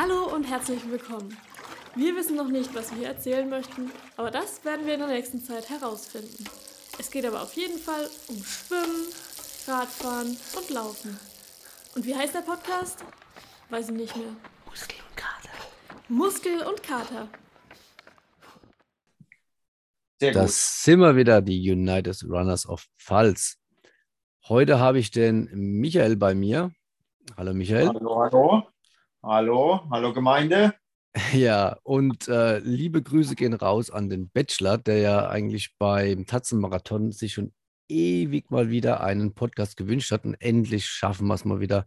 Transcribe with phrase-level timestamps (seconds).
[0.00, 1.36] Hallo und herzlich willkommen.
[1.96, 5.40] Wir wissen noch nicht, was wir erzählen möchten, aber das werden wir in der nächsten
[5.40, 6.44] Zeit herausfinden.
[7.00, 9.08] Es geht aber auf jeden Fall um Schwimmen,
[9.66, 11.18] Radfahren und Laufen.
[11.96, 13.04] Und wie heißt der Podcast?
[13.70, 14.36] Weiß ich nicht mehr.
[14.66, 15.50] Muskel und Kater.
[16.06, 17.28] Muskel und Kater.
[20.20, 20.42] Sehr gut.
[20.42, 23.58] Das sind wir wieder, die United Runners of Pfalz.
[24.48, 26.70] Heute habe ich den Michael bei mir.
[27.36, 27.88] Hallo Michael.
[27.88, 28.77] Hallo, hallo.
[29.22, 30.74] Hallo, hallo Gemeinde.
[31.32, 37.10] Ja, und äh, liebe Grüße gehen raus an den Bachelor, der ja eigentlich beim Tatzenmarathon
[37.12, 37.52] sich schon
[37.88, 41.86] ewig mal wieder einen Podcast gewünscht hat und endlich schaffen wir es mal wieder.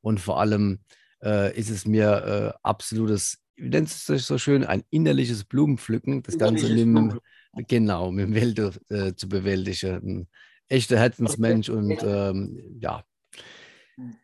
[0.00, 0.80] Und vor allem
[1.24, 6.22] äh, ist es mir äh, absolutes, wie nennt es sich so schön, ein innerliches Blumenpflücken,
[6.22, 7.18] das Ganze mit, dem-
[7.66, 9.96] genau, mit dem Welt äh, zu bewältigen.
[9.96, 10.28] Ein
[10.68, 13.02] echter Herzensmensch und ähm, ja,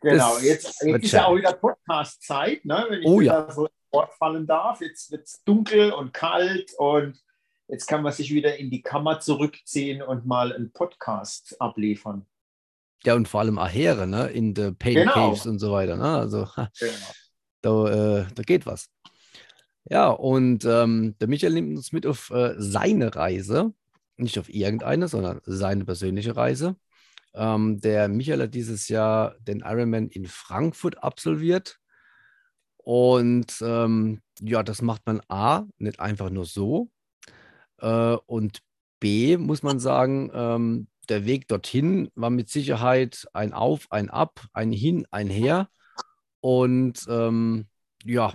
[0.01, 2.85] Genau, jetzt, jetzt ist ja auch wieder Podcast-Zeit, ne?
[2.89, 4.81] wenn ich Oh wieder so ins Wort fallen darf.
[4.81, 7.19] Jetzt wird es dunkel und kalt und
[7.67, 12.25] jetzt kann man sich wieder in die Kammer zurückziehen und mal einen Podcast abliefern.
[13.03, 15.11] ja, und vor allem Ahere, ne, in der Pain Genau.
[15.13, 15.97] Caves und so weiter.
[15.97, 16.17] Ne?
[16.19, 16.47] Also,
[16.79, 16.93] Genau.
[17.61, 18.89] da, äh, da geht was.
[19.89, 23.73] Ja, und ähm, der Michael nimmt uns mit auf äh, seine Reise,
[24.17, 26.75] nicht auf irgendeine, sondern seine persönliche Reise.
[27.35, 31.79] Ähm, der Michael hat dieses Jahr den Ironman in Frankfurt absolviert.
[32.77, 36.89] Und ähm, ja, das macht man A, nicht einfach nur so.
[37.79, 38.61] Äh, und
[38.99, 44.45] B, muss man sagen, ähm, der Weg dorthin war mit Sicherheit ein Auf, ein Ab,
[44.53, 45.69] ein Hin, ein Her.
[46.41, 47.67] Und ähm,
[48.03, 48.33] ja,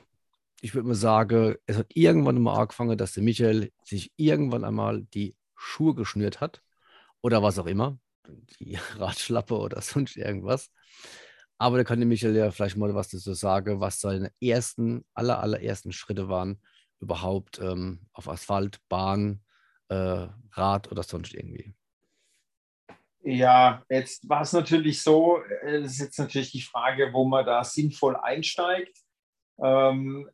[0.61, 5.03] ich würde mal sagen, es hat irgendwann mal angefangen, dass der Michael sich irgendwann einmal
[5.15, 6.62] die Schuhe geschnürt hat
[7.23, 10.70] oder was auch immer, die Radschlappe oder sonst irgendwas.
[11.58, 15.40] Aber da kann der Michael ja vielleicht mal was dazu sagen, was seine ersten, aller,
[15.40, 16.62] allerersten Schritte waren,
[17.00, 19.42] überhaupt ähm, auf Asphalt, Bahn,
[19.88, 21.74] äh, Rad oder sonst irgendwie.
[23.22, 27.44] Ja, jetzt war es natürlich so, äh, es ist jetzt natürlich die Frage, wo man
[27.44, 28.97] da sinnvoll einsteigt.
[29.62, 30.30] Ähm,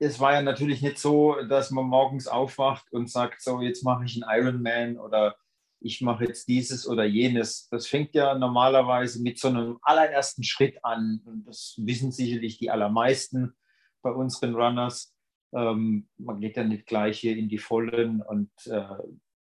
[0.00, 4.04] es war ja natürlich nicht so, dass man morgens aufwacht und sagt, so jetzt mache
[4.04, 5.36] ich einen Ironman oder
[5.80, 7.68] ich mache jetzt dieses oder jenes.
[7.70, 11.22] Das fängt ja normalerweise mit so einem allerersten Schritt an.
[11.24, 13.54] Und das wissen sicherlich die allermeisten
[14.02, 15.14] bei unseren Runners.
[15.52, 18.86] Ähm, man geht ja nicht gleich hier in die Vollen und äh,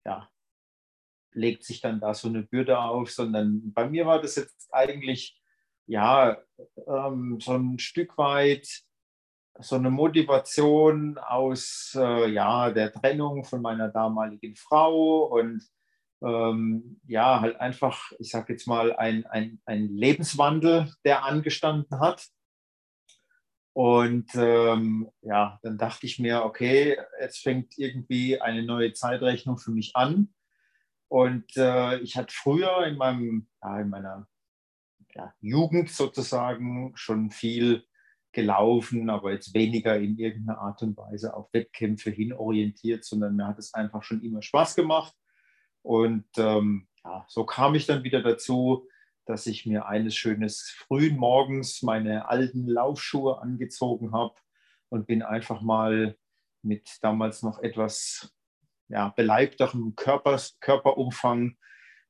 [0.06, 0.30] ja,
[1.34, 5.42] legt sich dann da so eine Bürde auf, sondern bei mir war das jetzt eigentlich
[5.88, 6.38] ja
[6.88, 8.68] ähm, so ein Stück weit
[9.60, 15.66] so eine Motivation aus äh, ja, der Trennung von meiner damaligen Frau und
[16.24, 22.28] ähm, ja, halt einfach, ich sage jetzt mal, ein, ein, ein Lebenswandel, der angestanden hat.
[23.74, 29.72] Und ähm, ja, dann dachte ich mir, okay, jetzt fängt irgendwie eine neue Zeitrechnung für
[29.72, 30.34] mich an.
[31.10, 34.28] Und äh, ich hatte früher in, meinem, ja, in meiner
[35.14, 37.86] ja, Jugend sozusagen schon viel
[38.32, 43.48] gelaufen, aber jetzt weniger in irgendeiner Art und Weise auf Wettkämpfe hin orientiert, sondern mir
[43.48, 45.14] hat es einfach schon immer Spaß gemacht.
[45.86, 48.88] Und ähm, ja, so kam ich dann wieder dazu,
[49.28, 54.34] dass ich mir eines schönes frühen Morgens meine alten Laufschuhe angezogen habe
[54.90, 56.18] und bin einfach mal
[56.64, 58.34] mit damals noch etwas
[58.88, 61.56] ja, beleibterem Körper, Körperumfang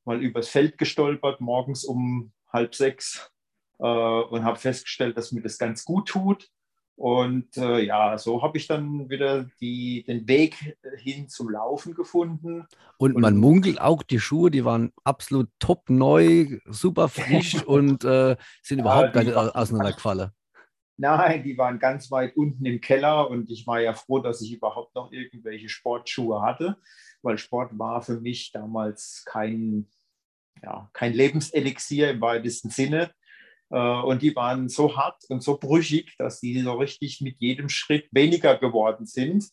[0.06, 3.30] mal übers Feld gestolpert, morgens um halb sechs
[3.78, 6.48] äh, und habe festgestellt, dass mir das ganz gut tut.
[6.96, 12.66] Und äh, ja, so habe ich dann wieder die, den Weg hin zum Laufen gefunden.
[12.96, 18.02] Und man Und- munkelt auch, die Schuhe, die waren absolut top neu, super frisch und
[18.04, 20.30] äh, sind Ja, überhaupt gar die nicht auseinandergefallen.
[20.96, 24.54] Nein, die waren ganz weit unten im Keller und ich war ja froh, dass ich
[24.54, 26.78] überhaupt noch irgendwelche Sportschuhe hatte,
[27.20, 29.86] weil Sport war für mich damals kein,
[30.62, 33.10] ja, kein Lebenselixier im weitesten Sinne.
[33.70, 37.68] Äh, Und die waren so hart und so brüchig, dass die so richtig mit jedem
[37.68, 39.44] Schritt weniger geworden sind,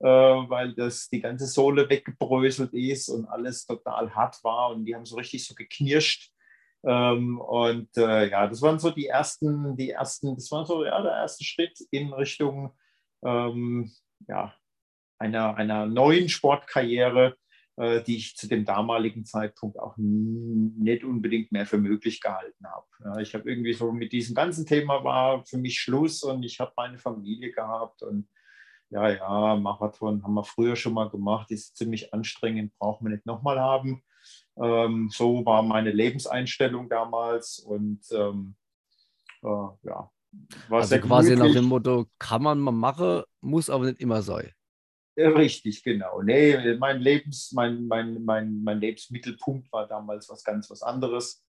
[0.00, 4.94] äh, weil das die ganze Sohle weggebröselt ist und alles total hart war und die
[4.94, 6.32] haben so richtig so geknirscht.
[6.84, 11.02] Ähm, und äh, ja, das waren so die ersten, die ersten, das war so ja,
[11.02, 12.72] der erste Schritt in Richtung
[13.24, 13.90] ähm,
[14.28, 14.54] ja,
[15.18, 17.36] einer, einer neuen Sportkarriere,
[17.78, 22.86] die ich zu dem damaligen Zeitpunkt auch nicht unbedingt mehr für möglich gehalten habe.
[23.04, 26.58] Ja, ich habe irgendwie so mit diesem ganzen Thema war für mich Schluss und ich
[26.58, 28.28] habe meine Familie gehabt und
[28.88, 33.26] ja, ja, Marathon haben wir früher schon mal gemacht, ist ziemlich anstrengend, braucht man nicht
[33.26, 34.02] nochmal haben.
[34.56, 38.56] Ähm, so war meine Lebenseinstellung damals und ähm,
[39.42, 39.48] äh,
[39.82, 40.10] ja,
[40.68, 41.54] War Also quasi nach gemütlich.
[41.54, 44.50] dem Motto, kann man mal machen, muss aber nicht immer sein.
[45.16, 46.20] Richtig, genau.
[46.20, 51.42] Nee, mein, Lebens, mein, mein, mein, mein Lebensmittelpunkt war damals was ganz was anderes.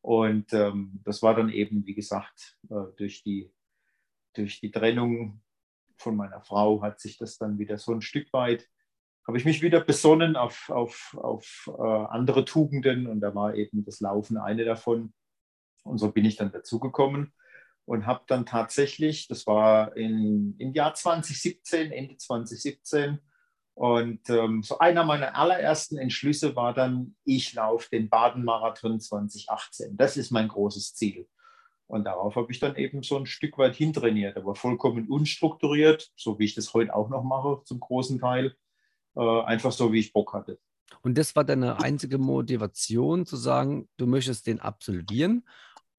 [0.00, 3.52] Und ähm, das war dann eben, wie gesagt, äh, durch, die,
[4.34, 5.40] durch die Trennung
[5.98, 8.68] von meiner Frau hat sich das dann wieder so ein Stück weit,
[9.24, 13.84] habe ich mich wieder besonnen auf, auf, auf äh, andere Tugenden und da war eben
[13.84, 15.14] das Laufen eine davon.
[15.84, 17.32] Und so bin ich dann dazugekommen
[17.84, 23.18] und habe dann tatsächlich, das war in, im Jahr 2017, Ende 2017,
[23.74, 29.96] und ähm, so einer meiner allerersten Entschlüsse war dann, ich laufe den Baden-Marathon 2018.
[29.96, 31.26] Das ist mein großes Ziel.
[31.86, 36.38] Und darauf habe ich dann eben so ein Stück weit hintrainiert, aber vollkommen unstrukturiert, so
[36.38, 38.54] wie ich das heute auch noch mache, zum großen Teil.
[39.16, 40.58] Äh, einfach so, wie ich Bock hatte.
[41.02, 45.46] Und das war deine einzige Motivation zu sagen, du möchtest den absolvieren?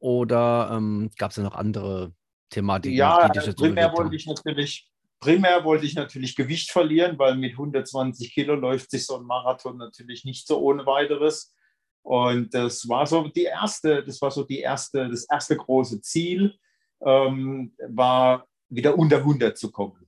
[0.03, 2.13] Oder ähm, gab es da noch andere
[2.49, 4.91] Thematiken, Ja, die primär wollte ich natürlich,
[5.21, 9.77] primär wollte ich natürlich Gewicht verlieren, weil mit 120 Kilo läuft sich so ein Marathon
[9.77, 11.55] natürlich nicht so ohne weiteres.
[12.01, 16.53] Und das war so die erste, das war so die erste, das erste große Ziel,
[16.99, 20.05] ähm, war wieder unter 100 zu kommen.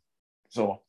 [0.50, 0.84] So.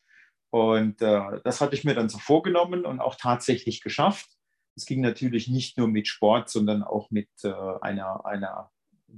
[0.50, 4.26] Und äh, das hatte ich mir dann so vorgenommen und auch tatsächlich geschafft.
[4.74, 8.72] Es ging natürlich nicht nur mit Sport, sondern auch mit äh, einer, einer,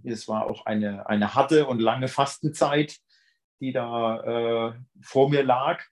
[0.05, 2.99] es war auch eine, eine harte und lange Fastenzeit,
[3.61, 5.82] die da äh, vor mir lag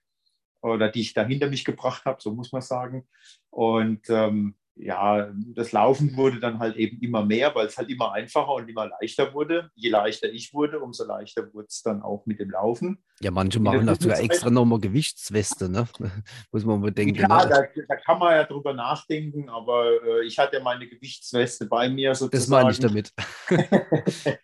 [0.61, 3.07] oder die ich da hinter mich gebracht habe, so muss man sagen.
[3.49, 8.13] Und ähm, ja, das Laufen wurde dann halt eben immer mehr, weil es halt immer
[8.13, 9.71] einfacher und immer leichter wurde.
[9.75, 13.03] Je leichter ich wurde, umso leichter wurde es dann auch mit dem Laufen.
[13.19, 15.87] Ja, manche machen das sogar extra nochmal Gewichtsweste, ne?
[16.51, 17.15] Muss man bedenken.
[17.15, 17.49] Ja, ne?
[17.49, 21.89] da, da kann man ja drüber nachdenken, aber äh, ich hatte ja meine Gewichtsweste bei
[21.89, 22.39] mir sozusagen.
[22.39, 23.13] Das meine ich damit.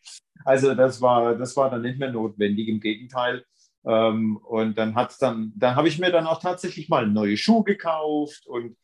[0.45, 3.45] also das war, das war dann nicht mehr notwendig, im Gegenteil.
[3.85, 7.63] Ähm, und dann hat's dann, dann habe ich mir dann auch tatsächlich mal neue Schuhe
[7.63, 8.77] gekauft und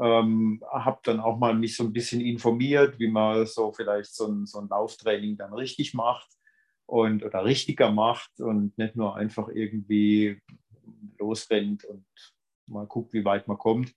[0.00, 4.26] ähm, habe dann auch mal mich so ein bisschen informiert, wie man so vielleicht so
[4.26, 6.28] ein, so ein Lauftraining dann richtig macht
[6.86, 10.40] und oder richtiger macht und nicht nur einfach irgendwie
[11.18, 12.06] losrennt und
[12.66, 13.92] mal guckt, wie weit man kommt.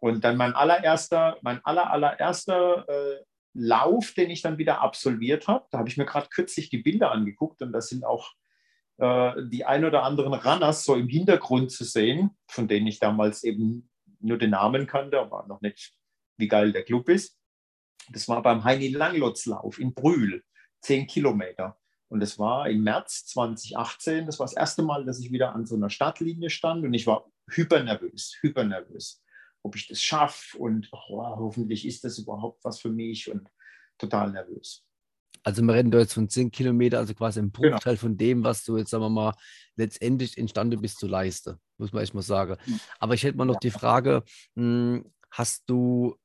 [0.00, 5.66] Und dann mein allererster, mein aller, allererster äh, Lauf, den ich dann wieder absolviert habe,
[5.70, 8.32] da habe ich mir gerade kürzlich die Bilder angeguckt und da sind auch
[8.98, 13.44] äh, die ein oder anderen Runners so im Hintergrund zu sehen, von denen ich damals
[13.44, 13.89] eben
[14.20, 15.94] nur den Namen kannte, aber noch nicht,
[16.36, 17.38] wie geil der Club ist.
[18.10, 20.42] Das war beim Heini Langlotzlauf in Brühl,
[20.82, 21.78] 10 Kilometer.
[22.08, 24.26] Und das war im März 2018.
[24.26, 27.06] Das war das erste Mal, dass ich wieder an so einer Stadtlinie stand und ich
[27.06, 29.22] war hypernervös, hypernervös,
[29.62, 33.48] ob ich das schaffe und oh, hoffentlich ist das überhaupt was für mich und
[33.98, 34.84] total nervös.
[35.42, 37.70] Also wir reden da jetzt von 10 Kilometer, also quasi ein Genau.
[37.70, 39.34] Bruchteil von dem, was du jetzt, sagen wir mal,
[39.76, 42.56] letztendlich imstande bist zu leisten, muss man echt mal sagen.
[42.66, 42.80] Mhm.
[42.98, 44.22] Aber ich hätte mal noch die Frage,
[44.54, 46.16] mh, hast du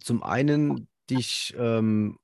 [0.00, 2.18] zum einen dich, ähm,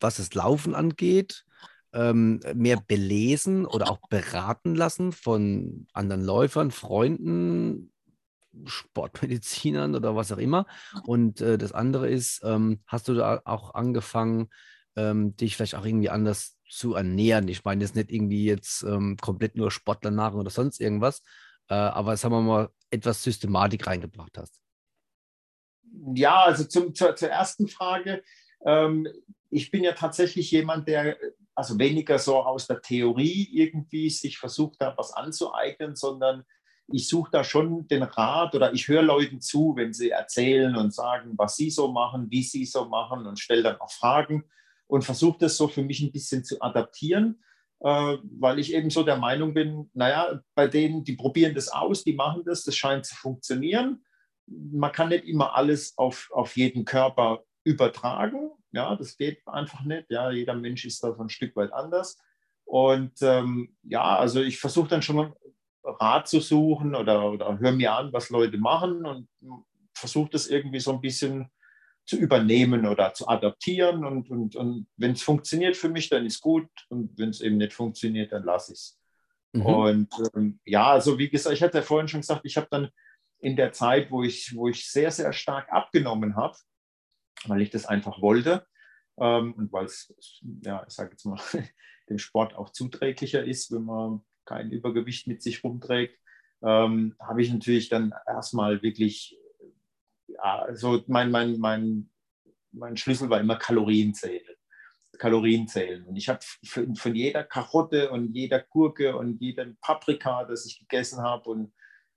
[0.00, 1.44] was das Laufen angeht,
[1.92, 7.92] ähm, mehr belesen oder auch beraten lassen von anderen Läufern, Freunden,
[8.64, 10.66] Sportmedizinern oder was auch immer?
[11.04, 14.48] Und äh, das andere ist, ähm, hast du da auch angefangen,
[14.96, 17.48] ähm, dich vielleicht auch irgendwie anders zu ernähren?
[17.48, 21.22] Ich meine jetzt nicht irgendwie jetzt ähm, komplett nur Sportlernahrung oder sonst irgendwas,
[21.68, 24.60] äh, aber sagen wir mal, etwas Systematik reingebracht hast.
[26.14, 28.22] Ja, also zum, zur, zur ersten Frage.
[28.64, 29.08] Ähm,
[29.50, 31.16] ich bin ja tatsächlich jemand, der
[31.54, 36.44] also weniger so aus der Theorie irgendwie sich versucht, da was anzueignen, sondern
[36.92, 40.94] ich suche da schon den Rat oder ich höre Leuten zu, wenn sie erzählen und
[40.94, 44.44] sagen, was sie so machen, wie sie so machen und stelle dann auch Fragen
[44.90, 47.42] und versuche das so für mich ein bisschen zu adaptieren,
[47.78, 52.02] äh, weil ich eben so der Meinung bin, naja, bei denen, die probieren das aus,
[52.02, 54.04] die machen das, das scheint zu funktionieren.
[54.46, 58.50] Man kann nicht immer alles auf, auf jeden Körper übertragen.
[58.72, 60.10] Ja, das geht einfach nicht.
[60.10, 62.18] Ja, jeder Mensch ist da so ein Stück weit anders.
[62.64, 65.32] Und ähm, ja, also ich versuche dann schon
[65.84, 69.28] Rat zu suchen oder, oder höre mir an, was Leute machen und
[69.94, 71.48] versuche das irgendwie so ein bisschen
[72.10, 74.04] zu übernehmen oder zu adaptieren.
[74.04, 76.68] Und, und, und wenn es funktioniert für mich, dann ist gut.
[76.88, 79.00] Und wenn es eben nicht funktioniert, dann lasse ich es.
[79.52, 79.66] Mhm.
[79.66, 82.90] Und ähm, ja, also wie gesagt, ich hatte ja vorhin schon gesagt, ich habe dann
[83.38, 86.56] in der Zeit, wo ich, wo ich sehr, sehr stark abgenommen habe,
[87.44, 88.66] weil ich das einfach wollte
[89.16, 90.12] ähm, und weil es,
[90.64, 91.40] ja, ich sage jetzt mal,
[92.08, 96.18] dem Sport auch zuträglicher ist, wenn man kein Übergewicht mit sich rumträgt,
[96.62, 99.38] ähm, habe ich natürlich dann erstmal wirklich,
[100.42, 102.10] ja, so mein, mein, mein,
[102.72, 104.56] mein Schlüssel war immer Kalorienzählen.
[105.20, 106.04] Kalorien zählen.
[106.06, 106.40] Und ich habe
[106.96, 111.72] von jeder Karotte und jeder Gurke und jedem Paprika, das ich gegessen habe und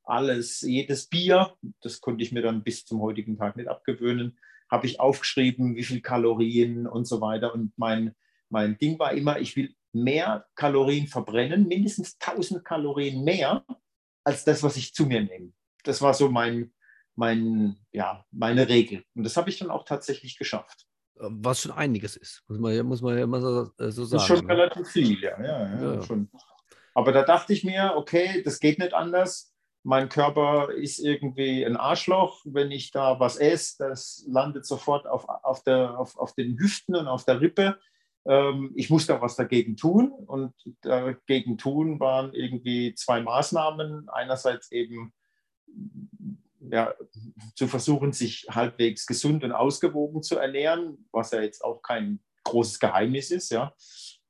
[0.05, 4.39] alles, jedes Bier, das konnte ich mir dann bis zum heutigen Tag nicht abgewöhnen,
[4.71, 7.53] habe ich aufgeschrieben, wie viel Kalorien und so weiter.
[7.53, 8.15] Und mein,
[8.49, 13.65] mein Ding war immer, ich will mehr Kalorien verbrennen, mindestens 1000 Kalorien mehr,
[14.23, 15.51] als das, was ich zu mir nehme.
[15.83, 16.73] Das war so mein,
[17.15, 19.03] mein, ja, meine Regel.
[19.15, 20.85] Und das habe ich dann auch tatsächlich geschafft.
[21.15, 24.17] Was schon einiges ist, muss man, muss man ja immer so, äh, so sagen.
[24.17, 24.53] Das ist schon ne?
[24.53, 25.39] relativ viel, ja.
[25.41, 26.01] ja, ja, ja.
[26.01, 26.29] Schon.
[26.95, 29.53] Aber da dachte ich mir, okay, das geht nicht anders.
[29.83, 32.41] Mein Körper ist irgendwie ein Arschloch.
[32.45, 36.95] Wenn ich da was esse, das landet sofort auf, auf, der, auf, auf den Hüften
[36.95, 37.77] und auf der Rippe.
[38.25, 40.11] Ähm, ich muss da was dagegen tun.
[40.11, 44.09] Und dagegen tun waren irgendwie zwei Maßnahmen.
[44.09, 45.13] Einerseits eben
[46.71, 46.93] ja,
[47.55, 52.79] zu versuchen, sich halbwegs gesund und ausgewogen zu ernähren, was ja jetzt auch kein großes
[52.79, 53.73] Geheimnis ist, ja,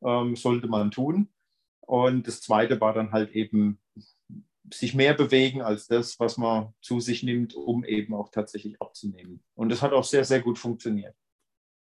[0.03, 1.29] ähm, sollte man tun.
[1.81, 3.79] Und das Zweite war dann halt eben
[4.73, 9.43] sich mehr bewegen als das, was man zu sich nimmt, um eben auch tatsächlich abzunehmen.
[9.55, 11.15] Und das hat auch sehr, sehr gut funktioniert.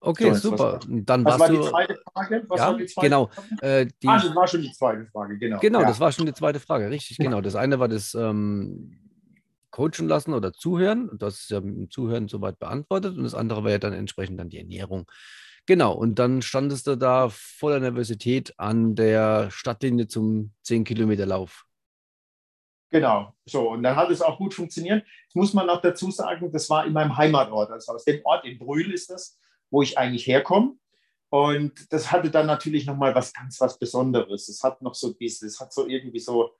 [0.00, 0.80] Okay, so, super.
[0.86, 2.44] Dann was war die zweite Frage?
[2.48, 3.30] Was ja, war die zweite genau.
[3.62, 5.58] Äh, die, ah, das war schon die zweite Frage, genau.
[5.60, 5.86] Genau, ja.
[5.86, 7.40] das war schon die zweite Frage, richtig, genau.
[7.40, 9.03] Das eine war das ähm,
[9.74, 11.10] coachen lassen oder zuhören.
[11.18, 13.16] Das ist ja mit dem Zuhören soweit beantwortet.
[13.16, 15.10] Und das andere war ja dann entsprechend dann die Ernährung.
[15.66, 21.64] Genau, und dann standest du da voller Nervosität an der Stadtlinie zum 10-Kilometer-Lauf.
[22.90, 23.70] Genau, so.
[23.70, 25.04] Und dann hat es auch gut funktioniert.
[25.24, 27.72] Jetzt muss man noch dazu sagen, das war in meinem Heimatort.
[27.72, 29.40] Also aus dem Ort in Brühl ist das,
[29.70, 30.76] wo ich eigentlich herkomme.
[31.30, 34.48] Und das hatte dann natürlich nochmal was ganz was Besonderes.
[34.48, 36.52] Es hat noch so dieses, es hat so irgendwie so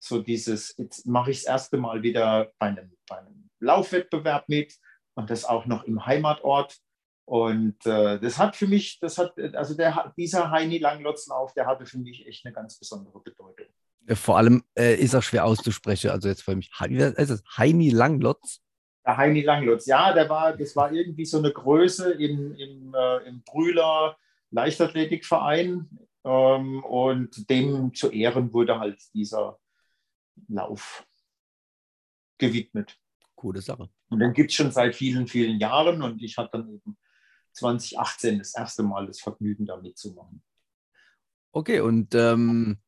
[0.00, 4.74] so dieses, jetzt mache ich das erste Mal wieder bei einem, bei einem Laufwettbewerb mit
[5.14, 6.78] und das auch noch im Heimatort.
[7.26, 11.86] Und äh, das hat für mich, das hat, also der, dieser Heini Langlotzlauf, der hatte
[11.86, 13.66] für mich echt eine ganz besondere Bedeutung.
[14.08, 16.10] Vor allem äh, ist er schwer auszusprechen.
[16.10, 17.44] Also jetzt für mich, wie ist es?
[17.56, 18.60] Heini Langlotz?
[19.06, 23.28] Der Heini Langlotz, ja, der war, das war irgendwie so eine Größe im, im, äh,
[23.28, 24.16] im Brühler
[24.50, 25.88] Leichtathletikverein.
[26.24, 29.58] Ähm, und dem zu Ehren wurde halt dieser,
[30.48, 31.06] Lauf
[32.38, 32.98] gewidmet.
[33.34, 33.88] Coole Sache.
[34.08, 36.98] Und den gibt es schon seit vielen, vielen Jahren und ich hatte dann eben
[37.52, 40.42] 2018 das erste Mal das Vergnügen, da mitzumachen.
[41.52, 42.78] Okay, und ähm,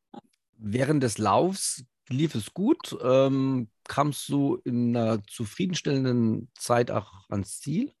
[0.57, 2.95] während des Laufs lief es gut?
[3.01, 7.93] Ähm, kamst du in einer zufriedenstellenden Zeit auch ans Ziel?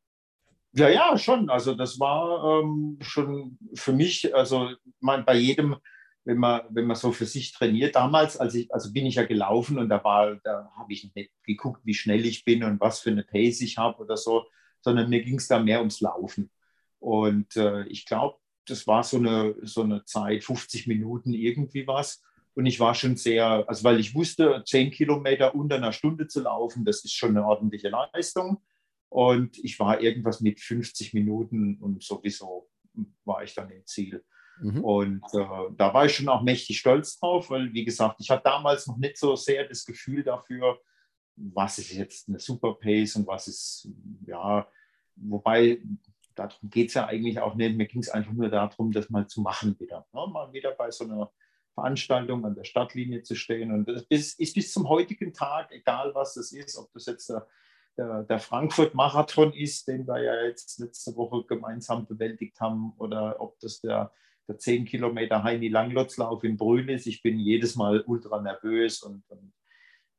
[0.73, 1.49] Ja, ja, schon.
[1.49, 5.75] Also das war ähm, schon für mich, also man, bei jedem
[6.25, 7.95] wenn man, wenn man so für sich trainiert.
[7.95, 11.31] Damals, als ich, also bin ich ja gelaufen und da war, da habe ich nicht
[11.43, 14.45] geguckt, wie schnell ich bin und was für eine Pace ich habe oder so,
[14.81, 16.49] sondern mir ging es da mehr ums Laufen.
[16.99, 22.21] Und äh, ich glaube, das war so eine, so eine Zeit, 50 Minuten irgendwie was.
[22.55, 26.41] Und ich war schon sehr, also weil ich wusste, 10 Kilometer unter einer Stunde zu
[26.41, 28.61] laufen, das ist schon eine ordentliche Leistung.
[29.09, 32.69] Und ich war irgendwas mit 50 Minuten und sowieso
[33.25, 34.23] war ich dann im Ziel.
[34.61, 34.83] Mhm.
[34.83, 38.43] Und äh, da war ich schon auch mächtig stolz drauf, weil, wie gesagt, ich hatte
[38.43, 40.79] damals noch nicht so sehr das Gefühl dafür,
[41.35, 43.89] was ist jetzt eine Super Pace und was ist,
[44.25, 44.67] ja,
[45.15, 45.81] wobei
[46.35, 47.75] darum geht es ja eigentlich auch nicht.
[47.75, 50.07] Mir ging es einfach nur darum, das mal zu machen wieder.
[50.13, 50.27] Ne?
[50.31, 51.31] Mal wieder bei so einer
[51.73, 53.71] Veranstaltung an der Stadtlinie zu stehen.
[53.71, 57.29] Und das ist, ist bis zum heutigen Tag, egal was das ist, ob das jetzt
[57.29, 57.47] der,
[57.97, 63.59] der, der Frankfurt-Marathon ist, den wir ja jetzt letzte Woche gemeinsam bewältigt haben, oder ob
[63.59, 64.11] das der
[64.47, 67.07] der 10 Kilometer Heini Langlotzlauf in Brünn ist.
[67.07, 69.53] Ich bin jedes Mal ultra nervös und, und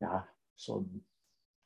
[0.00, 0.26] ja,
[0.56, 0.88] so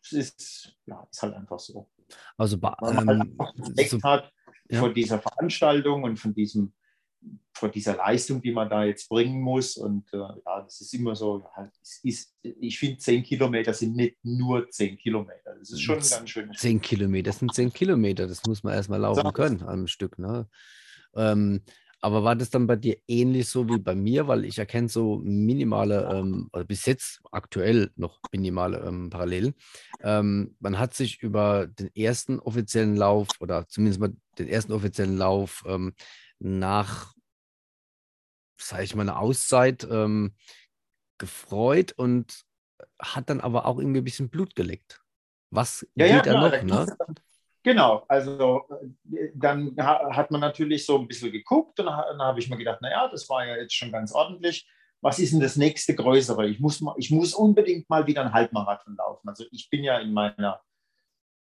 [0.03, 1.91] es ist, ja, ist halt einfach so.
[2.37, 4.33] Also man halt ähm, Respekt so, hat
[4.69, 4.81] ja.
[4.81, 6.73] vor dieser Veranstaltung und von diesem
[7.53, 9.77] vor dieser Leistung, die man da jetzt bringen muss.
[9.77, 11.69] Und äh, ja, das ist immer so, ja,
[12.05, 15.57] ist, ich finde, 10 Kilometer sind nicht nur 10 Kilometer.
[15.59, 16.53] Das ist schon ganz schön.
[16.53, 20.19] 10 Kilometer sind 10 Kilometer, das muss man erstmal laufen können am Stück.
[20.19, 20.49] Ne?
[21.17, 21.62] Ähm,
[22.00, 24.28] aber war das dann bei dir ähnlich so wie bei mir?
[24.28, 29.55] Weil ich erkenne so minimale, ähm, oder bis jetzt aktuell noch minimale ähm, Parallelen.
[30.00, 35.17] Ähm, man hat sich über den ersten offiziellen Lauf oder zumindest mal den ersten offiziellen
[35.17, 35.95] Lauf ähm,
[36.38, 37.14] nach,
[38.61, 40.35] sage ich mal, einer Auszeit ähm,
[41.19, 42.45] gefreut und
[43.00, 45.00] hat dann aber auch irgendwie ein bisschen Blut geleckt.
[45.50, 46.62] Was ja, geht ja, da noch?
[46.62, 46.97] Ne?
[47.69, 48.63] Genau, also
[49.13, 52.81] äh, dann hat man natürlich so ein bisschen geguckt und dann habe ich mir gedacht,
[52.81, 54.67] naja, das war ja jetzt schon ganz ordentlich.
[55.03, 56.49] Was ist denn das nächste Größere?
[56.49, 59.29] Ich muss, ich muss unbedingt mal wieder einen Halbmarathon laufen.
[59.29, 60.63] Also ich bin ja in meiner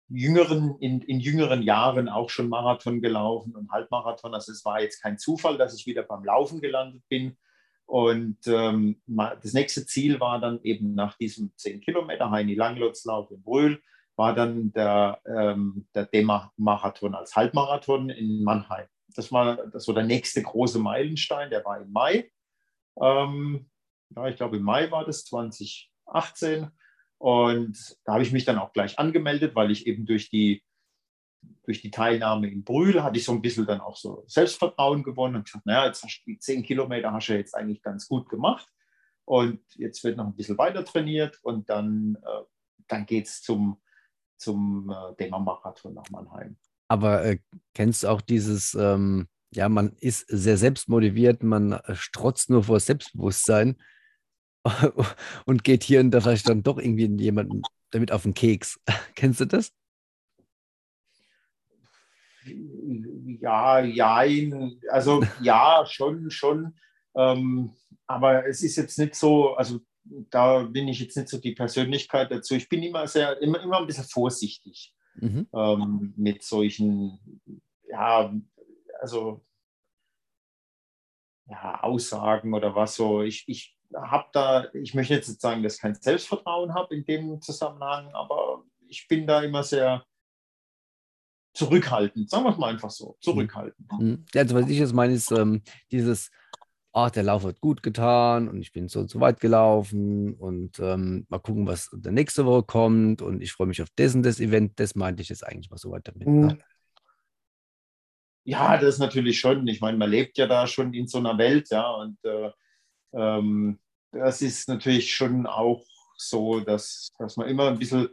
[0.08, 4.34] jüngeren, in, in jüngeren Jahren auch schon Marathon gelaufen und Halbmarathon.
[4.34, 7.36] Also es war jetzt kein Zufall, dass ich wieder beim Laufen gelandet bin.
[7.84, 13.80] Und ähm, das nächste Ziel war dann eben nach diesem 10 Kilometer Heini-Langlotzlauf in Brühl,
[14.16, 18.86] war dann der, ähm, der D-Marathon als Halbmarathon in Mannheim.
[19.14, 22.30] Das war, das war der nächste große Meilenstein, der war im Mai.
[23.00, 23.70] Ähm,
[24.14, 26.70] ja, ich glaube, im Mai war das 2018.
[27.18, 30.62] Und da habe ich mich dann auch gleich angemeldet, weil ich eben durch die,
[31.64, 35.36] durch die Teilnahme in Brühl hatte ich so ein bisschen dann auch so Selbstvertrauen gewonnen
[35.36, 38.28] und gesagt, naja, jetzt hast du die zehn Kilometer hast du jetzt eigentlich ganz gut
[38.28, 38.68] gemacht.
[39.24, 42.44] Und jetzt wird noch ein bisschen weiter trainiert und dann, äh,
[42.86, 43.80] dann geht es zum,
[44.36, 46.56] zum äh, Dämmermarathon nach Mannheim.
[46.88, 47.38] Aber äh,
[47.74, 52.80] kennst du auch dieses, ähm, ja, man ist sehr selbstmotiviert, man äh, strotzt nur vor
[52.80, 53.76] Selbstbewusstsein
[55.46, 58.80] und geht hier und da vielleicht dann doch irgendwie jemanden damit auf den Keks.
[59.14, 59.72] Kennst du das?
[63.40, 64.24] Ja, ja,
[64.90, 66.76] also ja, schon, schon.
[67.16, 67.72] Ähm,
[68.06, 69.80] aber es ist jetzt nicht so, also
[70.30, 72.54] da bin ich jetzt nicht so die Persönlichkeit dazu.
[72.54, 75.48] Ich bin immer sehr, immer, immer ein bisschen vorsichtig mhm.
[75.54, 77.40] ähm, mit solchen,
[77.88, 78.32] ja,
[79.00, 79.44] also
[81.48, 83.22] ja, Aussagen oder was so.
[83.22, 87.04] Ich, ich habe da, ich möchte jetzt nicht sagen, dass ich kein Selbstvertrauen habe in
[87.04, 90.04] dem Zusammenhang, aber ich bin da immer sehr
[91.54, 93.90] zurückhaltend, sagen wir es mal einfach so, zurückhaltend.
[93.98, 94.24] Mhm.
[94.34, 96.30] Also was ich jetzt meine, ist ähm, dieses,
[96.96, 100.78] ach, der Lauf hat gut getan und ich bin so und so weit gelaufen und
[100.78, 104.22] ähm, mal gucken, was der nächste Woche kommt und ich freue mich auf das und
[104.22, 106.26] das Event, das meinte ich jetzt eigentlich mal so weit damit.
[106.26, 106.58] Ne?
[108.44, 111.36] Ja, das ist natürlich schon, ich meine, man lebt ja da schon in so einer
[111.36, 112.50] Welt, ja, und äh,
[113.12, 113.78] ähm,
[114.12, 115.84] das ist natürlich schon auch
[116.16, 118.08] so, dass, dass man immer ein bisschen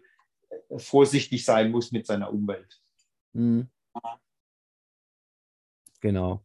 [0.76, 2.82] vorsichtig sein muss mit seiner Umwelt.
[3.32, 3.70] Mhm.
[6.02, 6.44] Genau.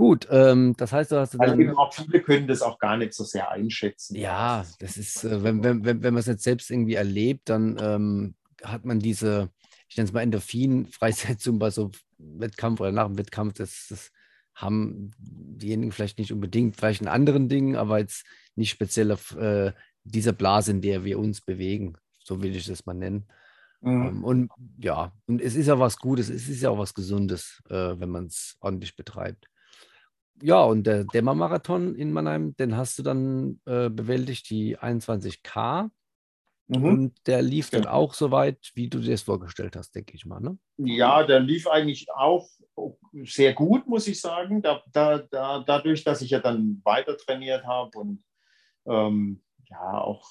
[0.00, 3.12] Gut, ähm, das heißt, du hast also dann, auch viele können das auch gar nicht
[3.12, 4.16] so sehr einschätzen.
[4.16, 7.76] Ja, das ist, äh, wenn, wenn, wenn, wenn man es jetzt selbst irgendwie erlebt, dann
[7.78, 8.34] ähm,
[8.64, 9.50] hat man diese,
[9.90, 14.10] ich nenne es mal Endorphin-Freisetzung bei so Wettkampf oder nach dem Wettkampf, das, das
[14.54, 19.74] haben diejenigen vielleicht nicht unbedingt, vielleicht in anderen Dingen, aber jetzt nicht speziell auf äh,
[20.04, 21.98] dieser Blase, in der wir uns bewegen.
[22.24, 23.26] So will ich das mal nennen.
[23.82, 24.06] Mhm.
[24.06, 27.62] Ähm, und ja, und es ist ja was Gutes, es ist ja auch was Gesundes,
[27.68, 29.49] äh, wenn man es ordentlich betreibt.
[30.42, 35.90] Ja, und der Dämmermarathon in Mannheim, den hast du dann äh, bewältigt, die 21K.
[36.68, 36.84] Mhm.
[36.84, 37.80] Und der lief ja.
[37.80, 40.40] dann auch so weit, wie du dir das vorgestellt hast, denke ich mal.
[40.40, 40.56] Ne?
[40.78, 42.48] Ja, der lief eigentlich auch
[43.24, 44.62] sehr gut, muss ich sagen.
[44.62, 48.22] Da, da, da, dadurch, dass ich ja dann weiter trainiert habe und
[48.86, 50.24] ähm, ja auch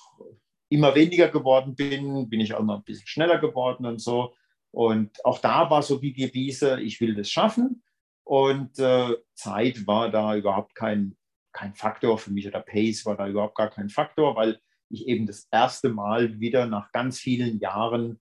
[0.69, 4.33] immer weniger geworden bin, bin ich auch noch ein bisschen schneller geworden und so.
[4.71, 7.83] Und auch da war so die Devise, ich will das schaffen.
[8.29, 11.17] Und äh, Zeit war da überhaupt kein,
[11.51, 15.25] kein Faktor für mich oder Pace war da überhaupt gar kein Faktor, weil ich eben
[15.25, 18.19] das erste Mal wieder nach ganz vielen Jahren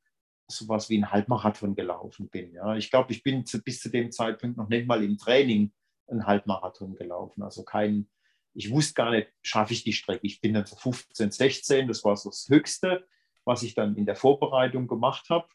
[0.51, 2.55] sowas wie ein Halbmarathon gelaufen bin.
[2.55, 2.75] Ja.
[2.75, 5.75] Ich glaube, ich bin zu, bis zu dem Zeitpunkt noch nicht mal im Training
[6.11, 7.43] ein Halbmarathon gelaufen.
[7.43, 8.09] Also kein,
[8.55, 10.27] ich wusste gar nicht, schaffe ich die Strecke.
[10.27, 13.07] Ich bin dann so 15, 16, das war so das Höchste,
[13.45, 15.49] was ich dann in der Vorbereitung gemacht habe,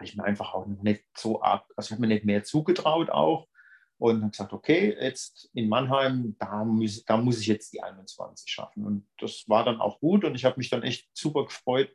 [0.00, 3.10] weil ich mir einfach auch nicht so arg, also ich habe mir nicht mehr zugetraut
[3.10, 3.46] auch
[3.98, 8.50] und habe gesagt, okay, jetzt in Mannheim, da muss, da muss ich jetzt die 21
[8.50, 8.86] schaffen.
[8.86, 11.94] Und das war dann auch gut und ich habe mich dann echt super gefreut,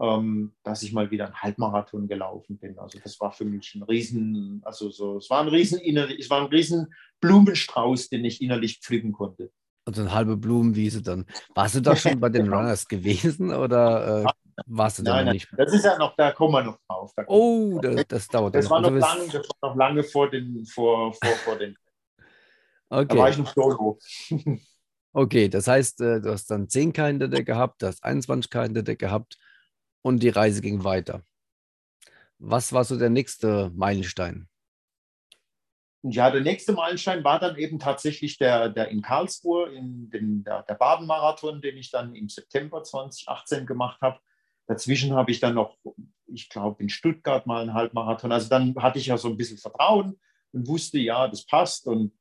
[0.00, 2.78] ähm, dass ich mal wieder einen Halbmarathon gelaufen bin.
[2.78, 5.78] Also das war für mich ein Riesen, also so, es war ein Riesen,
[6.18, 9.52] es war ein Riesen Blumenstrauß, den ich innerlich pflücken konnte.
[9.84, 11.26] Also eine halbe Blumenwiese dann.
[11.54, 15.48] Warst du da schon bei den Runners gewesen oder äh, warst du da nein, nicht?
[15.56, 17.12] Das ist ja noch, da kommen wir noch drauf.
[17.26, 18.90] oh, das, das, dauert das war noch.
[18.90, 21.76] noch lang, das war noch lange vor den, vor, vor, vor den.
[22.88, 23.06] Okay.
[23.08, 23.98] Da war ich noch solo.
[25.12, 28.82] okay, das heißt, äh, du hast dann 10K hinter dir gehabt, du hast 21K hinter
[28.82, 29.36] dir gehabt
[30.02, 31.22] und die Reise ging weiter.
[32.38, 34.48] Was war so der nächste Meilenstein?
[36.02, 40.62] Ja, der nächste Meilenstein war dann eben tatsächlich der, der in Karlsruhe, in den, der,
[40.62, 44.20] der Baden-Marathon, den ich dann im September 2018 gemacht habe.
[44.66, 45.76] Dazwischen habe ich dann noch,
[46.26, 48.32] ich glaube, in Stuttgart mal einen Halbmarathon.
[48.32, 50.18] Also dann hatte ich ja so ein bisschen Vertrauen
[50.52, 51.86] und wusste, ja, das passt.
[51.86, 52.12] Und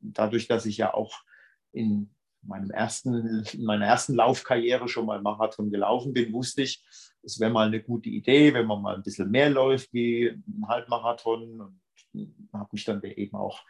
[0.00, 1.14] dadurch, dass ich ja auch
[1.72, 2.10] in,
[2.42, 6.82] meinem ersten, in meiner ersten Laufkarriere schon mal Marathon gelaufen bin, wusste ich,
[7.22, 10.68] es wäre mal eine gute Idee, wenn man mal ein bisschen mehr läuft wie ein
[10.68, 11.60] Halbmarathon.
[11.60, 11.80] Und
[12.52, 13.60] habe mich dann eben auch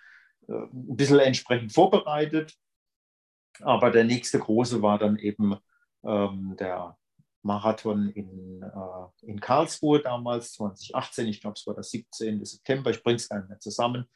[0.49, 2.55] äh, ein bisschen entsprechend vorbereitet.
[3.61, 5.57] Aber der nächste große war dann eben
[6.05, 6.97] ähm, der
[7.47, 12.45] Marathon in, äh, in Karlsruhe damals, 2018, ich glaube, es war der 17.
[12.45, 14.07] September, ich bringe es gar nicht mehr zusammen.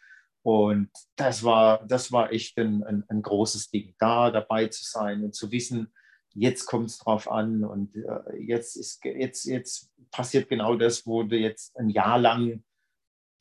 [0.42, 5.22] Und das war, das war echt ein, ein, ein, großes Ding, da dabei zu sein
[5.22, 5.92] und zu wissen,
[6.34, 11.22] jetzt kommt es drauf an und äh, jetzt, ist, jetzt, jetzt passiert genau das, wo
[11.24, 12.62] du jetzt ein Jahr lang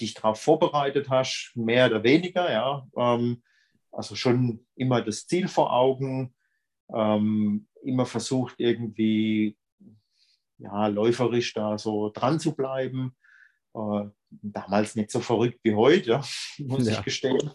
[0.01, 2.87] dich darauf vorbereitet hast, mehr oder weniger, ja.
[2.97, 3.43] Ähm,
[3.91, 6.35] also schon immer das Ziel vor Augen,
[6.93, 9.57] ähm, immer versucht irgendwie
[10.59, 13.15] ja, läuferisch da so dran zu bleiben.
[13.73, 16.23] Äh, damals nicht so verrückt wie heute, ja,
[16.59, 16.93] muss ja.
[16.93, 17.51] ich gestehen.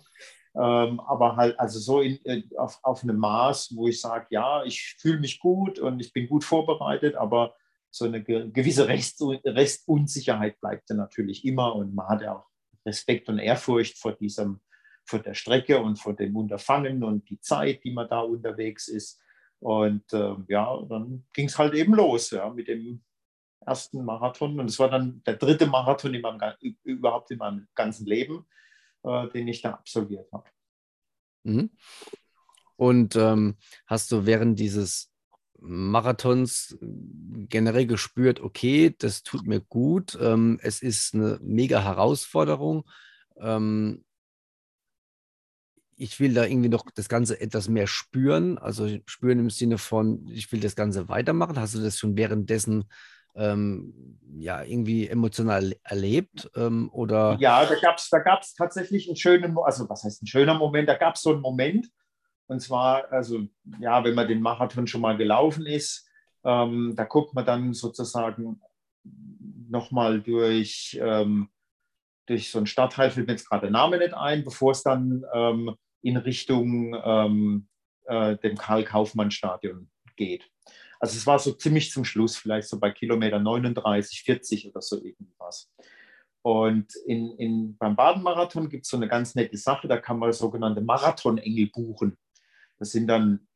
[0.57, 4.63] Ähm, aber halt, also so in, äh, auf, auf einem Maß, wo ich sage, ja,
[4.65, 7.57] ich fühle mich gut und ich bin gut vorbereitet, aber
[7.91, 12.47] so eine gewisse Rest, Restunsicherheit bleibt ja natürlich immer und man hat ja auch
[12.87, 14.61] Respekt und Ehrfurcht vor diesem,
[15.05, 19.21] vor der Strecke und vor dem Unterfangen und die Zeit, die man da unterwegs ist.
[19.61, 23.03] Und äh, ja, dann ging es halt eben los ja, mit dem
[23.61, 24.59] ersten Marathon.
[24.61, 26.41] Und es war dann der dritte Marathon in meinem,
[26.83, 28.47] überhaupt in meinem ganzen Leben,
[29.03, 30.49] äh, den ich da absolviert habe.
[31.45, 31.71] Mhm.
[32.77, 35.13] Und ähm, hast du während dieses
[35.61, 36.77] Marathons
[37.49, 42.85] generell gespürt, okay, das tut mir gut, ähm, es ist eine mega Herausforderung.
[43.39, 44.05] Ähm,
[45.97, 50.27] ich will da irgendwie noch das Ganze etwas mehr spüren, also spüren im Sinne von,
[50.29, 51.59] ich will das Ganze weitermachen.
[51.59, 52.85] Hast du das schon währenddessen
[53.35, 56.51] ähm, ja irgendwie emotional erlebt?
[56.57, 57.37] Ähm, oder?
[57.41, 60.89] Ja, da gab es da gab's tatsächlich einen schönen, also was heißt ein schöner Moment?
[60.89, 61.89] Da gab es so einen Moment,
[62.47, 63.47] und zwar, also
[63.81, 66.09] ja, wenn man den Marathon schon mal gelaufen ist,
[66.45, 68.61] ähm, da guckt man dann sozusagen
[69.69, 71.49] nochmal durch, ähm,
[72.27, 75.25] durch so einen Stadtteil, fällt mir jetzt gerade der Name nicht ein, bevor es dann
[75.33, 77.69] ähm, in Richtung ähm,
[78.07, 80.51] äh, dem Karl-Kaufmann-Stadion geht.
[81.01, 84.97] Also es war so ziemlich zum Schluss, vielleicht so bei Kilometer 39, 40 oder so
[84.97, 85.71] irgendwas.
[86.43, 90.33] Und in, in, beim Baden-Marathon gibt es so eine ganz nette Sache, da kann man
[90.33, 92.19] sogenannte Marathonengel buchen.
[92.79, 93.47] Das sind dann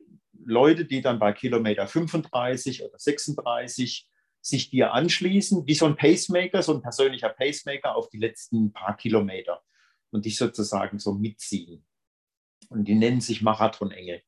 [0.44, 4.08] Leute, die dann bei Kilometer 35 oder 36
[4.40, 8.96] sich dir anschließen, wie so ein Pacemaker, so ein persönlicher Pacemaker auf die letzten paar
[8.96, 9.62] Kilometer
[10.11, 11.85] und dich sozusagen so mitziehen
[12.68, 14.22] und die nennen sich Marathonengel.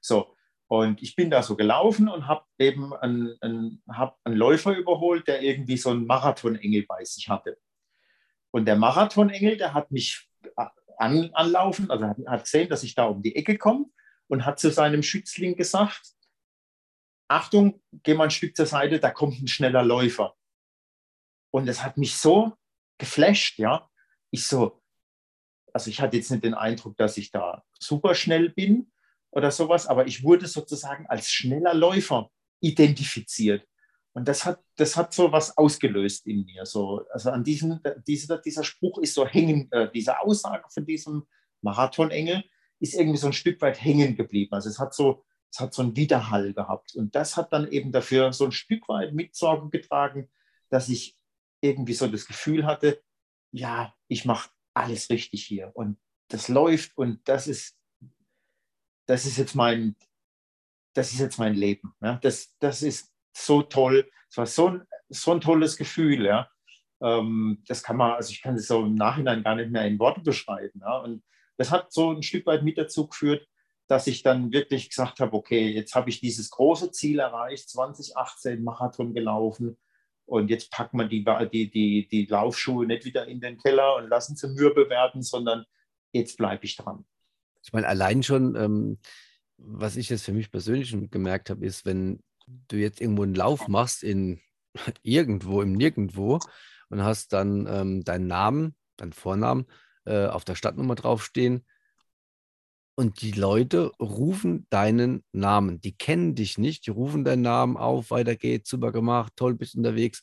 [0.00, 0.36] So,
[0.66, 5.26] und ich bin da so gelaufen und habe eben einen, einen, hab einen Läufer überholt,
[5.26, 7.58] der irgendwie so einen Marathonengel bei sich hatte.
[8.52, 10.28] Und der Marathonengel, der hat mich
[10.96, 13.86] an, anlaufen, also hat, hat gesehen, dass ich da um die Ecke komme
[14.28, 16.14] und hat zu seinem Schützling gesagt,
[17.30, 20.34] Achtung, geh mal ein Stück zur Seite, da kommt ein schneller Läufer.
[21.52, 22.52] Und es hat mich so
[22.98, 23.88] geflasht, ja.
[24.32, 24.82] Ich so,
[25.72, 28.90] also ich hatte jetzt nicht den Eindruck, dass ich da super schnell bin
[29.30, 33.64] oder sowas, aber ich wurde sozusagen als schneller Läufer identifiziert.
[34.12, 36.66] Und das hat, das hat so was ausgelöst in mir.
[36.66, 41.28] So, also an diesem, dieser, dieser Spruch ist so hängen, äh, diese Aussage von diesem
[41.62, 42.42] Marathonengel
[42.80, 44.52] ist irgendwie so ein Stück weit hängen geblieben.
[44.52, 46.94] Also es hat so, es hat so einen Widerhall gehabt.
[46.94, 50.30] Und das hat dann eben dafür so ein Stück weit Mitsorge getragen,
[50.68, 51.16] dass ich
[51.60, 53.02] irgendwie so das Gefühl hatte,
[53.52, 57.76] ja, ich mache alles richtig hier und das läuft und das ist,
[59.06, 59.96] das ist jetzt mein,
[60.94, 61.92] das ist jetzt mein Leben.
[62.00, 62.16] Ja?
[62.22, 64.08] Das, das ist so toll.
[64.28, 66.24] Es war so ein, so ein tolles Gefühl.
[66.24, 66.48] Ja?
[67.02, 69.98] Ähm, das kann man, also ich kann das so im Nachhinein gar nicht mehr in
[69.98, 70.80] Worte beschreiben.
[70.80, 70.98] Ja?
[70.98, 71.24] Und
[71.56, 73.48] das hat so ein Stück weit mit dazu geführt,
[73.90, 78.62] dass ich dann wirklich gesagt habe, okay, jetzt habe ich dieses große Ziel erreicht, 2018
[78.62, 79.76] Marathon gelaufen,
[80.30, 84.08] und jetzt packt man die, die, die, die Laufschuhe nicht wieder in den Keller und
[84.08, 85.64] lassen sie mürbe werden, sondern
[86.12, 87.04] jetzt bleibe ich dran.
[87.64, 88.98] Ich meine, allein schon, ähm,
[89.56, 93.66] was ich jetzt für mich persönlich gemerkt habe, ist, wenn du jetzt irgendwo einen Lauf
[93.66, 94.40] machst in
[95.02, 96.38] irgendwo, im Nirgendwo
[96.90, 99.66] und hast dann ähm, deinen Namen, deinen Vornamen
[100.04, 101.66] äh, auf der Stadtnummer draufstehen,
[102.94, 105.80] und die Leute rufen deinen Namen.
[105.80, 109.74] Die kennen dich nicht, die rufen deinen Namen auf, weiter geht's, super gemacht, toll, bist
[109.74, 110.22] unterwegs.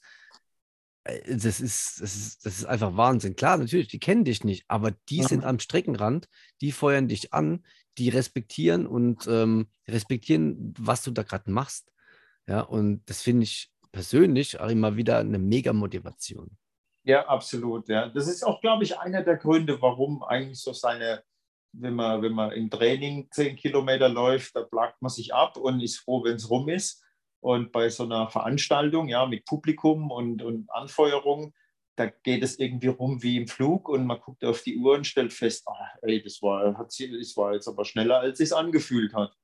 [1.04, 3.36] Äh, das ist, das, ist, das ist einfach Wahnsinn.
[3.36, 5.28] Klar, natürlich, die kennen dich nicht, aber die mhm.
[5.28, 6.28] sind am Streckenrand,
[6.62, 7.64] die feuern dich an,
[7.98, 11.92] die respektieren und ähm, respektieren, was du da gerade machst.
[12.48, 16.52] Ja, und das finde ich persönlich auch immer wieder eine mega Motivation.
[17.04, 17.88] Ja, absolut.
[17.88, 18.10] Ja.
[18.10, 21.24] Das ist auch, glaube ich, einer der Gründe, warum eigentlich so seine
[21.74, 25.80] wenn man, wenn man im Training zehn Kilometer läuft, da plagt man sich ab und
[25.80, 27.04] ist froh, wenn es rum ist.
[27.40, 31.54] Und bei so einer Veranstaltung, ja, mit Publikum und, und Anfeuerung,
[31.96, 35.08] da geht es irgendwie rum wie im Flug und man guckt auf die Uhr und
[35.08, 39.14] stellt fest, ah, ey, das war, hat, das war jetzt aber schneller, als es angefühlt
[39.14, 39.36] hat.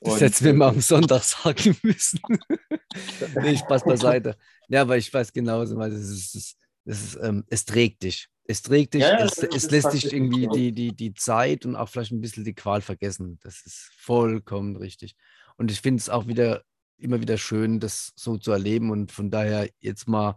[0.00, 2.20] Das hättest du mir mal am Sonntag sagen müssen.
[3.42, 4.36] nee, Spaß beiseite.
[4.68, 8.28] Ja, aber ich weiß genauso, weil es, ist, es, ist, ähm, es trägt dich.
[8.48, 11.88] Es trägt dich, ja, es, es lässt dich irgendwie die, die, die Zeit und auch
[11.88, 13.38] vielleicht ein bisschen die Qual vergessen.
[13.42, 15.16] Das ist vollkommen richtig.
[15.56, 16.62] Und ich finde es auch wieder
[16.98, 18.90] immer wieder schön, das so zu erleben.
[18.90, 20.36] Und von daher jetzt mal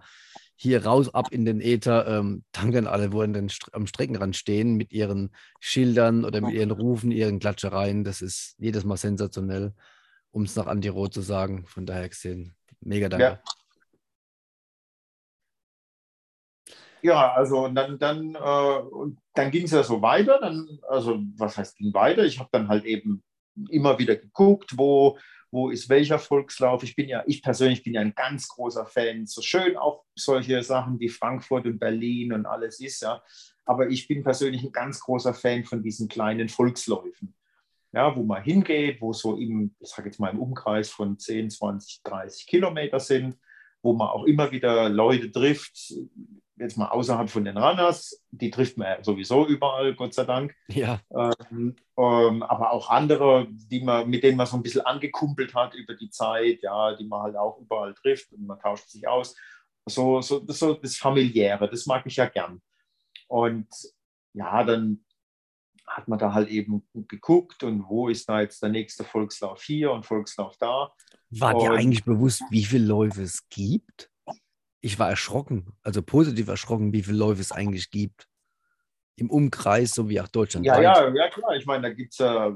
[0.55, 2.05] hier raus ab in den Äther.
[2.07, 6.53] Ähm, danke an alle, wo an den, am Streckenrand stehen mit ihren Schildern oder mit
[6.53, 8.03] ihren Rufen, ihren Klatschereien.
[8.03, 9.73] Das ist jedes Mal sensationell,
[10.31, 11.65] um es nach Andi Roth zu sagen.
[11.65, 13.25] Von daher gesehen, mega danke.
[13.25, 13.41] Ja.
[17.01, 20.39] Ja, also dann, dann, äh, dann ging es ja so weiter.
[20.41, 22.25] Dann, also was heißt ging weiter?
[22.25, 23.23] Ich habe dann halt eben
[23.69, 25.17] immer wieder geguckt, wo,
[25.51, 26.83] wo ist welcher Volkslauf.
[26.83, 29.25] Ich bin ja, ich persönlich bin ja ein ganz großer Fan.
[29.25, 33.21] So schön auch solche Sachen wie Frankfurt und Berlin und alles ist, ja.
[33.65, 37.35] Aber ich bin persönlich ein ganz großer Fan von diesen kleinen Volksläufen.
[37.91, 41.49] Ja, wo man hingeht, wo so im, ich sage jetzt mal im Umkreis von 10,
[41.49, 43.35] 20, 30 Kilometer sind,
[43.81, 45.93] wo man auch immer wieder Leute trifft,
[46.59, 50.55] jetzt mal außerhalb von den Runners, die trifft man ja sowieso überall, Gott sei Dank.
[50.67, 50.99] Ja.
[51.11, 55.73] Ähm, ähm, aber auch andere, die man, mit denen man so ein bisschen angekumpelt hat
[55.73, 59.35] über die Zeit, ja, die man halt auch überall trifft und man tauscht sich aus.
[59.87, 62.61] So, so, so das Familiäre, das mag ich ja gern.
[63.27, 63.67] Und
[64.33, 65.05] ja, dann
[65.87, 69.91] hat man da halt eben geguckt und wo ist da jetzt der nächste Volkslauf hier
[69.91, 70.91] und Volkslauf da.
[71.31, 74.08] War dir eigentlich bewusst, wie viele Läufe es gibt?
[74.81, 78.27] Ich war erschrocken, also positiv erschrocken, wie viele Läufe es eigentlich gibt.
[79.15, 80.65] Im Umkreis, so wie auch Deutschland.
[80.65, 81.55] Ja, ja, ja, klar.
[81.55, 82.51] Ich meine, da gibt es äh,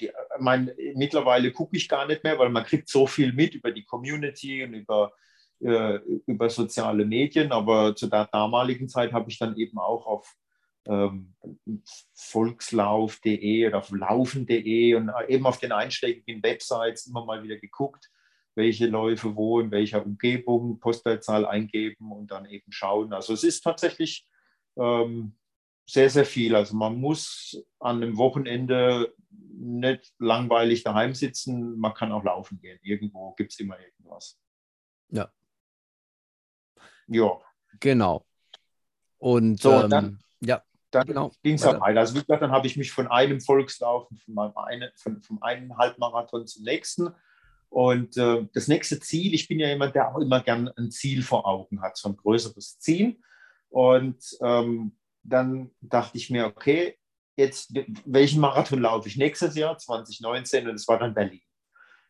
[0.00, 3.70] die, mein, mittlerweile gucke ich gar nicht mehr, weil man kriegt so viel mit über
[3.70, 5.12] die Community und über,
[5.60, 7.52] äh, über soziale Medien.
[7.52, 10.34] Aber zu der damaligen Zeit habe ich dann eben auch auf
[10.86, 11.34] ähm,
[12.14, 18.10] volkslauf.de oder auf laufen.de und eben auf den einschlägigen Websites immer mal wieder geguckt,
[18.54, 23.12] welche Läufe wo, in welcher Umgebung, Postleitzahl eingeben und dann eben schauen.
[23.12, 24.26] Also es ist tatsächlich
[24.76, 25.36] ähm,
[25.86, 26.54] sehr, sehr viel.
[26.54, 32.78] Also man muss an einem Wochenende nicht langweilig daheim sitzen, man kann auch laufen gehen.
[32.82, 34.38] Irgendwo gibt es immer irgendwas.
[35.10, 35.30] Ja.
[37.06, 37.40] Ja.
[37.80, 38.24] Genau.
[39.18, 41.32] Und so, ähm, dann, ja, dann genau.
[41.42, 42.00] ging es auch weiter.
[42.00, 45.42] Also wie gesagt, dann habe ich mich von einem Volkslauf, von, meinem eine, von, vom
[45.42, 47.14] einen Halbmarathon zum nächsten
[47.74, 51.24] und äh, das nächste Ziel, ich bin ja jemand, der auch immer gern ein Ziel
[51.24, 53.20] vor Augen hat, so ein größeres Ziel.
[53.68, 56.96] Und ähm, dann dachte ich mir, okay,
[57.36, 61.42] jetzt welchen Marathon laufe ich nächstes Jahr, 2019, und es war dann Berlin.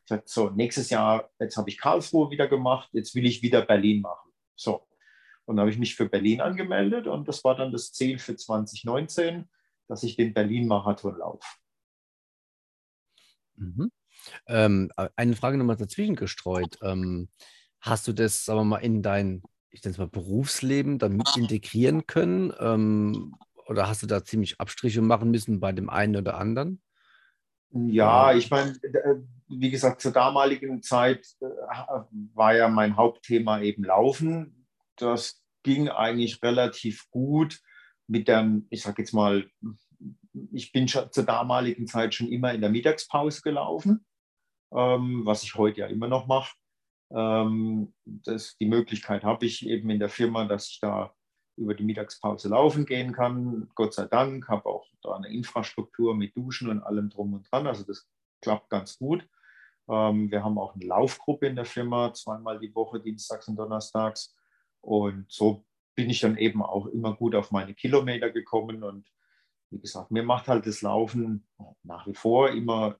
[0.03, 3.62] Ich sagte, so, nächstes Jahr, jetzt habe ich Karlsruhe wieder gemacht, jetzt will ich wieder
[3.62, 4.33] Berlin machen.
[4.57, 4.87] So.
[5.46, 8.37] Und dann habe ich mich für Berlin angemeldet und das war dann das Ziel für
[8.37, 9.48] 2019,
[9.88, 11.48] dass ich den Berlin-Marathon laufe.
[13.57, 13.90] Mhm.
[14.47, 16.79] Ähm, eine Frage nochmal dazwischen gestreut.
[16.83, 17.29] Ähm,
[17.81, 21.37] hast du das, sagen wir mal, in dein, ich nenne es mal, Berufsleben dann mit
[21.37, 22.53] integrieren können?
[22.59, 23.35] Ähm,
[23.67, 26.83] oder hast du da ziemlich Abstriche machen müssen bei dem einen oder anderen?
[27.71, 29.17] Ja, ich meine, äh,
[29.49, 31.47] wie gesagt, zur damaligen Zeit äh,
[32.35, 34.67] war ja mein Hauptthema eben Laufen.
[34.97, 37.61] Das ging eigentlich relativ gut
[38.07, 39.51] mit dem, ich sage jetzt mal,
[40.53, 44.05] ich bin schon zur damaligen Zeit schon immer in der Mittagspause gelaufen
[44.72, 46.55] ähm, was ich heute ja immer noch mache.
[47.11, 51.14] Ähm, die Möglichkeit habe ich eben in der Firma, dass ich da
[51.57, 53.68] über die Mittagspause laufen gehen kann.
[53.74, 57.66] Gott sei Dank, habe auch da eine Infrastruktur mit Duschen und allem drum und dran.
[57.66, 58.09] Also das
[58.40, 59.29] klappt ganz gut.
[59.88, 64.35] Ähm, wir haben auch eine Laufgruppe in der Firma, zweimal die Woche, dienstags und donnerstags.
[64.81, 68.83] Und so bin ich dann eben auch immer gut auf meine Kilometer gekommen.
[68.83, 69.07] Und
[69.70, 71.46] wie gesagt, mir macht halt das Laufen
[71.83, 72.98] nach wie vor immer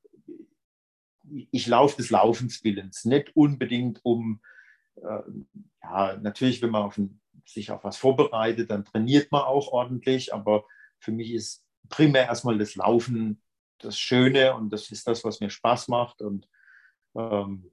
[1.51, 4.41] ich laufe des Laufens willens, nicht unbedingt um,
[4.97, 5.21] äh,
[5.83, 10.33] ja, natürlich, wenn man auf ein, sich auf was vorbereitet, dann trainiert man auch ordentlich,
[10.33, 10.65] aber
[10.99, 13.41] für mich ist primär erstmal das Laufen
[13.79, 16.49] das Schöne und das ist das, was mir Spaß macht und
[17.15, 17.71] ähm,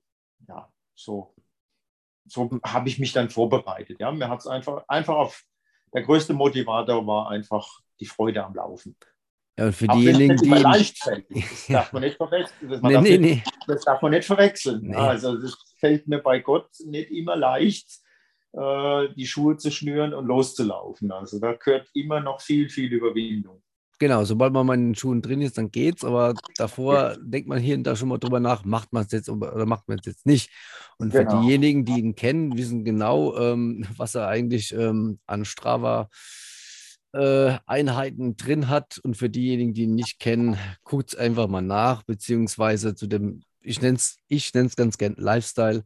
[0.47, 1.33] ja, so,
[2.25, 3.99] so habe ich mich dann vorbereitet.
[3.99, 5.43] Ja, mir hat es einfach, einfach auf,
[5.93, 8.95] der größte Motivator war einfach die Freude am Laufen.
[9.57, 10.49] Ja, und für Auch diejenigen, die.
[10.49, 11.25] Leicht fällt.
[11.29, 12.69] Das darf man nicht verwechseln.
[12.69, 13.43] Das, nee, nee, nee.
[13.67, 14.95] das darf man nicht verwechseln.
[14.95, 17.99] Also, das fällt mir bei Gott nicht immer leicht,
[18.53, 21.11] äh, die Schuhe zu schnüren und loszulaufen.
[21.11, 23.61] Also, da gehört immer noch viel, viel Überwindung.
[24.01, 26.03] Genau, sobald man mal in den Schuhen drin ist, dann geht's.
[26.03, 29.29] Aber davor denkt man hier und da schon mal drüber nach, macht man es jetzt
[29.29, 30.49] oder macht man es jetzt nicht.
[30.97, 31.29] Und genau.
[31.29, 36.09] für diejenigen, die ihn kennen, wissen genau, ähm, was er eigentlich ähm, an Strava
[37.13, 38.99] äh, Einheiten drin hat.
[39.03, 43.81] Und für diejenigen, die ihn nicht kennen, guckt einfach mal nach, beziehungsweise zu dem, ich
[43.81, 45.83] nenne es ich nenn's ganz gern Lifestyle.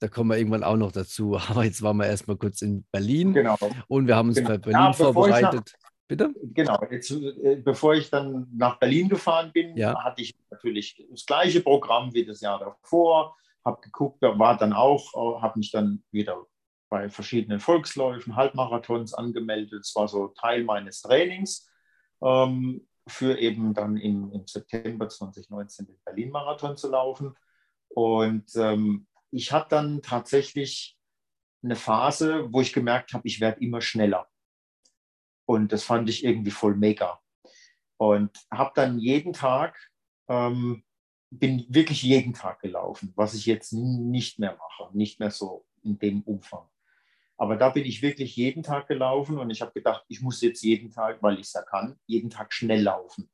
[0.00, 1.36] Da kommen wir irgendwann auch noch dazu.
[1.48, 3.32] Aber jetzt waren wir erstmal kurz in Berlin.
[3.32, 3.56] Genau.
[3.88, 4.50] Und wir haben uns Genau.
[4.50, 5.74] bei Berlin Ja, vorbereitet.
[6.06, 6.34] Bitte?
[6.42, 10.02] Genau, jetzt, äh, bevor ich dann nach Berlin gefahren bin, Ja.
[10.04, 14.74] hatte ich natürlich das gleiche Programm wie das Jahr davor, habe geguckt, da war dann
[14.74, 16.44] auch, habe mich dann wieder
[16.94, 19.80] bei verschiedenen Volksläufen, Halbmarathons angemeldet.
[19.80, 21.68] Es war so Teil meines Trainings
[22.22, 27.34] ähm, für eben dann im, im September 2019 den Berlin-Marathon zu laufen.
[27.88, 30.96] Und ähm, ich hatte dann tatsächlich
[31.64, 34.28] eine Phase, wo ich gemerkt habe, ich werde immer schneller.
[35.46, 37.18] Und das fand ich irgendwie voll mega.
[37.96, 39.90] Und habe dann jeden Tag,
[40.28, 40.84] ähm,
[41.30, 45.98] bin wirklich jeden Tag gelaufen, was ich jetzt nicht mehr mache, nicht mehr so in
[45.98, 46.68] dem Umfang.
[47.36, 50.62] Aber da bin ich wirklich jeden Tag gelaufen und ich habe gedacht, ich muss jetzt
[50.62, 53.28] jeden Tag, weil ich es ja kann, jeden Tag schnell laufen.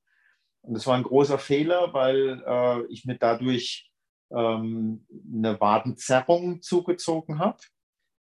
[0.63, 3.91] Und das war ein großer Fehler, weil äh, ich mir dadurch
[4.31, 7.59] ähm, eine Wadenzerrung zugezogen habe,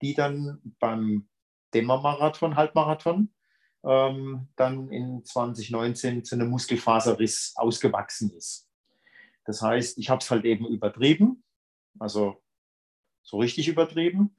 [0.02, 1.28] die dann beim
[1.74, 3.34] Dämmermarathon, Halbmarathon,
[3.84, 8.70] ähm, dann in 2019 zu einem Muskelfaserriss ausgewachsen ist.
[9.46, 11.44] Das heißt, ich habe es halt eben übertrieben,
[12.00, 12.42] also
[13.24, 14.36] so richtig übertrieben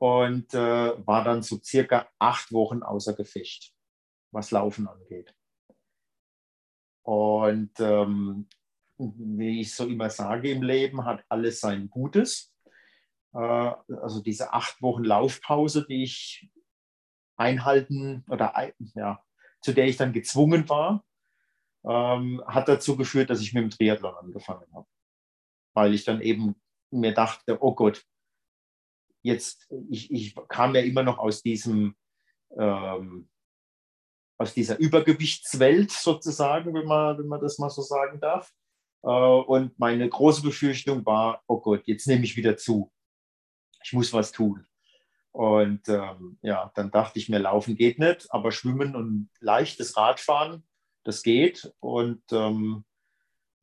[0.00, 3.74] und äh, war dann so circa acht Wochen außer Gefecht,
[4.30, 5.34] was Laufen angeht.
[7.02, 8.48] Und ähm,
[8.96, 12.50] wie ich so immer sage im Leben, hat alles sein Gutes.
[13.34, 16.50] Äh, also diese acht Wochen Laufpause, die ich
[17.36, 18.54] einhalten oder
[18.94, 19.22] ja,
[19.60, 21.04] zu der ich dann gezwungen war,
[21.84, 24.86] ähm, hat dazu geführt, dass ich mit dem Triathlon angefangen habe.
[25.74, 26.54] Weil ich dann eben
[26.90, 28.02] mir dachte, oh Gott,
[29.22, 31.94] jetzt, ich, ich kam ja immer noch aus diesem,
[32.56, 33.28] ähm,
[34.38, 38.50] aus dieser Übergewichtswelt sozusagen, wenn man, wenn man das mal so sagen darf.
[39.02, 42.90] Äh, und meine große Befürchtung war, oh Gott, jetzt nehme ich wieder zu.
[43.84, 44.66] Ich muss was tun.
[45.32, 50.66] Und ähm, ja, dann dachte ich mir, laufen geht nicht, aber schwimmen und leichtes Radfahren,
[51.04, 51.72] das geht.
[51.78, 52.84] Und ähm,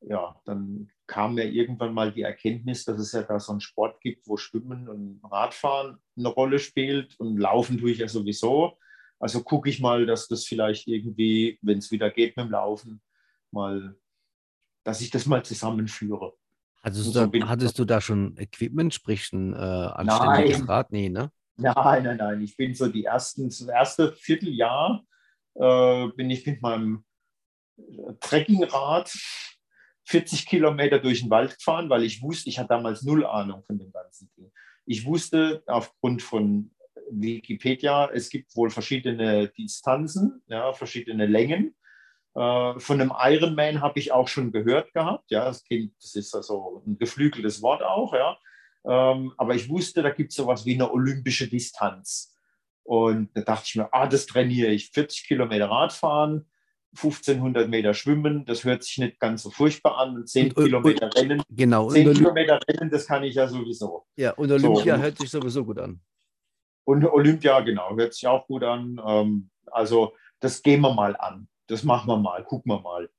[0.00, 4.00] ja, dann kam mir irgendwann mal die Erkenntnis, dass es ja da so einen Sport
[4.00, 8.78] gibt, wo Schwimmen und Radfahren eine Rolle spielt und Laufen tue ich ja sowieso.
[9.18, 13.02] Also gucke ich mal, dass das vielleicht irgendwie, wenn es wieder geht mit dem Laufen,
[13.50, 13.96] mal,
[14.84, 16.34] dass ich das mal zusammenführe.
[16.82, 20.58] Hattest, du, so da, bin ich- hattest du da schon Equipment, sprich ein äh, anständiges
[20.58, 20.68] Nein.
[20.68, 20.92] Rad?
[20.92, 21.32] Nee, ne?
[21.56, 22.40] Nein, nein, nein.
[22.42, 25.04] Ich bin so die ersten, das erste Vierteljahr
[25.54, 27.04] äh, bin ich mit meinem
[28.20, 29.12] Trekkingrad
[30.08, 33.78] 40 Kilometer durch den Wald gefahren, weil ich wusste, ich hatte damals null Ahnung von
[33.78, 34.50] dem ganzen Ding.
[34.86, 36.70] Ich wusste aufgrund von
[37.10, 41.76] Wikipedia, es gibt wohl verschiedene Distanzen, ja, verschiedene Längen.
[42.34, 45.30] Äh, von einem Ironman habe ich auch schon gehört gehabt.
[45.30, 45.62] Ja, das,
[46.14, 48.38] ist also ein geflügeltes Wort auch, ja.
[48.86, 52.34] Ähm, aber ich wusste, da gibt es sowas wie eine olympische Distanz.
[52.82, 54.90] Und da dachte ich mir, ah, das trainiere ich.
[54.90, 56.48] 40 Kilometer Radfahren,
[56.94, 60.16] 1500 Meter Schwimmen, das hört sich nicht ganz so furchtbar an.
[60.16, 61.86] Und 10 Und- und- Kilometer Rennen, Genau.
[61.86, 64.06] Und, 10 Olymp Kilometer Rennen, das kann ich ja sowieso.
[64.16, 65.02] ja, und Olympia So.
[65.02, 66.00] hört sich sowieso gut an.
[66.84, 69.00] Und Olympia, genau, hört sich auch gut an.
[69.06, 71.48] Ähm, also das gehen wir mal an.
[71.66, 73.10] Das machen wir mal, gucken wir mal.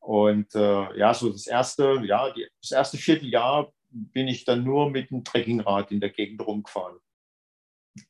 [0.00, 4.90] Und äh, ja, so das erste, ja, die, das erste Vierteljahr bin ich dann nur
[4.90, 6.98] mit dem Trekkingrad in der Gegend rumgefahren,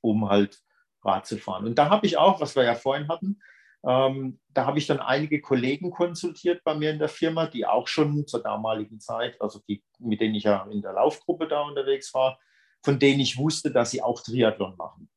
[0.01, 0.61] um halt
[1.05, 1.67] Rad zu fahren.
[1.67, 3.39] Und da habe ich auch, was wir ja vorhin hatten,
[3.87, 7.87] ähm, da habe ich dann einige Kollegen konsultiert bei mir in der Firma, die auch
[7.87, 12.15] schon zur damaligen Zeit, also die, mit denen ich ja in der Laufgruppe da unterwegs
[12.15, 12.39] war,
[12.83, 15.11] von denen ich wusste, dass sie auch Triathlon machen.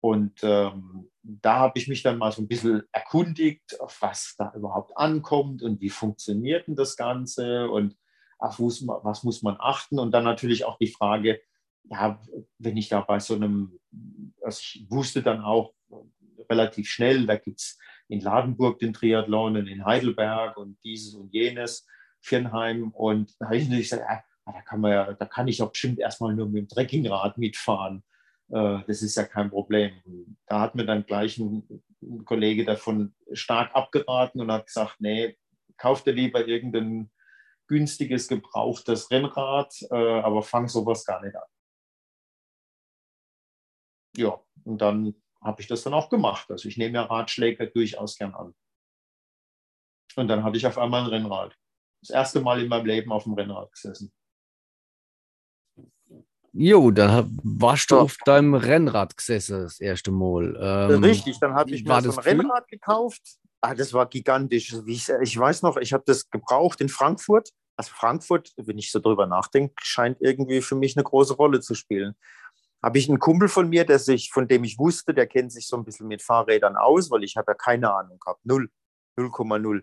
[0.00, 4.52] Und ähm, da habe ich mich dann mal so ein bisschen erkundigt, auf was da
[4.56, 7.96] überhaupt ankommt und wie funktioniert denn das Ganze und
[8.38, 9.98] auf was, was muss man achten.
[9.98, 11.40] Und dann natürlich auch die Frage,
[11.84, 12.18] ja,
[12.58, 13.78] wenn ich da bei so einem,
[14.42, 15.74] also ich wusste dann auch
[16.48, 17.78] relativ schnell, da gibt es
[18.10, 21.86] in Ladenburg den Triathlon und in Heidelberg und dieses und jenes,
[22.20, 22.90] Firnheim.
[22.90, 25.70] Und da habe ich natürlich gesagt, ja, da kann man ja, da kann ich doch
[25.70, 28.02] bestimmt erstmal nur mit dem Trekkingrad mitfahren.
[28.50, 29.92] Äh, Das ist ja kein Problem.
[30.04, 31.66] Und Da hat mir dann gleich ein,
[32.02, 35.38] ein Kollege davon stark abgeraten und hat gesagt, nee,
[35.76, 37.10] kauf dir lieber irgendein
[37.68, 41.48] günstiges, gebrauchtes Rennrad, äh, aber fang sowas gar nicht an.
[44.16, 46.50] Ja, und dann habe ich das dann auch gemacht.
[46.50, 48.54] Also ich nehme ja Ratschläge durchaus gern an.
[50.16, 51.56] Und dann hatte ich auf einmal ein Rennrad.
[52.02, 54.12] Das erste Mal in meinem Leben auf dem Rennrad gesessen.
[56.52, 60.56] Jo, dann warst du auf deinem Rennrad gesessen das erste Mal.
[60.90, 62.18] Ähm, Richtig, dann habe ich mir so ein?
[62.18, 63.22] Rennrad gekauft.
[63.60, 64.74] Ah, das war gigantisch.
[64.86, 67.50] Ich weiß noch, ich habe das gebraucht in Frankfurt.
[67.76, 71.74] Also Frankfurt, wenn ich so drüber nachdenke, scheint irgendwie für mich eine große Rolle zu
[71.74, 72.14] spielen.
[72.82, 75.66] Habe ich einen Kumpel von mir, der sich, von dem ich wusste, der kennt sich
[75.66, 78.40] so ein bisschen mit Fahrrädern aus, weil ich habe ja keine Ahnung gehabt.
[78.44, 78.70] Null.
[79.18, 79.82] 0,0.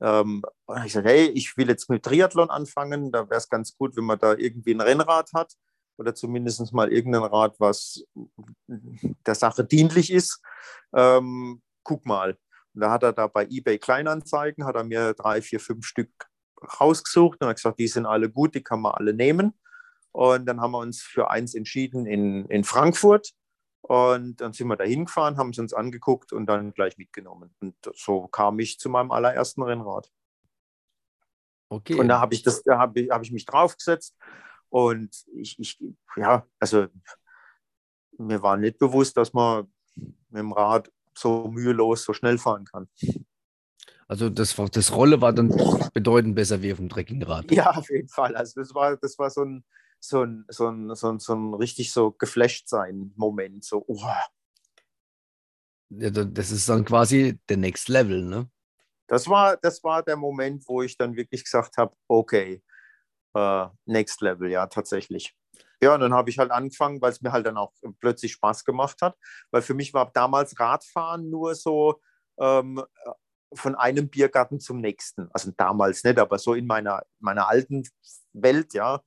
[0.00, 0.42] Ähm,
[0.78, 3.10] ich gesagt, hey, ich will jetzt mit Triathlon anfangen.
[3.12, 5.54] Da wäre es ganz gut, wenn man da irgendwie ein Rennrad hat
[5.96, 8.04] oder zumindest mal irgendein Rad, was
[8.66, 10.40] der Sache dienlich ist.
[10.94, 12.36] Ähm, guck mal.
[12.74, 16.10] Und da hat er da bei eBay Kleinanzeigen, hat er mir drei, vier, fünf Stück
[16.80, 19.58] rausgesucht und hat gesagt, die sind alle gut, die kann man alle nehmen.
[20.14, 23.32] Und dann haben wir uns für eins entschieden in, in Frankfurt.
[23.82, 27.52] Und dann sind wir da hingefahren, haben es uns angeguckt und dann gleich mitgenommen.
[27.60, 30.08] Und so kam ich zu meinem allerersten Rennrad.
[31.68, 31.94] okay.
[31.94, 34.16] Und da habe ich das, da habe ich, hab ich mich draufgesetzt
[34.68, 35.82] und ich, ich,
[36.16, 36.86] ja, also
[38.16, 42.88] mir war nicht bewusst, dass man mit dem Rad so mühelos so schnell fahren kann.
[44.06, 45.48] also das, das Rolle war dann
[45.92, 47.50] bedeutend besser wie auf dem Trekkingrad.
[47.50, 48.36] Ja, auf jeden Fall.
[48.36, 49.64] Also das war, das war so ein,
[50.08, 53.64] so ein, so ein, so ein, so ein richtig so geflasht sein Moment.
[53.64, 54.02] So, oh,
[55.90, 58.50] Ja, da- Das ist dann quasi der Next Level, ne?
[59.06, 62.62] das war, das war der Moment, wo ich dann wirklich gesagt habe, okay,
[63.34, 65.36] äh, next level, ja, tatsächlich.
[65.82, 68.64] Ja, und dann habe ich halt angefangen, weil es mir halt dann auch plötzlich Spaß
[68.64, 69.16] gemacht hat,
[69.50, 72.00] weil für mich war damals Radfahren nur so
[72.38, 72.82] ähm,
[73.52, 75.28] von einem Biergarten zum nächsten.
[75.32, 77.82] Also damals nicht, aber so in meiner, meiner alten
[78.32, 79.02] Welt, ja.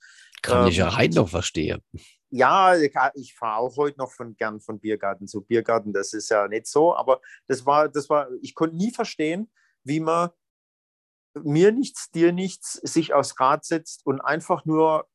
[0.47, 1.81] Kann ich ja Ähm, heute noch verstehen.
[2.29, 5.93] Ja, ich, ich fahre auch heute noch von gern von Biergarten zu Biergarten.
[5.93, 9.49] Das ist ja nicht so, aber das war, das war, ich konnte nie verstehen,
[9.83, 10.29] wie man
[11.43, 15.07] mir nichts, dir nichts, sich aufs Rad setzt und einfach nur,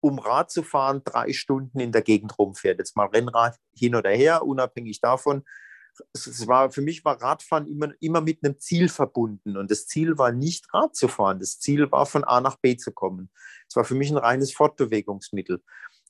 [0.00, 2.78] um Rad zu fahren, drei Stunden in der Gegend rumfährt.
[2.78, 5.44] Jetzt mal Rennrad hin oder her, unabhängig davon.
[6.12, 9.56] Es- war, für mich war Radfahren immer, immer mit einem Ziel verbunden.
[9.56, 11.38] Und das Ziel war nicht Rad zu fahren.
[11.40, 13.30] Das Ziel war, von A nach B zu kommen.
[13.68, 15.62] Es war für mich ein reines Fortbewegungsmittel.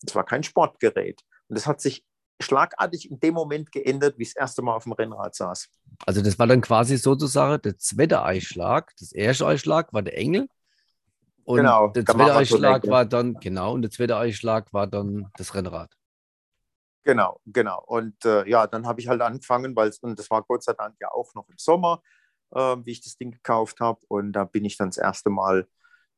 [0.07, 1.21] Es war kein Sportgerät.
[1.49, 2.05] Und das hat sich
[2.43, 5.69] schlagartig in dem Moment geändert, wie ich das erste Mal auf dem Rennrad saß.
[6.07, 8.93] Also das war dann quasi sozusagen der zweite Einschlag.
[8.99, 10.49] Das erste Einschlag war der Engel.
[11.45, 12.91] Und Genau, der zweite Marathon-Engel.
[12.91, 15.91] war dann, genau, und der zweite Einschlag war dann das Rennrad.
[17.05, 17.83] Genau, genau.
[17.87, 20.97] Und äh, ja, dann habe ich halt angefangen, weil und das war Gott sei Dank
[21.01, 22.03] ja auch noch im Sommer,
[22.53, 24.01] äh, wie ich das Ding gekauft habe.
[24.09, 25.67] Und da bin ich dann das erste Mal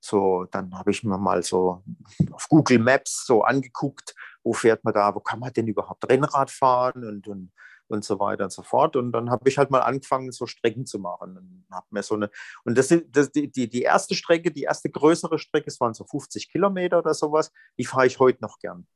[0.00, 1.84] so, dann habe ich mir mal so
[2.32, 6.50] auf Google Maps so angeguckt, wo fährt man da, wo kann man denn überhaupt Rennrad
[6.50, 7.52] fahren und, und,
[7.86, 8.96] und so weiter und so fort.
[8.96, 11.36] Und dann habe ich halt mal angefangen, so Strecken zu machen.
[11.38, 12.28] Und habe mir so eine,
[12.64, 16.50] und das, das die, die erste Strecke, die erste größere Strecke, es waren so 50
[16.50, 18.86] Kilometer oder sowas, die fahre ich heute noch gern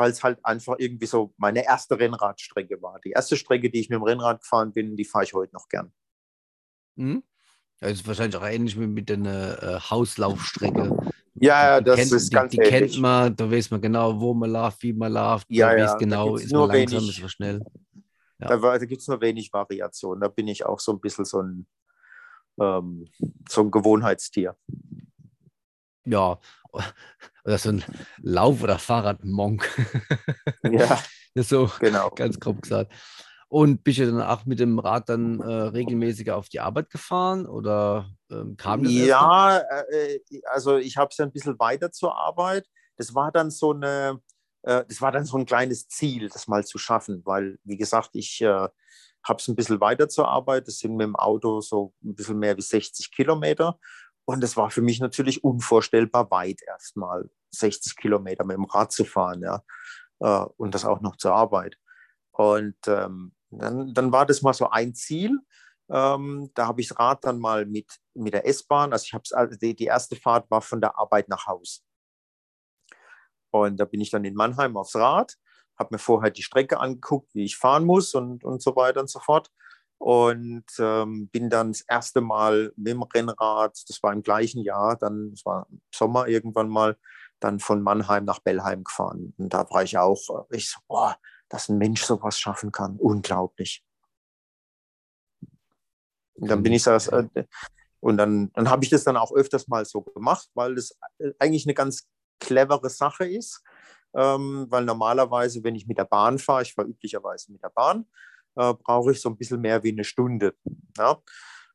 [0.00, 2.98] weil es halt einfach irgendwie so meine erste Rennradstrecke war.
[3.00, 5.68] Die erste Strecke, die ich mit dem Rennrad gefahren bin, die fahre ich heute noch
[5.68, 5.92] gern.
[6.96, 7.22] Hm?
[7.78, 9.18] Das ist wahrscheinlich auch ähnlich wie mit der
[9.62, 10.96] äh, Hauslaufstrecke.
[11.34, 13.00] Ja, ja, Die das kennt, ist die, ganz die kennt ähnlich.
[13.00, 16.52] man, da weiß man genau, wo man läuft, wie man läuft, Ja, ja, genau, ist
[16.52, 17.60] nur man langsam, wenig- ist man schnell.
[18.38, 18.48] Ja.
[18.48, 20.20] Da, da gibt es nur wenig Variationen.
[20.20, 21.66] Da bin ich auch so ein bisschen so ein,
[22.60, 23.06] ähm,
[23.48, 24.56] so ein Gewohnheitstier.
[26.04, 26.38] Ja,
[27.44, 27.84] oder so ein
[28.22, 29.68] Lauf- oder Fahrradmonk.
[30.62, 31.02] Ja,
[31.34, 32.10] Das ist so genau.
[32.10, 32.92] ganz grob gesagt.
[33.48, 37.46] Und bist du dann auch mit dem Rad dann äh, regelmäßiger auf die Arbeit gefahren
[37.46, 38.92] oder ähm, kam das?
[38.92, 39.58] Ja,
[39.90, 42.68] äh, also ich habe es ja ein bisschen weiter zur Arbeit.
[42.96, 44.20] Das war dann so eine,
[44.62, 48.10] äh, das war dann so ein kleines Ziel, das mal zu schaffen, weil, wie gesagt,
[48.12, 48.68] ich äh,
[49.24, 50.68] habe es ein bisschen weiter zur Arbeit.
[50.68, 53.80] Das sind mit dem Auto so ein bisschen mehr wie 60 Kilometer.
[54.30, 59.04] Und das war für mich natürlich unvorstellbar weit, erstmal 60 Kilometer mit dem Rad zu
[59.04, 59.64] fahren, ja.
[60.20, 61.76] Äh, und das auch noch zur Arbeit.
[62.30, 65.36] Und ähm, dann, dann war das mal so ein Ziel.
[65.90, 69.24] Ähm, da habe ich das Rad dann mal mit, mit der S-Bahn, also ich habe
[69.32, 71.84] also die, die erste Fahrt war von der Arbeit nach Haus.
[73.50, 75.34] Und da bin ich dann in Mannheim aufs Rad,
[75.76, 79.10] habe mir vorher die Strecke angeguckt, wie ich fahren muss und, und so weiter und
[79.10, 79.50] so fort.
[80.00, 84.96] Und ähm, bin dann das erste Mal mit dem Rennrad, das war im gleichen Jahr,
[84.96, 86.96] dann, das war im Sommer irgendwann mal,
[87.38, 89.34] dann von Mannheim nach Bellheim gefahren.
[89.36, 91.18] Und da war ich auch, äh, ich so, boah,
[91.50, 93.84] dass ein Mensch sowas schaffen kann, unglaublich.
[96.32, 97.28] Und dann bin ich das, äh,
[98.00, 101.32] und dann, dann habe ich das dann auch öfters mal so gemacht, weil das äh,
[101.38, 103.62] eigentlich eine ganz clevere Sache ist.
[104.14, 108.06] Ähm, weil normalerweise, wenn ich mit der Bahn fahre, ich fahre üblicherweise mit der Bahn,
[108.56, 110.54] äh, brauche ich so ein bisschen mehr wie eine Stunde.
[110.96, 111.18] Ja?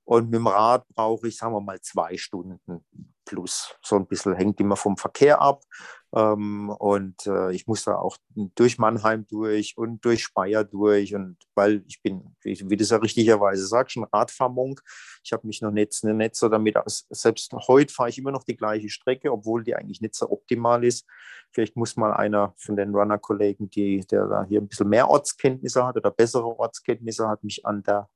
[0.04, 2.60] Und mit dem Rad brauche ich, sagen wir mal, zwei Stunden
[3.26, 3.76] plus.
[3.82, 5.64] So ein bisschen hängt immer vom Verkehr ab.
[6.16, 11.14] Ähm, und äh, ich musste auch durch Mannheim durch und durch Speyer durch.
[11.14, 14.82] Und weil ich bin, wie, du es ja richtigerweise sagst, schon Radfahrmonk.
[15.24, 17.06] Ich habe mich noch nicht, nicht so damit aus.
[17.10, 20.86] Selbst heute fahre ich immer noch die gleiche Strecke, obwohl die eigentlich nicht so optimal
[20.86, 21.06] ist.
[21.52, 25.98] Vielleicht muss mal einer von den Runner-Kollegen, der da hier ein bisschen mehr Ortskenntnisse hat
[25.98, 28.10] oder bessere Ortskenntnisse hat, mich an der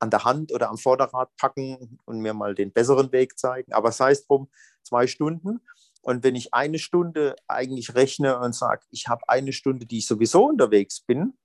[0.00, 3.72] an der Hand oder am Vorderrad packen und mir mal den besseren Weg zeigen.
[3.72, 4.48] Aber sei es drum,
[4.84, 5.60] zwei Stunden.
[6.00, 10.06] Und wenn ich eine Stunde eigentlich rechne und sage, ich habe eine Stunde, die ich
[10.06, 11.36] sowieso unterwegs bin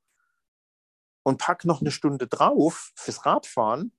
[1.24, 3.94] und packe noch eine Stunde drauf fürs Radfahren,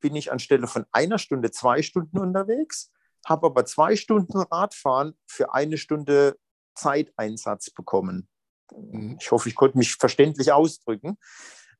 [0.00, 2.92] bin ich anstelle von einer Stunde zwei Stunden unterwegs,
[3.26, 6.38] habe aber zwei Stunden Radfahren für eine Stunde
[6.74, 8.28] Zeiteinsatz bekommen.
[8.72, 9.16] Mhm.
[9.20, 11.16] Ich hoffe, ich konnte mich verständlich ausdrücken,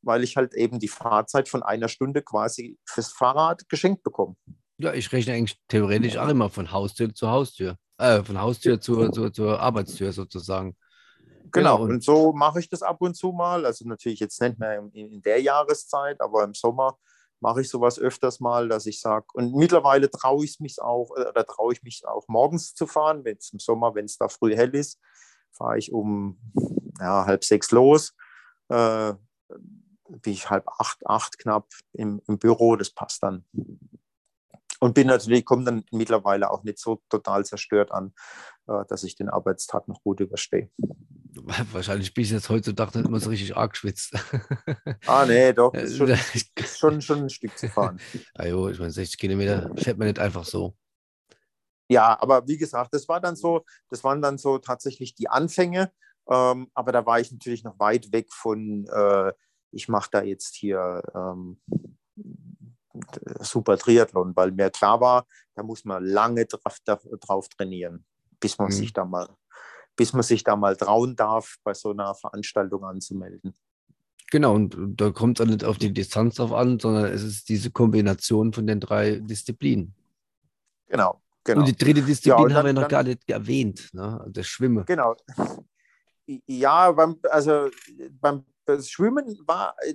[0.02, 4.36] weil ich halt eben die Fahrzeit von einer Stunde quasi fürs Fahrrad geschenkt bekomme.
[4.78, 7.76] Ja, ich rechne eigentlich theoretisch auch immer von Haustür zu Haustür.
[7.98, 10.76] Äh, von Haustür zur, zur, zur Arbeitstür sozusagen.
[11.52, 11.92] Genau, genau.
[11.92, 13.64] und, so mache ich das ab und zu mal.
[13.64, 16.98] Also natürlich jetzt nicht mehr in, in der Jahreszeit, aber im Sommer
[17.40, 21.28] mache ich sowas öfters mal, dass ich sage, und mittlerweile traue ich mich auch, äh,
[21.28, 24.28] oder traue ich mich auch morgens zu fahren, wenn es im Sommer, wenn es da
[24.28, 24.98] früh hell ist,
[25.52, 26.38] fahre ich um
[26.98, 28.14] ja, halb sechs los.
[28.68, 29.14] Äh,
[30.08, 33.44] bin ich halb acht, acht knapp im, im Büro, das passt dann.
[34.80, 38.12] Und bin natürlich, komme dann mittlerweile auch nicht so total zerstört an,
[38.66, 40.70] äh, dass ich den Arbeitstag noch gut überstehe.
[41.72, 44.14] Wahrscheinlich bin ich jetzt heutzutage nicht immer so richtig arg geschwitzt.
[45.06, 45.74] Ah, nee, doch.
[45.74, 48.00] Ist schon, ist schon, schon ein Stück zu fahren.
[48.34, 50.76] Ah, jo, ich meine, 60 Kilometer fährt man nicht einfach so.
[51.88, 55.92] Ja, aber wie gesagt, das war dann so, das waren dann so tatsächlich die Anfänge.
[56.28, 59.32] Ähm, aber da war ich natürlich noch weit weg von, äh,
[59.70, 61.60] ich mache da jetzt hier ähm,
[63.40, 66.78] super Triathlon, weil mir klar war, da muss man lange drauf,
[67.20, 68.04] drauf trainieren,
[68.40, 68.72] bis man mhm.
[68.72, 69.28] sich da mal,
[69.96, 73.54] bis man sich da mal trauen darf, bei so einer Veranstaltung anzumelden.
[74.30, 77.70] Genau, und da kommt es nicht auf die Distanz drauf an, sondern es ist diese
[77.70, 79.94] Kombination von den drei Disziplinen.
[80.88, 81.60] Genau, genau.
[81.60, 84.24] Und die dritte Disziplin ja, haben wir noch dann, gar nicht erwähnt, ne?
[84.28, 84.84] das Schwimmen.
[84.86, 85.14] Genau.
[86.46, 87.68] Ja, beim, also
[88.20, 88.44] beim
[88.80, 89.94] Schwimmen war, äh,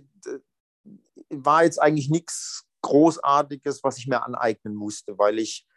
[1.32, 5.68] war jetzt eigentlich nichts Großartiges, was ich mir aneignen musste, weil ich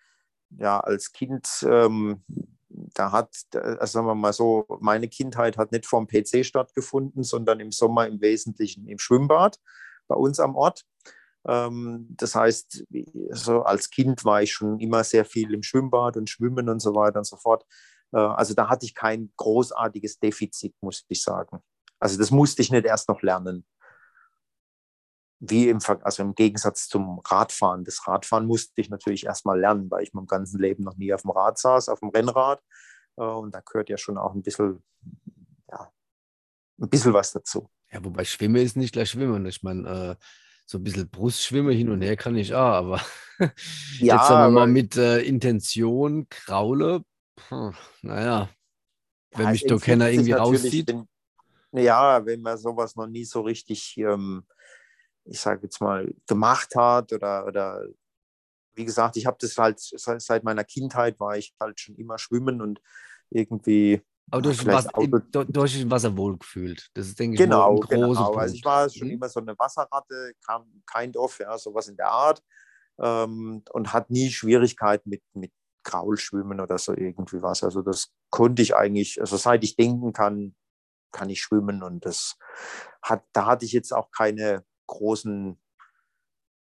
[0.58, 2.24] ja als Kind, ähm,
[2.68, 7.60] da hat, also sagen wir mal so, meine Kindheit hat nicht vom PC stattgefunden, sondern
[7.60, 9.58] im Sommer im Wesentlichen im Schwimmbad
[10.08, 10.84] bei uns am Ort.
[11.46, 12.84] Ähm, das heißt,
[13.30, 16.94] so als Kind war ich schon immer sehr viel im Schwimmbad und Schwimmen und so
[16.94, 17.64] weiter und so fort.
[18.12, 21.60] Äh, also da hatte ich kein großartiges Defizit, muss ich sagen.
[21.98, 23.64] Also das musste ich nicht erst noch lernen
[25.44, 27.82] wie im, also im Gegensatz zum Radfahren.
[27.82, 31.22] Das Radfahren musste ich natürlich erstmal lernen, weil ich mein ganzes Leben noch nie auf
[31.22, 32.62] dem Rad saß, auf dem Rennrad.
[33.16, 34.84] Äh, und da gehört ja schon auch ein bisschen,
[35.68, 35.90] ja,
[36.80, 37.68] ein bisschen was dazu.
[37.90, 39.44] Ja, wobei Schwimmen ist nicht gleich Schwimmen.
[39.46, 40.24] Ich meine, äh,
[40.64, 43.00] so ein bisschen Brustschwimmen hin und her kann ich auch, aber
[43.98, 47.02] ja, jetzt sagen wir mal mit äh, Intention, Kraule,
[48.02, 48.48] naja,
[49.32, 50.86] wenn ja, mich doch keiner irgendwie rauszieht.
[50.86, 54.44] Wenn, ja, wenn man sowas noch nie so richtig ähm,
[55.24, 57.86] ich sage jetzt mal, gemacht hat oder, oder
[58.74, 62.60] wie gesagt, ich habe das halt seit meiner Kindheit war ich halt schon immer schwimmen
[62.62, 62.80] und
[63.30, 64.02] irgendwie.
[64.30, 66.88] Aber durch, was, im, durch das Wasser wohlgefühlt.
[66.94, 68.24] Das ist, denke ich, genau, ein großes genau.
[68.26, 68.40] Punkt.
[68.40, 69.14] Also ich war schon mhm.
[69.14, 72.42] immer so eine Wasserratte, kam kein Dorf, ja, sowas in der Art.
[72.98, 75.52] Ähm, und hat nie Schwierigkeiten mit, mit
[75.82, 77.62] Kraulschwimmen oder so irgendwie was.
[77.62, 80.54] Also das konnte ich eigentlich, also seit ich denken kann,
[81.10, 82.36] kann ich schwimmen und das
[83.02, 85.58] hat, da hatte ich jetzt auch keine großen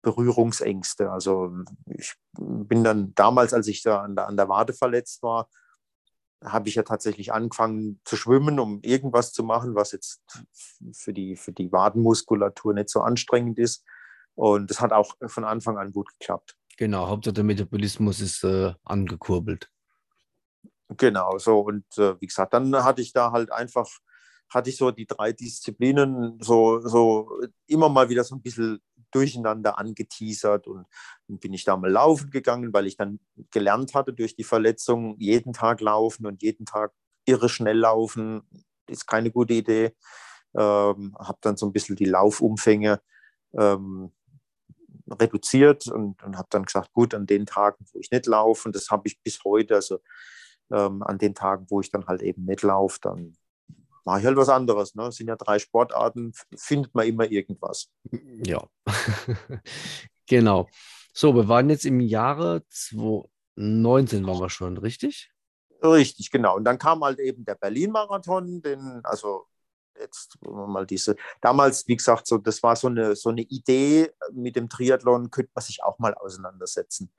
[0.02, 1.12] Berührungsängste.
[1.12, 1.52] Also
[1.88, 5.50] ich bin dann damals, als ich da an der, an der Wade verletzt war,
[6.44, 10.22] habe ich ja tatsächlich angefangen zu schwimmen, um irgendwas zu machen, was jetzt
[10.94, 13.84] für die, für die Wadenmuskulatur nicht so anstrengend ist.
[14.36, 16.56] Und das hat auch von Anfang an gut geklappt.
[16.78, 19.72] Genau, Hauptsache der Metabolismus ist äh, angekurbelt.
[20.90, 21.62] Genau, so.
[21.62, 23.90] Und äh, wie gesagt, dann hatte ich da halt einfach
[24.50, 27.30] hatte ich so die drei Disziplinen so, so
[27.68, 28.80] immer mal wieder so ein bisschen
[29.12, 30.86] durcheinander angeteasert und
[31.28, 33.20] bin ich da mal laufen gegangen, weil ich dann
[33.52, 36.92] gelernt hatte durch die Verletzung, jeden Tag laufen und jeden Tag
[37.26, 38.44] irre schnell laufen,
[38.88, 39.96] ist keine gute Idee.
[40.58, 43.02] Ähm, habe dann so ein bisschen die Laufumfänge
[43.58, 44.12] ähm,
[45.10, 48.76] reduziert und, und habe dann gesagt, gut, an den Tagen, wo ich nicht laufe, und
[48.76, 50.00] das habe ich bis heute, also
[50.72, 53.38] ähm, an den Tagen, wo ich dann halt eben nicht laufe, dann
[54.06, 54.96] mache ich halt was anderes.
[54.96, 55.04] Ne?
[55.04, 57.92] Das sind ja drei Sportarten, findet man immer irgendwas.
[58.44, 58.66] Ja,
[60.28, 60.68] genau.
[61.14, 65.32] So, wir waren jetzt im Jahre 2019, waren wir schon, richtig?
[65.84, 66.56] Richtig, genau.
[66.56, 69.48] Und dann kam halt eben der Berlin-Marathon, den, also
[70.00, 74.56] jetzt mal diese, damals, wie gesagt, so, das war so eine, so eine Idee mit
[74.56, 77.12] dem Triathlon, könnte man sich auch mal auseinandersetzen.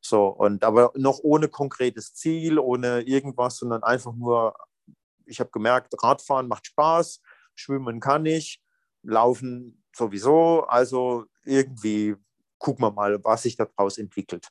[0.00, 4.54] So, und aber noch ohne konkretes Ziel, ohne irgendwas, sondern einfach nur,
[5.26, 7.20] ich habe gemerkt, Radfahren macht Spaß,
[7.54, 8.62] schwimmen kann ich,
[9.02, 12.16] laufen sowieso, also irgendwie
[12.58, 14.48] gucken wir mal, was sich daraus entwickelt.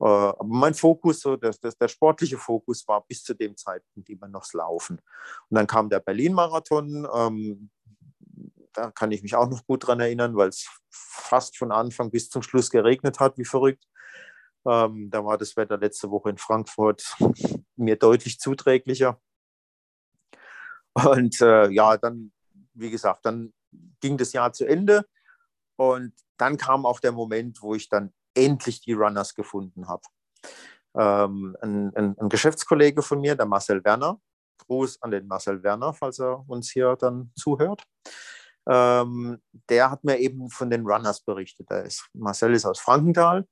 [0.00, 4.08] Äh, aber mein Fokus, so das, das, der sportliche Fokus war bis zu dem Zeitpunkt
[4.08, 5.00] immer noch das Laufen.
[5.48, 7.08] Und dann kam der Berlin-Marathon.
[7.12, 7.70] Ähm,
[8.72, 12.30] da kann ich mich auch noch gut dran erinnern, weil es fast von Anfang bis
[12.30, 13.84] zum Schluss geregnet hat, wie verrückt.
[14.64, 17.16] Ähm, da war das Wetter letzte Woche in Frankfurt
[17.76, 19.20] mir deutlich zuträglicher.
[21.04, 22.32] Und äh, ja, dann,
[22.74, 23.52] wie gesagt, dann
[24.00, 25.06] ging das Jahr zu Ende.
[25.76, 30.02] Und dann kam auch der Moment, wo ich dann endlich die Runners gefunden habe.
[30.96, 34.20] Ähm, ein, ein, ein, Geschäftskollege von mir, der Marcel Werner,
[34.58, 37.84] Gruß an den Marcel Werner, falls er uns hier dann zuhört.
[38.66, 41.70] Ähm, der hat mir eben von den Runners berichtet.
[41.70, 43.46] Ist, Marcel ist aus Frankenthal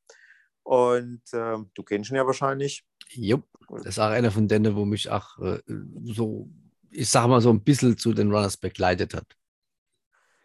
[0.62, 2.84] und äh, du kennst ihn ja wahrscheinlich.
[3.10, 5.60] Jupp, das ist auch einer von denen, wo mich auch äh,
[6.04, 6.48] so,
[6.96, 9.26] ich sag mal so ein bisschen zu den Runners begleitet hat.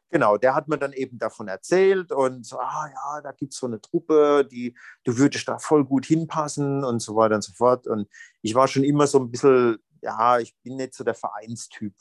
[0.10, 3.60] Genau, der hat mir dann eben davon erzählt und so, ah ja, da gibt es
[3.60, 4.76] so eine Truppe, die,
[5.06, 7.88] du würdest da voll gut hinpassen und so weiter und so fort.
[7.88, 8.10] Und
[8.42, 11.94] ich war schon immer so ein bisschen, ja, ich bin nicht so der Vereinstyp.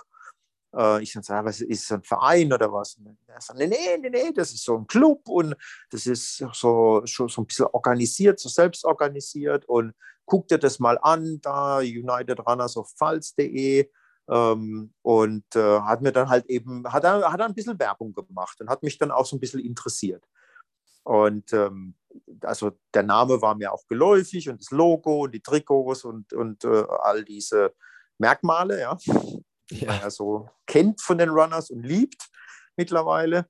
[0.74, 2.98] Äh, ich sage, was ist das ein Verein oder was?
[3.28, 5.54] Er sagt, nee, nee, nee, das ist so ein Club und
[5.90, 9.94] das ist so, so, so ein bisschen organisiert, so selbst organisiert und
[10.24, 13.88] guck dir das mal an, da United Runners of Pfalz.de
[14.30, 18.12] ähm, und äh, hat mir dann halt eben, hat er, hat er ein bisschen Werbung
[18.12, 20.24] gemacht und hat mich dann auch so ein bisschen interessiert.
[21.02, 21.96] Und ähm,
[22.42, 26.64] also der Name war mir auch geläufig und das Logo und die Trikots und, und
[26.64, 27.74] äh, all diese
[28.18, 28.96] Merkmale, ja,
[29.70, 32.28] die man ja so kennt von den Runners und liebt
[32.76, 33.46] mittlerweile.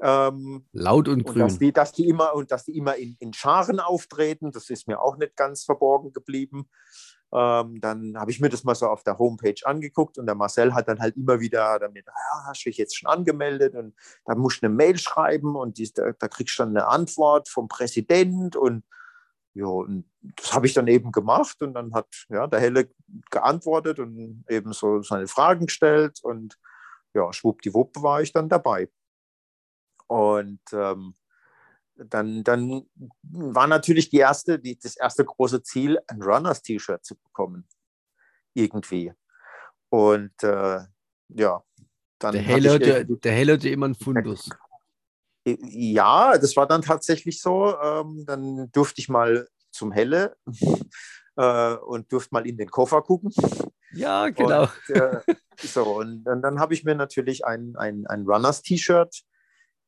[0.00, 1.42] Ähm, Laut und grün.
[1.42, 4.70] Und dass die, dass die immer, und dass die immer in, in Scharen auftreten, das
[4.70, 6.68] ist mir auch nicht ganz verborgen geblieben.
[7.32, 10.74] Ähm, dann habe ich mir das mal so auf der Homepage angeguckt und der Marcel
[10.74, 14.34] hat dann halt immer wieder damit, ja, hast du dich jetzt schon angemeldet und da
[14.34, 17.68] musst du eine Mail schreiben und die, da, da, kriegst du dann eine Antwort vom
[17.68, 18.82] Präsident und
[19.52, 22.88] ja, und das habe ich dann eben gemacht und dann hat ja, der Helle
[23.30, 26.56] geantwortet und eben so seine Fragen gestellt und
[27.14, 28.88] ja, schwuppdiwupp war ich dann dabei.
[30.06, 31.14] Und ähm,
[32.06, 32.82] dann, dann
[33.22, 37.66] war natürlich die erste, die, das erste große Ziel, ein Runners-T-Shirt zu bekommen.
[38.54, 39.12] Irgendwie.
[39.90, 40.80] Und äh,
[41.28, 41.62] ja,
[42.18, 42.32] dann.
[42.32, 44.48] Der Helle, hatte, der Helle hatte immer einen Fundus.
[45.44, 47.74] Ja, das war dann tatsächlich so.
[47.80, 50.36] Ähm, dann durfte ich mal zum Helle
[51.36, 53.32] äh, und durfte mal in den Koffer gucken.
[53.92, 54.62] Ja, genau.
[54.62, 55.20] Und, äh,
[55.56, 59.22] so, und, und dann habe ich mir natürlich ein, ein, ein Runners-T-Shirt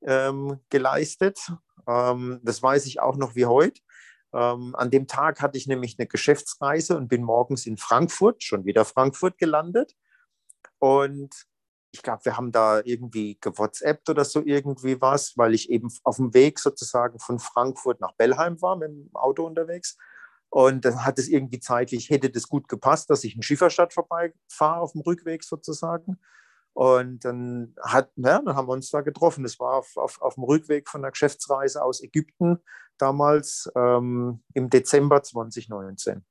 [0.03, 1.39] ähm, geleistet
[1.87, 3.81] ähm, das weiß ich auch noch wie heute.
[4.33, 8.65] Ähm, an dem Tag hatte ich nämlich eine Geschäftsreise und bin morgens in Frankfurt, schon
[8.65, 9.95] wieder Frankfurt gelandet.
[10.79, 11.47] Und
[11.93, 16.17] ich glaube, wir haben da irgendwie gewhatsappt oder so irgendwie was, weil ich eben auf
[16.17, 19.97] dem Weg sozusagen von Frankfurt nach Bellheim war mit dem Auto unterwegs.
[20.51, 24.81] Und dann hat es irgendwie zeitlich, hätte das gut gepasst, dass ich in Schieferstadt vorbeifahre
[24.81, 26.19] auf dem Rückweg sozusagen.
[26.73, 29.43] Und dann, hat, ja, dann haben wir uns da getroffen.
[29.43, 32.59] Das war auf, auf, auf dem Rückweg von der Geschäftsreise aus Ägypten
[32.97, 36.25] damals ähm, im Dezember 2019.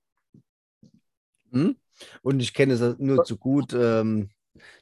[1.51, 1.75] Hm?
[2.21, 3.73] Und ich kenne es nur zu gut.
[3.73, 4.29] Ähm,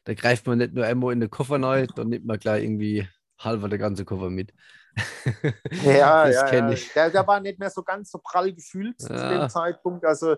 [0.04, 3.08] da greift man nicht nur einmal in den Koffer neu, dann nimmt man gleich irgendwie
[3.40, 4.54] halber der ganze Koffer mit.
[5.84, 6.70] ja, das ja, ja.
[6.72, 6.94] Ich.
[6.94, 9.08] Der, der, war nicht mehr so ganz so prall gefühlt ja.
[9.08, 10.06] zu dem Zeitpunkt.
[10.06, 10.38] Also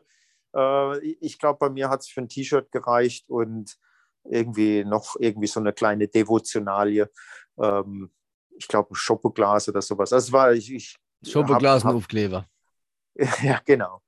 [0.55, 3.77] äh, ich glaube, bei mir hat es für ein T-Shirt gereicht und
[4.23, 7.09] irgendwie noch irgendwie so eine kleine Devotionalie.
[7.59, 8.11] Ähm,
[8.57, 10.09] ich glaube, ein Schopoglas oder sowas.
[10.09, 10.73] Das war ich.
[10.73, 12.45] ich Schopoglas und Aufkleber.
[13.43, 14.01] Ja, genau.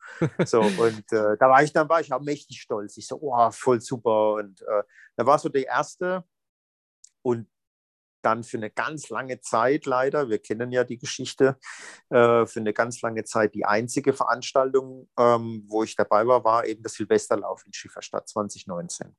[0.46, 2.96] So, und äh, da war ich dann war ich auch mächtig stolz.
[2.96, 4.36] Ich so, oh, voll super.
[4.36, 4.84] Und äh,
[5.18, 6.24] da war so die erste
[7.22, 7.48] und
[8.22, 11.58] dann für eine ganz lange Zeit leider, wir kennen ja die Geschichte,
[12.10, 16.66] äh, für eine ganz lange Zeit die einzige Veranstaltung, ähm, wo ich dabei war, war
[16.66, 19.16] eben der Silvesterlauf in Schifferstadt 2019.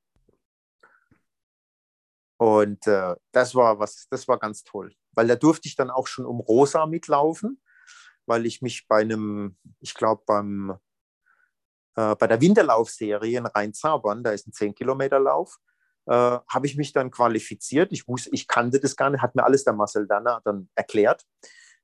[2.43, 6.07] Und äh, das war was, das war ganz toll, weil da durfte ich dann auch
[6.07, 7.61] schon um Rosa mitlaufen,
[8.25, 10.77] weil ich mich bei einem, ich glaube beim
[11.95, 15.57] äh, bei der Winterlaufserie in Rhein-Zabern, da ist ein 10-Kilometer-Lauf,
[16.07, 17.93] äh, habe ich mich dann qualifiziert.
[17.93, 21.23] Ich wusste, ich kannte das gar nicht, hat mir alles der Marcel Danner dann erklärt,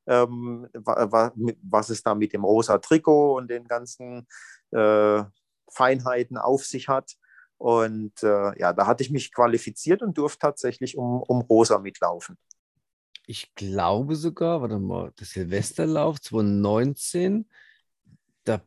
[0.08, 4.28] ähm, was es da mit dem rosa Trikot und den ganzen
[4.72, 5.24] äh,
[5.72, 7.14] Feinheiten auf sich hat.
[7.60, 12.38] Und äh, ja, da hatte ich mich qualifiziert und durfte tatsächlich um, um Rosa mitlaufen.
[13.28, 17.50] Ich glaube sogar, warte mal, der Silvesterlauf 2019,
[18.46, 18.62] da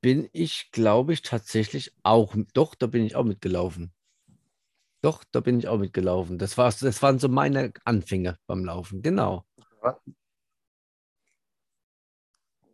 [0.00, 3.92] bin ich, glaube ich, tatsächlich auch, doch, da bin ich auch mitgelaufen.
[5.02, 6.38] Doch, da bin ich auch mitgelaufen.
[6.38, 9.44] Das, war, das waren so meine Anfänge beim Laufen, genau.
[9.82, 10.00] Ja.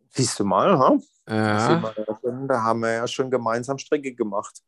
[0.09, 0.97] Siehst du mal, ha?
[1.27, 1.93] Ja.
[2.47, 4.61] Da haben wir ja schon gemeinsam Strecke gemacht.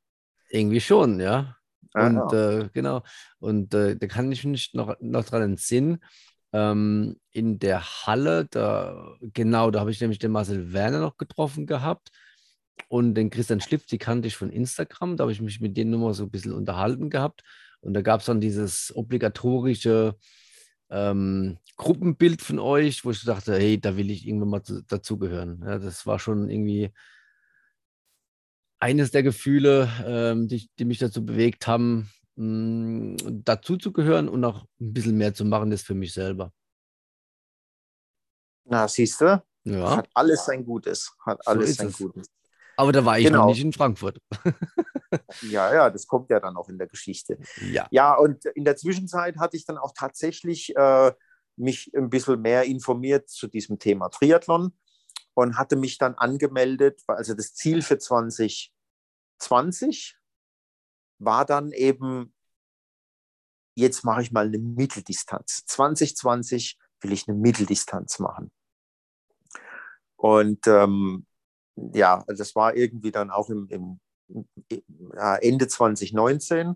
[0.49, 1.55] Irgendwie schon, ja.
[1.93, 3.03] Ja, Und Äh, genau.
[3.39, 6.03] Und äh, da kann ich mich noch, noch dran entsinnen.
[6.53, 11.65] Ähm, in der Halle, da, genau, da habe ich nämlich den Marcel Werner noch getroffen
[11.65, 12.11] gehabt.
[12.89, 15.17] Und den Christian Schliff, die kannte ich von Instagram.
[15.17, 17.43] Da habe ich mich mit denen nochmal so ein bisschen unterhalten gehabt.
[17.81, 20.15] Und da gab es dann dieses obligatorische
[20.89, 25.61] ähm, Gruppenbild von euch, wo ich dachte, hey, da will ich irgendwann mal zu, dazugehören.
[25.65, 26.91] Ja, das war schon irgendwie
[28.85, 34.43] eines der Gefühle, ähm, die, die, mich dazu bewegt haben, mh, dazu zu gehören und
[34.45, 36.53] auch ein bisschen mehr zu machen, das für mich selber.
[38.65, 39.43] Na, siehst du?
[39.63, 39.97] Ja.
[39.97, 41.11] Hat alles sein Gutes.
[41.25, 41.97] Hat alles ist sein es.
[41.97, 42.27] Gutes.
[42.77, 43.39] Aber da war ich Genau.
[43.39, 44.19] noch nicht in Frankfurt.
[45.43, 47.37] Ja, ja, das kommt ja dann auch in der Geschichte.
[47.71, 47.87] ja.
[47.89, 51.13] Ja, und in der Zwischenzeit hatte ich dann auch tatsächlich äh,
[51.55, 54.73] mich ein bisschen mehr informiert zu diesem Thema Triathlon
[55.33, 57.97] und hatte mich dann angemeldet, also das Ziel für
[59.39, 60.17] 2020
[61.19, 62.33] war dann eben,
[63.75, 65.63] jetzt mache ich mal eine Mitteldistanz.
[65.65, 68.51] 2020 will ich eine Mitteldistanz machen.
[70.15, 71.25] Und ähm,
[71.75, 73.99] ja, das war irgendwie dann auch im, im,
[75.15, 76.75] ja, Ende 2019.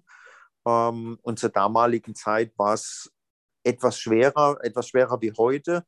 [0.66, 3.12] Ähm, und zur damaligen Zeit war es
[3.64, 5.86] etwas schwerer, etwas schwerer wie heute,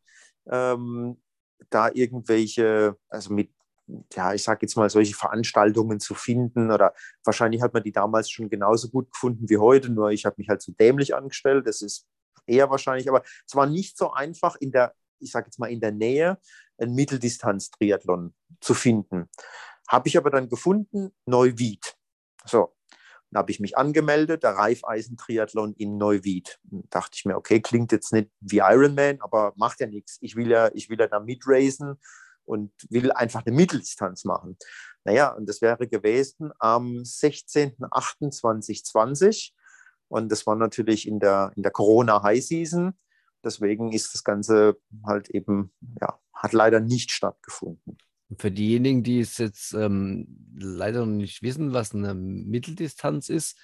[0.47, 1.21] ähm,
[1.69, 3.51] da irgendwelche, also mit,
[4.13, 6.71] ja, ich sage jetzt mal, solche Veranstaltungen zu finden.
[6.71, 10.35] Oder wahrscheinlich hat man die damals schon genauso gut gefunden wie heute, nur ich habe
[10.37, 11.67] mich halt so dämlich angestellt.
[11.67, 12.07] Das ist
[12.45, 15.81] eher wahrscheinlich, aber es war nicht so einfach in der, ich sage jetzt mal, in
[15.81, 16.37] der Nähe
[16.77, 19.29] einen Mitteldistanz-Triathlon zu finden.
[19.87, 21.95] Habe ich aber dann gefunden, Neuwied.
[22.45, 22.73] So,
[23.29, 26.59] dann habe ich mich angemeldet, der Reifeisen-Triathlon in Neuwied.
[26.63, 30.17] Dann dachte ich mir, okay, klingt jetzt nicht wie Ironman, aber macht ja nichts.
[30.21, 31.97] Ich will ja, ich will ja da mitracen
[32.51, 34.57] und will einfach eine Mitteldistanz machen.
[35.05, 39.53] Naja, und das wäre gewesen am 16.08.2020.
[40.09, 42.91] Und das war natürlich in der, in der Corona-High-Season.
[43.43, 44.75] Deswegen ist das Ganze
[45.05, 45.71] halt eben,
[46.01, 47.97] ja, hat leider nicht stattgefunden.
[48.37, 53.57] Für diejenigen, die es jetzt ähm, leider noch nicht wissen, was eine Mitteldistanz ist,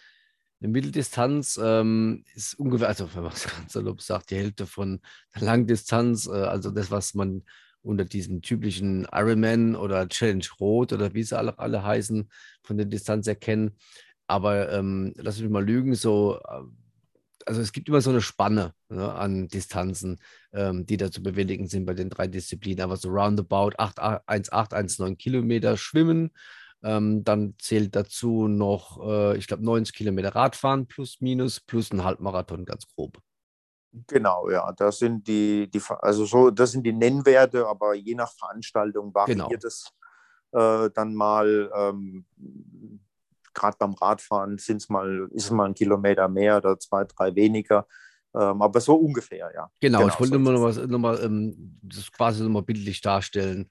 [0.60, 5.02] eine Mitteldistanz ähm, ist ungefähr, also wenn man es ganz salopp sagt, die Hälfte von
[5.36, 7.44] der Langdistanz, äh, also das, was man
[7.88, 12.30] unter diesem typischen Ironman oder Challenge Rot oder wie sie alle, alle heißen,
[12.64, 13.78] von der Distanz erkennen.
[14.28, 16.64] Aber ähm, lass mich mal lügen, so, äh,
[17.46, 20.20] also es gibt immer so eine Spanne ne, an Distanzen,
[20.52, 22.82] ähm, die da zu bewältigen sind bei den drei Disziplinen.
[22.82, 26.32] Aber so roundabout 1,8, 1,9 Kilometer Schwimmen.
[26.84, 32.04] Ähm, dann zählt dazu noch, äh, ich glaube, 90 Kilometer Radfahren plus minus, plus ein
[32.04, 33.20] Halbmarathon ganz grob.
[34.08, 38.32] Genau, ja, das sind die, die also so, das sind die Nennwerte, aber je nach
[38.32, 39.68] Veranstaltung variiert Genau.
[39.68, 39.92] es
[40.52, 41.72] äh, dann mal.
[41.74, 42.26] Ähm,
[43.54, 47.88] Gerade beim Radfahren sind's mal, ist es mal ein Kilometer mehr oder zwei, drei weniger.
[48.36, 49.72] Ähm, aber so ungefähr, ja.
[49.82, 53.68] Genau, Genau, ich wollte so nur was, noch mal, ähm, das quasi nochmal bildlich darstellen,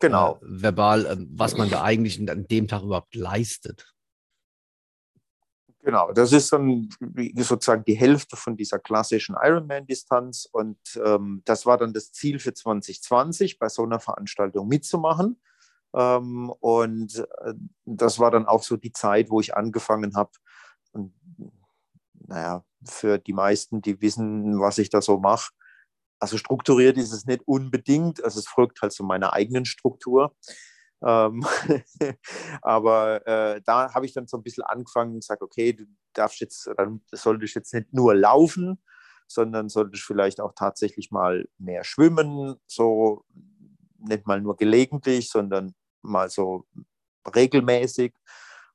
[0.00, 0.36] Genau.
[0.36, 3.94] äh, verbal, äh, was man da eigentlich an dem Tag überhaupt leistet.
[5.80, 6.88] Genau, das ist dann
[7.36, 12.52] sozusagen die Hälfte von dieser klassischen Ironman-Distanz und ähm, das war dann das Ziel für
[12.52, 15.40] 2020, bei so einer Veranstaltung mitzumachen.
[15.94, 17.54] Ähm, und äh,
[17.84, 20.32] das war dann auch so die Zeit, wo ich angefangen habe.
[20.92, 21.14] Und
[22.26, 25.52] naja, für die meisten, die wissen, was ich da so mache,
[26.20, 30.34] also strukturiert ist es nicht unbedingt, also es folgt halt so meiner eigenen Struktur.
[31.02, 31.44] Ähm,
[32.62, 36.40] aber äh, da habe ich dann so ein bisschen angefangen und gesagt, okay, du darfst
[36.40, 38.82] jetzt, dann solltest jetzt nicht nur laufen,
[39.28, 43.24] sondern solltest vielleicht auch tatsächlich mal mehr schwimmen, so
[43.98, 46.66] nicht mal nur gelegentlich, sondern mal so
[47.34, 48.14] regelmäßig.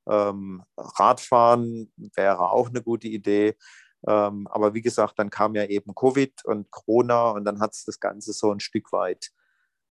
[0.08, 3.58] Ähm, Radfahren wäre auch eine gute Idee.
[4.06, 7.86] Ähm, aber wie gesagt, dann kam ja eben Covid und Corona und dann hat es
[7.86, 9.32] das Ganze so ein Stück weit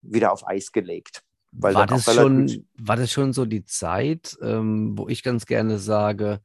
[0.02, 1.24] wieder auf Eis gelegt.
[1.52, 5.80] Weil war, das schon, war das schon so die Zeit, ähm, wo ich ganz gerne
[5.80, 6.42] sage,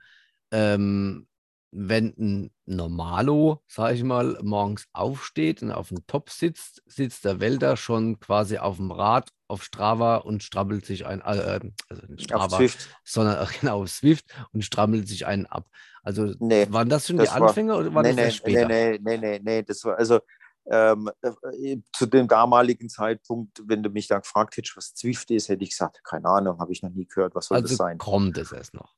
[0.50, 1.28] ähm,
[1.70, 7.38] wenn ein Normalo, sage ich mal, morgens aufsteht und auf dem Top sitzt, sitzt der
[7.38, 12.24] Wälder schon quasi auf dem Rad auf Strava und strammelt sich ein, äh, also nicht
[12.24, 12.60] Strava,
[13.04, 15.68] sondern äh, genau auf Swift und strammelt sich einen ab.
[16.02, 18.68] Also nee, waren das schon die Anfänger oder war nee, das nee, später?
[18.68, 20.20] Nee, nee, nee, nee, das war also
[20.68, 25.48] ähm, äh, zu dem damaligen Zeitpunkt, wenn du mich da gefragt hättest, was Zwift ist,
[25.48, 27.98] hätte ich gesagt, keine Ahnung, habe ich noch nie gehört, was soll also das sein?
[27.98, 28.94] kommt es erst noch.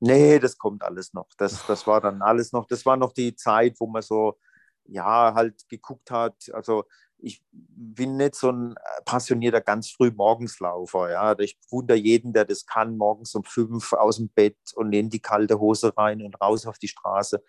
[0.00, 1.28] Nee, das kommt alles noch.
[1.36, 4.38] Das, das war dann alles noch, das war noch die Zeit, wo man so,
[4.84, 6.50] ja, halt geguckt hat.
[6.54, 6.84] Also
[7.18, 11.10] ich bin nicht so ein passionierter ganz früh Morgenslaufer.
[11.10, 11.38] Ja.
[11.38, 15.20] Ich wundere jeden, der das kann, morgens um fünf aus dem Bett und in die
[15.20, 17.42] kalte Hose rein und raus auf die Straße.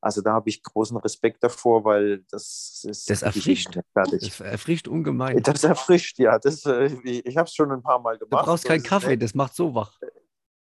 [0.00, 3.10] Also da habe ich großen Respekt davor, weil das ist.
[3.10, 3.78] Das erfrischt.
[3.94, 5.42] Das erfrischt ungemein.
[5.42, 6.38] Das erfrischt, ja.
[6.38, 8.32] Das, äh, ich habe es schon ein paar Mal gemacht.
[8.32, 9.98] Du brauchst keinen Kaffee, das macht so wach.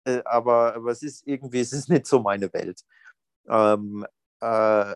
[0.04, 2.80] Äh, aber, aber es ist irgendwie, es ist nicht so meine Welt.
[3.48, 4.06] Ähm,
[4.40, 4.94] äh,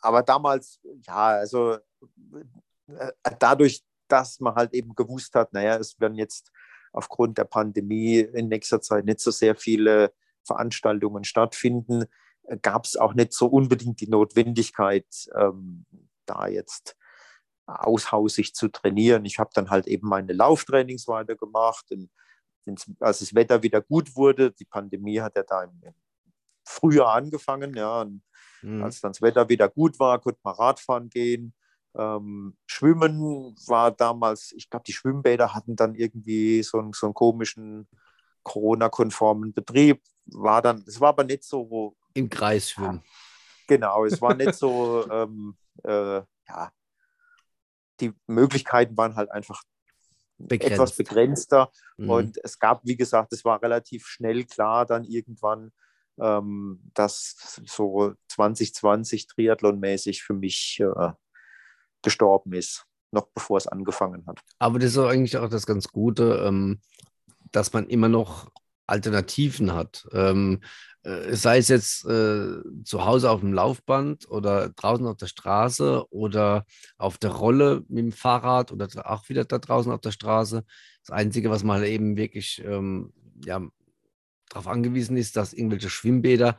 [0.00, 6.16] aber damals, ja, also äh, dadurch, dass man halt eben gewusst hat, naja, es werden
[6.16, 6.52] jetzt
[6.92, 10.12] aufgrund der Pandemie in nächster Zeit nicht so sehr viele
[10.44, 12.06] Veranstaltungen stattfinden, äh,
[12.62, 15.86] gab es auch nicht so unbedingt die Notwendigkeit, ähm,
[16.26, 16.96] da jetzt
[17.66, 19.24] aushausig zu trainieren.
[19.24, 21.90] Ich habe dann halt eben meine Lauftrainings weitergemacht.
[21.90, 22.10] Und
[23.00, 25.80] als das Wetter wieder gut wurde, die Pandemie hat ja da im
[26.64, 28.06] Frühjahr angefangen, ja,
[28.62, 28.82] mhm.
[28.82, 31.54] als dann das Wetter wieder gut war, konnte man Radfahren gehen.
[31.94, 37.14] Ähm, Schwimmen war damals, ich glaube, die Schwimmbäder hatten dann irgendwie so einen, so einen
[37.14, 37.88] komischen
[38.42, 40.02] Corona-konformen Betrieb.
[40.26, 41.96] War dann, es war aber nicht so.
[42.16, 43.02] Im Kreis schwimmen.
[43.66, 46.70] Genau, es war nicht so, ähm, äh, ja,
[48.00, 49.62] die Möglichkeiten waren halt einfach
[50.38, 50.72] Begrenzt.
[50.72, 51.70] etwas begrenzter.
[51.96, 52.10] Mhm.
[52.10, 55.72] Und es gab, wie gesagt, es war relativ schnell klar dann irgendwann,
[56.20, 61.12] ähm, dass so 2020 Triathlon-mäßig für mich äh,
[62.02, 64.40] gestorben ist, noch bevor es angefangen hat.
[64.58, 66.80] Aber das ist eigentlich auch das ganz Gute, ähm,
[67.52, 68.50] dass man immer noch
[68.86, 70.06] Alternativen hat.
[70.12, 70.95] Ähm, äh,
[71.30, 76.64] sei es jetzt äh, zu Hause auf dem Laufband oder draußen auf der Straße oder
[76.98, 80.64] auf der Rolle mit dem Fahrrad oder auch wieder da draußen auf der Straße.
[81.04, 83.12] Das Einzige, was man eben wirklich ähm,
[83.44, 83.62] ja,
[84.48, 86.58] darauf angewiesen ist, dass irgendwelche Schwimmbäder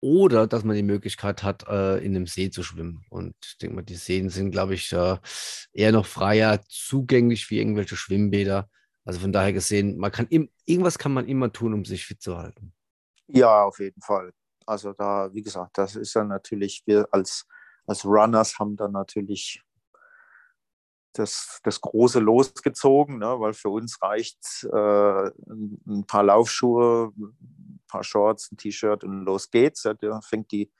[0.00, 3.04] oder dass man die Möglichkeit hat, äh, in einem See zu schwimmen.
[3.08, 5.16] Und ich denke mal, die Seen sind, glaube ich, äh,
[5.72, 8.68] eher noch freier zugänglich wie irgendwelche Schwimmbäder.
[9.04, 12.20] Also von daher gesehen, man kann im, irgendwas kann man immer tun, um sich fit
[12.20, 12.74] zu halten.
[13.32, 14.32] Ja, auf jeden Fall.
[14.66, 17.46] Also da, wie gesagt, das ist dann natürlich, wir als,
[17.86, 19.62] als Runners haben dann natürlich
[21.12, 23.40] das, das große losgezogen, ne?
[23.40, 25.30] weil für uns reicht äh,
[25.88, 29.84] ein paar Laufschuhe, ein paar Shorts, ein T-Shirt und los geht's.
[29.84, 30.72] Ja, der fängt die,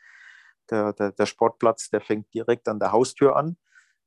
[0.71, 3.57] der, der, der Sportplatz, der fängt direkt an der Haustür an.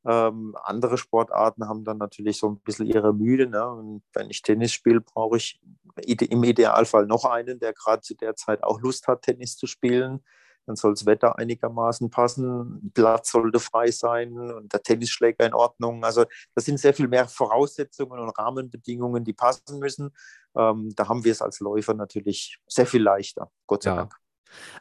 [0.05, 3.47] Ähm, andere Sportarten haben dann natürlich so ein bisschen ihre Mühe.
[3.47, 3.67] Ne?
[3.67, 5.61] Und wenn ich Tennis spiele, brauche ich
[5.95, 10.21] im Idealfall noch einen, der gerade zu der Zeit auch Lust hat, Tennis zu spielen.
[10.65, 16.05] Dann soll das Wetter einigermaßen passen, Platz sollte frei sein und der Tennisschläger in Ordnung.
[16.05, 16.23] Also
[16.55, 20.11] das sind sehr viel mehr Voraussetzungen und Rahmenbedingungen, die passen müssen.
[20.55, 23.95] Ähm, da haben wir es als Läufer natürlich sehr viel leichter, Gott sei ja.
[23.97, 24.22] Dank.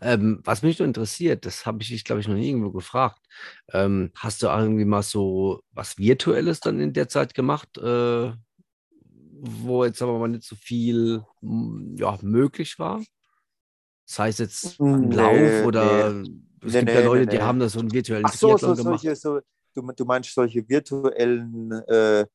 [0.00, 3.20] Ähm, was mich so interessiert, das habe ich dich, glaube ich, noch nie irgendwo gefragt.
[3.72, 8.32] Ähm, hast du irgendwie mal so was Virtuelles dann in der Zeit gemacht, äh,
[9.44, 11.24] wo jetzt aber mal nicht so viel
[11.96, 13.02] ja, möglich war?
[14.04, 16.28] Sei es jetzt ein nee, Lauf oder nee.
[16.64, 19.00] es nee, gibt ja Leute, die haben das so einen virtuellen Ach so, so, gemacht.
[19.00, 19.40] Solche, so,
[19.74, 22.26] du, du meinst solche virtuellen äh, äh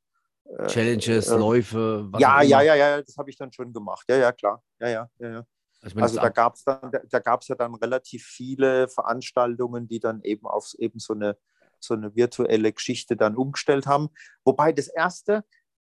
[0.68, 2.10] Challenges, äh, Läufe?
[2.18, 4.06] ja, ja, ja, ja, das habe ich dann schon gemacht.
[4.10, 4.62] Ja, ja, klar.
[4.80, 5.44] Ja, ja, ja, ja.
[5.82, 10.00] Also, also da gab es dann, da gab es ja dann relativ viele Veranstaltungen, die
[10.00, 11.38] dann eben auf eben so eine,
[11.80, 14.10] so eine virtuelle Geschichte dann umgestellt haben.
[14.44, 15.44] Wobei das erste,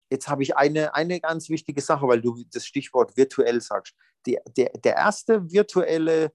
[0.10, 3.96] jetzt habe ich eine, eine ganz wichtige Sache, weil du das Stichwort virtuell sagst.
[4.26, 6.34] Die, der, der erste virtuelle,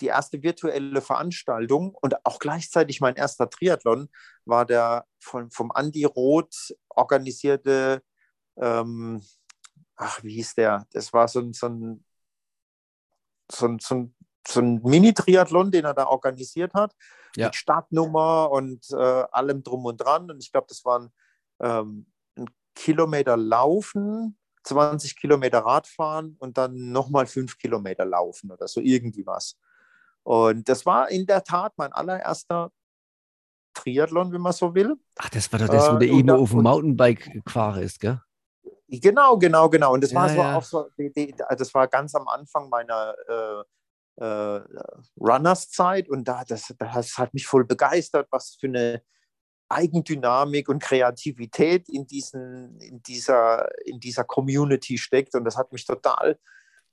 [0.00, 4.08] die erste virtuelle Veranstaltung und auch gleichzeitig mein erster Triathlon
[4.44, 8.02] war der von, vom Andi Roth organisierte,
[8.58, 9.22] ähm,
[9.96, 10.86] ach, wie hieß der?
[10.92, 12.05] Das war so ein, so ein
[13.50, 14.14] so ein, so ein,
[14.46, 16.94] so ein Mini-Triathlon, den er da organisiert hat,
[17.36, 17.46] ja.
[17.46, 20.30] mit Startnummer und äh, allem drum und dran.
[20.30, 21.12] Und ich glaube, das waren
[21.60, 28.80] ähm, ein Kilometer Laufen, 20 Kilometer Radfahren und dann nochmal fünf Kilometer Laufen oder so
[28.80, 29.58] irgendwie was.
[30.22, 32.72] Und das war in der Tat mein allererster
[33.74, 34.96] Triathlon, wenn man so will.
[35.18, 38.20] Ach, das war doch das, wo der äh, eben auf dem Mountainbike gefahren ist, gell?
[38.88, 39.94] Genau, genau, genau.
[39.94, 40.56] Und das ja, war so ja.
[40.56, 43.64] auch so, das war ganz am Anfang meiner, äh,
[44.16, 44.60] äh,
[45.20, 49.02] Runners-Zeit und da, das, das hat mich voll begeistert, was für eine
[49.68, 55.34] Eigendynamik und Kreativität in, diesen, in, dieser, in dieser Community steckt.
[55.34, 56.38] Und das hat mich total,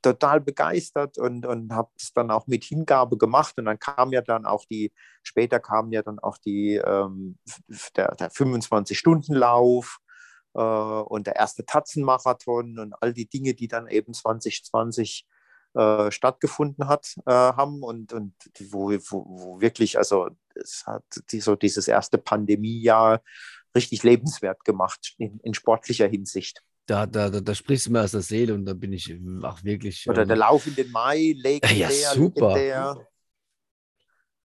[0.01, 3.53] total begeistert und, und habe es dann auch mit Hingabe gemacht.
[3.57, 4.91] Und dann kam ja dann auch die,
[5.21, 7.37] später kam ja dann auch die, ähm,
[7.95, 10.02] der, der 25-Stunden-Lauf äh,
[10.53, 15.25] und der erste Tatzenmarathon und all die Dinge, die dann eben 2020
[15.75, 18.35] äh, stattgefunden hat, äh, haben und, und
[18.69, 23.23] wo, wo, wo, wirklich, also es hat die, so dieses erste Pandemiejahr
[23.75, 26.61] richtig lebenswert gemacht in, in sportlicher Hinsicht.
[26.85, 29.63] Da, da, da, da, sprichst du mir aus der Seele und da bin ich auch
[29.63, 30.07] wirklich.
[30.07, 32.49] Oder ähm, der Lauf in den Mai, legendär, ja, super.
[32.49, 33.07] Legendär.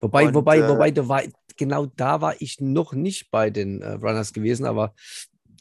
[0.00, 1.22] Wobei, und, wobei, äh, wobei, da war,
[1.56, 4.94] genau da war ich noch nicht bei den äh, Runners gewesen, aber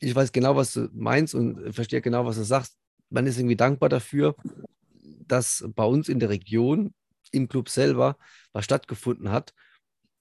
[0.02, 2.76] ich weiß genau, was du meinst und verstehe genau, was du sagst.
[3.10, 4.36] Man ist irgendwie dankbar dafür,
[5.28, 6.94] dass bei uns in der Region,
[7.32, 8.18] im Club selber,
[8.52, 9.54] was stattgefunden hat,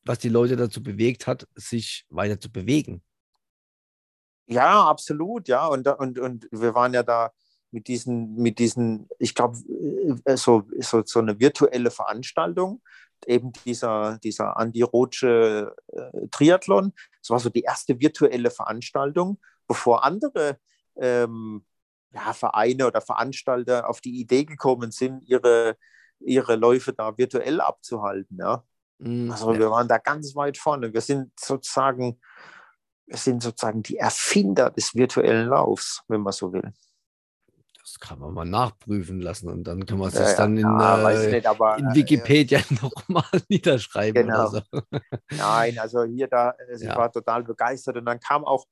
[0.05, 3.03] was die Leute dazu bewegt hat, sich weiter zu bewegen.
[4.47, 5.66] Ja, absolut, ja.
[5.66, 7.33] Und, und, und wir waren ja da
[7.70, 9.59] mit diesen, mit diesen ich glaube,
[10.24, 12.83] äh, so, so, so eine virtuelle Veranstaltung,
[13.26, 16.93] eben dieser, dieser Andi Rotsche äh, Triathlon.
[17.20, 19.39] Das war so die erste virtuelle Veranstaltung,
[19.71, 20.59] bevor andere
[20.97, 21.64] ähm,
[22.12, 25.77] ja, Vereine oder Veranstalter auf die Idee gekommen sind, ihre,
[26.18, 28.37] ihre Läufe da virtuell abzuhalten.
[28.37, 28.64] Ja.
[28.99, 29.31] Mhm.
[29.31, 30.93] Also wir waren da ganz weit vorne.
[30.93, 32.21] Wir sind sozusagen,
[33.07, 36.73] wir sind sozusagen die Erfinder des virtuellen Laufs, wenn man so will.
[37.81, 41.11] Das kann man mal nachprüfen lassen und dann kann man es ja, dann in, ja,
[41.11, 44.27] äh, nicht, aber, in äh, Wikipedia äh, nochmal niederschreiben.
[44.27, 44.49] Genau.
[44.49, 44.62] So.
[45.31, 48.66] Nein, also hier da, also ich war total begeistert und dann kam auch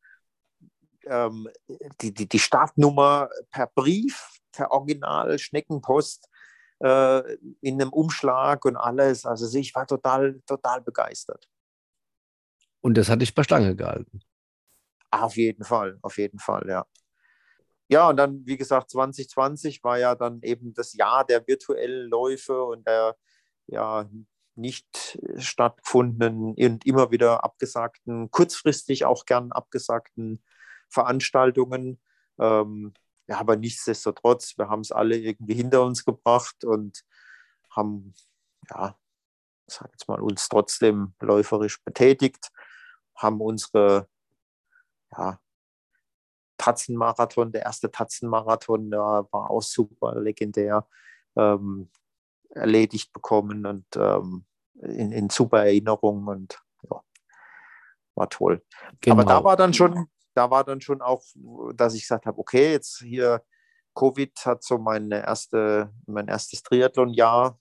[1.09, 1.49] ähm,
[2.01, 6.29] die, die, die Startnummer per Brief, per Original, Schneckenpost
[6.81, 9.25] äh, in einem Umschlag und alles.
[9.25, 11.49] Also ich war total, total begeistert.
[12.81, 14.21] Und das hatte ich bei Stange gehalten.
[15.11, 16.87] Auf jeden Fall, auf jeden Fall, ja.
[17.91, 22.63] Ja, und dann, wie gesagt, 2020 war ja dann eben das Jahr der virtuellen Läufe
[22.63, 23.17] und der
[23.67, 24.09] ja
[24.57, 30.43] nicht stattgefundenen und immer wieder abgesagten, kurzfristig auch gern abgesagten
[30.89, 32.01] Veranstaltungen.
[32.39, 32.93] Ähm,
[33.27, 37.05] ja, aber nichtsdestotrotz, wir haben es alle irgendwie hinter uns gebracht und
[37.71, 38.15] haben,
[38.71, 38.97] ja,
[39.67, 42.51] sag jetzt mal, uns trotzdem läuferisch betätigt,
[43.15, 44.09] haben unsere,
[45.17, 45.39] ja,
[46.57, 50.87] Tatzenmarathon, der erste Tatzenmarathon, der war auch super legendär,
[51.37, 51.91] ähm,
[52.51, 54.45] erledigt bekommen und ähm,
[54.81, 56.61] in, in, super Erinnerung und
[56.91, 57.03] ja,
[58.15, 58.65] war toll.
[59.01, 59.15] Genau.
[59.15, 60.09] Aber da war dann schon,
[60.39, 61.25] da war dann schon auch,
[61.75, 63.43] dass ich gesagt habe, okay, jetzt hier
[63.97, 67.59] Covid hat so meine erste, mein erstes Triathlon-Jahr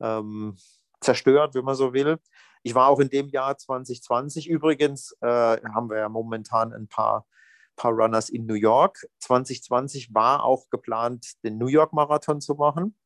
[0.00, 0.56] ähm,
[1.00, 2.20] zerstört, wenn man so will.
[2.62, 5.26] Ich war auch in dem Jahr 2020 übrigens, äh,
[5.74, 7.26] haben wir ja momentan ein paar,
[7.74, 9.04] paar Runners in New York.
[9.18, 12.96] 2020 war auch geplant, den New York Marathon zu machen.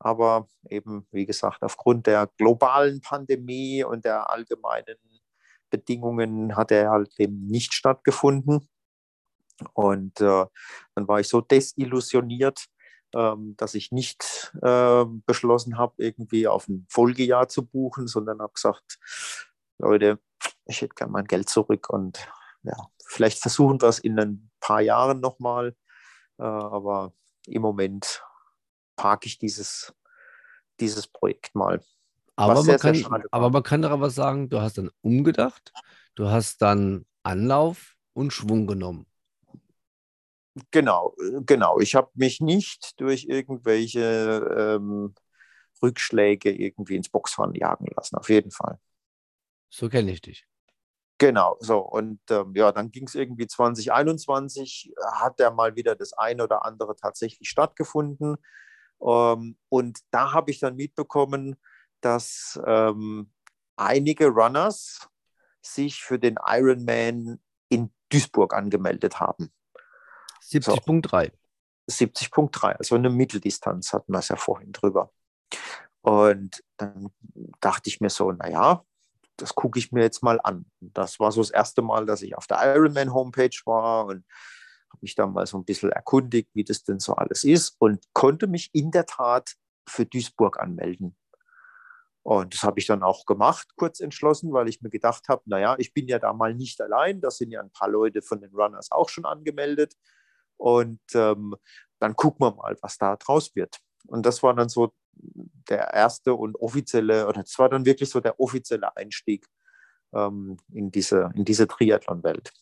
[0.00, 4.96] Aber eben, wie gesagt, aufgrund der globalen Pandemie und der allgemeinen
[5.72, 8.68] Bedingungen hat er halt eben nicht stattgefunden.
[9.72, 10.46] Und äh,
[10.94, 12.66] dann war ich so desillusioniert,
[13.14, 18.52] ähm, dass ich nicht äh, beschlossen habe, irgendwie auf ein Folgejahr zu buchen, sondern habe
[18.52, 18.98] gesagt,
[19.78, 20.18] Leute,
[20.66, 22.28] ich hätte gerne mein Geld zurück und
[22.62, 25.74] ja, vielleicht versuchen wir es in ein paar Jahren nochmal,
[26.38, 27.12] äh, aber
[27.46, 28.22] im Moment
[28.96, 29.92] parke ich dieses,
[30.80, 31.82] dieses Projekt mal.
[32.36, 35.72] Aber man, sehr, kann, sehr aber man kann doch aber sagen, du hast dann umgedacht,
[36.14, 39.06] du hast dann Anlauf und Schwung genommen.
[40.70, 41.78] Genau, äh, genau.
[41.80, 45.14] Ich habe mich nicht durch irgendwelche ähm,
[45.82, 48.78] Rückschläge irgendwie ins Boxfahren jagen lassen, auf jeden Fall.
[49.70, 50.46] So kenne ich dich.
[51.18, 51.78] Genau, so.
[51.78, 56.64] Und ähm, ja, dann ging es irgendwie 2021, hat er mal wieder das eine oder
[56.64, 58.36] andere tatsächlich stattgefunden.
[59.00, 61.56] Ähm, und da habe ich dann mitbekommen,
[62.04, 63.32] dass ähm,
[63.76, 65.08] einige Runners
[65.62, 69.52] sich für den Ironman in Duisburg angemeldet haben.
[70.42, 71.32] 70.3.
[71.88, 72.04] So.
[72.04, 75.12] 70.3, also eine Mitteldistanz hatten wir es ja vorhin drüber.
[76.00, 77.10] Und dann
[77.60, 78.84] dachte ich mir so, naja,
[79.36, 80.66] das gucke ich mir jetzt mal an.
[80.80, 84.24] Das war so das erste Mal, dass ich auf der Ironman Homepage war und
[84.90, 88.04] habe mich dann mal so ein bisschen erkundigt, wie das denn so alles ist und
[88.12, 89.54] konnte mich in der Tat
[89.88, 91.16] für Duisburg anmelden.
[92.22, 95.74] Und das habe ich dann auch gemacht, kurz entschlossen, weil ich mir gedacht habe, naja,
[95.78, 98.54] ich bin ja da mal nicht allein, da sind ja ein paar Leute von den
[98.54, 99.94] Runners auch schon angemeldet.
[100.56, 101.56] Und ähm,
[101.98, 103.78] dann gucken wir mal, was da draus wird.
[104.06, 104.92] Und das war dann so
[105.68, 109.46] der erste und offizielle, oder es war dann wirklich so der offizielle Einstieg
[110.12, 112.52] ähm, in diese, in diese Triathlon-Welt.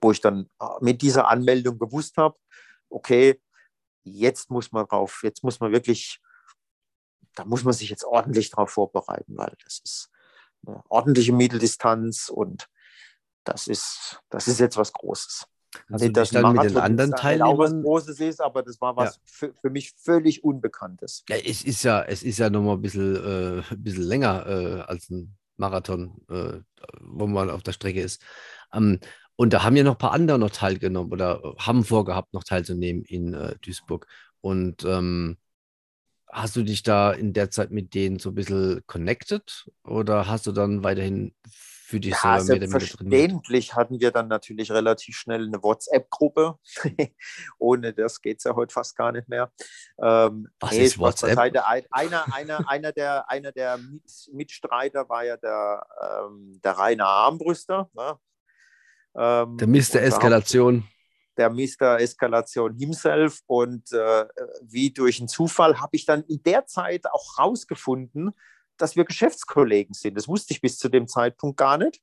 [0.00, 2.36] Wo ich dann äh, mit dieser Anmeldung gewusst habe,
[2.88, 3.40] okay,
[4.04, 6.20] jetzt muss man drauf, jetzt muss man wirklich,
[7.34, 10.10] da muss man sich jetzt ordentlich drauf vorbereiten, weil das ist
[10.66, 12.68] eine ordentliche Mitteldistanz und
[13.44, 15.46] das ist, das ist jetzt was Großes.
[15.90, 17.56] Also nicht, das dann mit den anderen Teilnehmern.
[17.56, 19.22] Genau was Großes ist, aber das war was ja.
[19.24, 21.24] für, für, mich völlig Unbekanntes.
[21.28, 24.80] Ja, es ist ja, es ist ja nochmal ein bisschen, äh, ein bisschen länger äh,
[24.82, 26.60] als ein Marathon, äh,
[27.00, 28.22] wo man auf der Strecke ist.
[28.72, 29.00] Ähm,
[29.36, 33.02] und da haben ja noch ein paar andere noch teilgenommen oder haben vorgehabt, noch teilzunehmen
[33.04, 34.06] in äh, Duisburg.
[34.40, 35.38] Und ähm,
[36.32, 40.46] hast du dich da in der Zeit mit denen so ein bisschen connected oder hast
[40.46, 41.34] du dann weiterhin
[41.92, 46.58] für dich ja, selber Selbstverständlich hatten wir dann natürlich relativ schnell eine WhatsApp-Gruppe.
[47.58, 49.52] Ohne das geht es ja heute fast gar nicht mehr.
[50.02, 51.36] Ähm, Was nee, ist WhatsApp?
[51.36, 54.02] Einer, einer, einer, einer der, einer der Mit
[54.32, 57.90] Mitstreiter war ja der, ähm, der Rainer Armbrüster.
[57.92, 58.18] Ne?
[59.14, 60.00] Ähm, der Mr.
[60.00, 60.88] Eskalation.
[61.36, 62.00] Der Mr.
[62.00, 63.40] Eskalation himself.
[63.46, 64.26] Und äh,
[64.62, 68.32] wie durch einen Zufall habe ich dann in der Zeit auch rausgefunden,
[68.76, 70.16] dass wir Geschäftskollegen sind.
[70.16, 72.02] Das wusste ich bis zu dem Zeitpunkt gar nicht.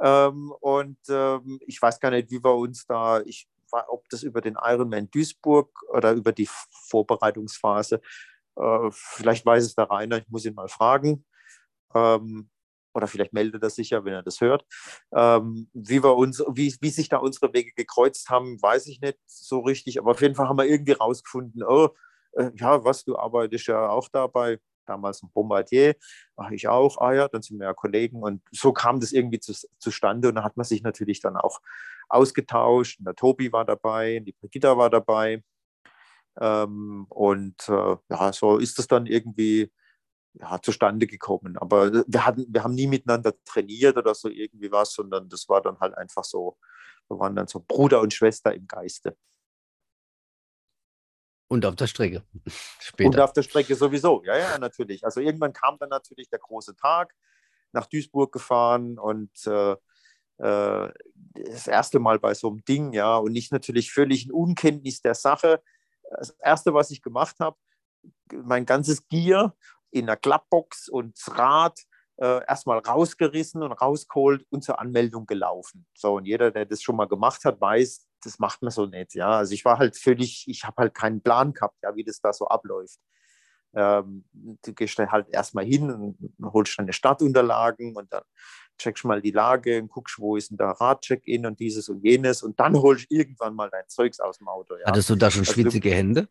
[0.00, 3.48] Ähm, und ähm, ich weiß gar nicht, wie wir uns da, ich,
[3.88, 6.48] ob das über den Ironman Duisburg oder über die
[6.88, 8.00] Vorbereitungsphase,
[8.56, 11.24] äh, vielleicht weiß es der Rainer, ich muss ihn mal fragen.
[11.94, 12.50] Ähm,
[12.94, 14.64] oder vielleicht meldet er sich ja, wenn er das hört.
[15.12, 19.18] Ähm, wie, wir uns, wie, wie sich da unsere Wege gekreuzt haben, weiß ich nicht
[19.26, 19.98] so richtig.
[19.98, 21.90] Aber auf jeden Fall haben wir irgendwie rausgefunden, oh,
[22.32, 25.94] äh, ja, was, du arbeitest ja auch dabei damals ein Bombardier,
[26.36, 29.40] mache ich auch, ah ja, dann sind wir ja Kollegen und so kam das irgendwie
[29.40, 31.60] zu, zustande und da hat man sich natürlich dann auch
[32.08, 32.98] ausgetauscht.
[32.98, 35.42] Und der Tobi war dabei, die Brigitta war dabei
[36.40, 39.70] ähm, und äh, ja, so ist es dann irgendwie
[40.34, 41.56] ja, zustande gekommen.
[41.58, 45.62] Aber wir, hatten, wir haben nie miteinander trainiert oder so irgendwie was, sondern das war
[45.62, 46.58] dann halt einfach so,
[47.08, 49.16] wir waren dann so Bruder und Schwester im Geiste.
[51.48, 52.24] Und auf der Strecke.
[52.80, 53.10] Später.
[53.10, 55.04] Und auf der Strecke sowieso, ja, ja, natürlich.
[55.04, 57.14] Also irgendwann kam dann natürlich der große Tag,
[57.72, 59.72] nach Duisburg gefahren und äh,
[60.38, 60.92] äh,
[61.34, 65.14] das erste Mal bei so einem Ding, ja, und ich natürlich völlig in Unkenntnis der
[65.14, 65.62] Sache.
[66.18, 67.56] Das erste, was ich gemacht habe,
[68.32, 69.56] mein ganzes Gear
[69.94, 71.78] in einer Klappbox und das Rad
[72.16, 75.86] äh, erstmal rausgerissen und rausgeholt und zur Anmeldung gelaufen.
[75.94, 79.14] So, und jeder, der das schon mal gemacht hat, weiß, das macht man so nicht.
[79.14, 82.20] Ja, also ich war halt völlig, ich habe halt keinen Plan gehabt, ja, wie das
[82.20, 82.98] da so abläuft.
[83.74, 86.16] Ähm, du gehst dann halt erstmal hin und
[86.52, 88.22] holst deine Startunterlagen und dann
[88.78, 92.42] checkst mal die Lage und guckst, wo ist denn da Radcheck-In und dieses und jenes
[92.42, 94.76] und dann holst du irgendwann mal dein Zeugs aus dem Auto.
[94.76, 94.86] Ja.
[94.86, 96.28] Hattest du da schon also schwitzige du, Hände?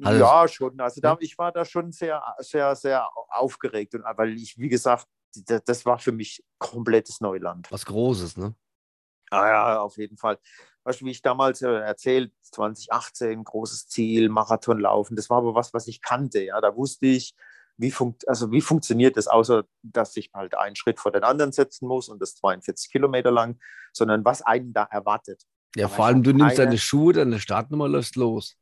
[0.00, 0.12] No?
[0.12, 0.80] ja, schon.
[0.80, 5.06] Also da, ich war da schon sehr, sehr, sehr aufgeregt, und, weil ich, wie gesagt,
[5.46, 7.70] das, das war für mich komplettes Neuland.
[7.70, 8.54] Was Großes, ne?
[9.30, 10.38] Ah ja, auf jeden Fall.
[10.84, 15.54] Weißt du, wie ich damals äh, erzählt, 2018, großes Ziel, Marathon laufen, das war aber
[15.54, 16.42] was, was ich kannte.
[16.42, 17.34] Ja, da wusste ich,
[17.76, 21.52] wie, funkt, also wie funktioniert das, außer dass ich halt einen Schritt vor den anderen
[21.52, 23.58] setzen muss und das 42 Kilometer lang,
[23.92, 25.44] sondern was einen da erwartet.
[25.76, 28.56] Ja, aber vor allem, du nimmst deine Schuhe, deine Startnummer läufst los.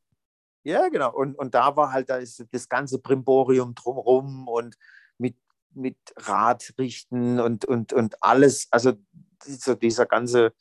[0.64, 1.14] Ja, genau.
[1.14, 4.76] Und, und da war halt da das ganze Brimborium drumherum und
[5.16, 5.36] mit,
[5.72, 8.68] mit Radrichten und, und, und alles.
[8.70, 8.92] Also
[9.46, 10.52] dieser, dieser ganze,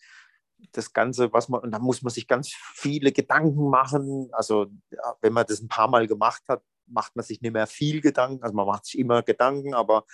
[0.71, 4.29] das Ganze, was man, und da muss man sich ganz viele Gedanken machen.
[4.31, 7.67] Also, ja, wenn man das ein paar Mal gemacht hat, macht man sich nicht mehr
[7.67, 8.43] viel Gedanken.
[8.43, 10.05] Also, man macht sich immer Gedanken, aber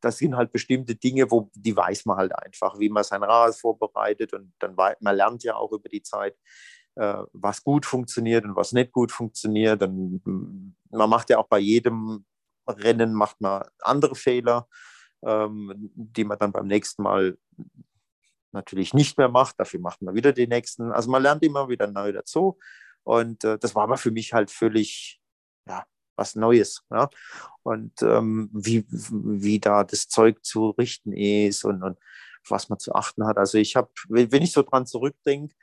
[0.00, 3.54] das sind halt bestimmte Dinge, wo die weiß man halt einfach, wie man sein Rad
[3.54, 6.36] vorbereitet und dann man lernt ja auch über die Zeit,
[7.32, 9.82] was gut funktioniert und was nicht gut funktioniert.
[9.82, 10.22] Und
[10.90, 12.24] man macht ja auch bei jedem
[12.68, 14.68] Rennen macht man andere Fehler,
[15.22, 17.38] ähm, die man dann beim nächsten Mal
[18.52, 19.58] natürlich nicht mehr macht.
[19.58, 20.92] Dafür macht man wieder die nächsten.
[20.92, 22.58] Also man lernt immer wieder neu dazu.
[23.02, 25.20] Und äh, das war aber für mich halt völlig
[25.66, 25.84] ja,
[26.16, 26.82] was Neues.
[26.90, 27.08] Ja?
[27.62, 31.98] Und ähm, wie, wie da das Zeug zu richten ist und, und
[32.48, 33.38] was man zu achten hat.
[33.38, 35.54] Also ich habe, wenn ich so dran zurückdenke,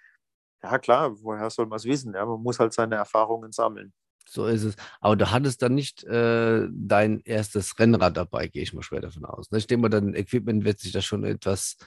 [0.64, 2.14] ja klar, woher soll man es wissen?
[2.14, 2.26] Ja?
[2.26, 3.94] Man muss halt seine Erfahrungen sammeln.
[4.30, 4.76] So ist es.
[5.00, 9.26] Aber du hattest dann nicht äh, dein erstes Rennrad dabei, gehe ich mal schwer davon
[9.26, 9.52] aus.
[9.52, 9.58] Ne?
[9.58, 11.78] Ich denke mal, dein Equipment wird sich da schon etwas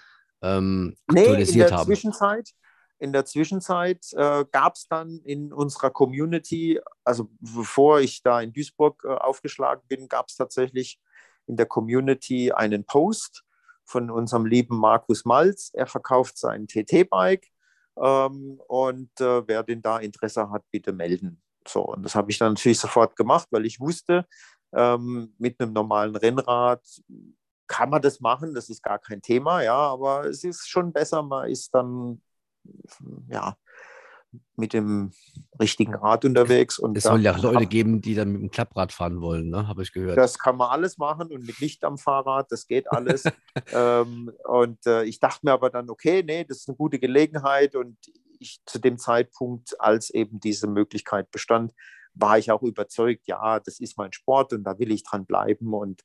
[0.43, 1.87] ähm, aktualisiert nee, in der haben.
[1.87, 2.51] Zwischenzeit,
[2.99, 8.53] in der Zwischenzeit äh, gab es dann in unserer Community, also bevor ich da in
[8.53, 10.99] Duisburg äh, aufgeschlagen bin, gab es tatsächlich
[11.47, 13.45] in der Community einen Post
[13.85, 15.71] von unserem lieben Markus Malz.
[15.75, 17.49] Er verkauft sein TT-Bike
[18.03, 21.41] ähm, und äh, wer den da Interesse hat, bitte melden.
[21.67, 24.27] So, und das habe ich dann natürlich sofort gemacht, weil ich wusste,
[24.73, 26.83] ähm, mit einem normalen Rennrad
[27.67, 31.23] kann man das machen, das ist gar kein Thema, ja, aber es ist schon besser,
[31.23, 32.21] man ist dann
[33.29, 33.57] ja
[34.57, 35.13] mit dem
[35.61, 36.79] richtigen Rad unterwegs.
[36.79, 39.67] Und es soll ja Leute geben, die dann mit dem Klapprad fahren wollen, ne?
[39.67, 40.17] habe ich gehört.
[40.17, 43.25] Das kann man alles machen und mit Licht am Fahrrad, das geht alles.
[43.73, 47.75] ähm, und äh, ich dachte mir aber dann, okay, nee, das ist eine gute Gelegenheit
[47.75, 47.97] und
[48.39, 51.73] ich zu dem Zeitpunkt, als eben diese Möglichkeit bestand,
[52.15, 55.75] war ich auch überzeugt, ja, das ist mein Sport und da will ich dran bleiben
[55.75, 56.03] und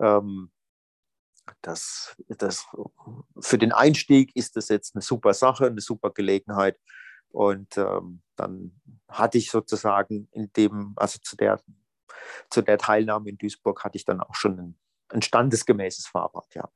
[0.00, 0.50] ähm,
[1.62, 2.66] das, das,
[3.40, 6.78] für den Einstieg ist das jetzt eine super Sache, eine super Gelegenheit.
[7.30, 11.60] Und ähm, dann hatte ich sozusagen in dem, also zu der,
[12.50, 14.78] zu der Teilnahme in Duisburg hatte ich dann auch schon ein,
[15.08, 16.68] ein standesgemäßes Fahrrad, ja.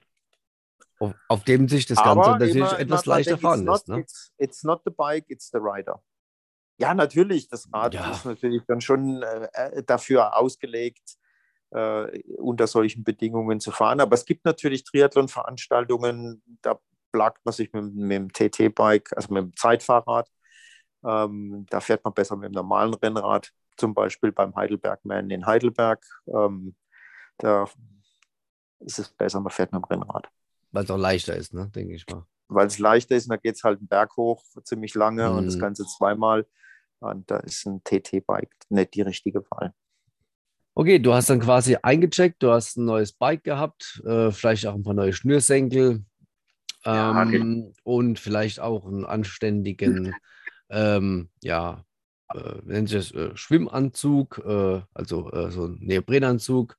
[0.98, 3.89] Auf, auf dem sich das Ganze Aber natürlich immer, etwas leichter fahren lässt.
[3.89, 4.01] Ne?
[4.01, 6.02] It's, it's, not the bike, it's the rider.
[6.77, 8.10] Ja, natürlich, das Rad ja.
[8.10, 11.16] ist natürlich dann schon äh, äh dafür ausgelegt,
[11.70, 14.01] äh, unter solchen Bedingungen zu fahren.
[14.01, 16.78] Aber es gibt natürlich Triathlon-Veranstaltungen, da
[17.12, 20.28] plagt man sich mit, mit dem TT-Bike, also mit dem Zeitfahrrad.
[21.05, 26.05] Ähm, da fährt man besser mit dem normalen Rennrad, zum Beispiel beim Heidelbergman in Heidelberg.
[26.27, 26.74] Ähm,
[27.39, 27.68] da
[28.81, 30.28] ist es besser, man fährt mit dem Rennrad.
[30.72, 31.70] Weil es auch leichter ist, ne?
[31.74, 32.24] denke ich mal.
[32.48, 35.36] Weil es leichter ist, da geht es halt einen Berg hoch, ziemlich lange mhm.
[35.36, 35.60] und das mhm.
[35.60, 36.47] Ganze zweimal.
[37.01, 39.72] Und da ist ein TT-Bike nicht die richtige Wahl.
[40.74, 44.74] Okay, du hast dann quasi eingecheckt, du hast ein neues Bike gehabt, äh, vielleicht auch
[44.74, 46.05] ein paar neue Schnürsenkel
[46.85, 50.14] ja, ähm, und vielleicht auch einen anständigen,
[50.70, 51.84] ähm, ja,
[52.32, 56.76] äh, nennen Sie es äh, Schwimmanzug, äh, also äh, so ein Neoprenanzug.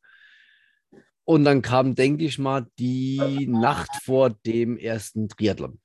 [1.23, 5.79] Und dann kam, denke ich mal, die Nacht vor dem ersten Triathlon.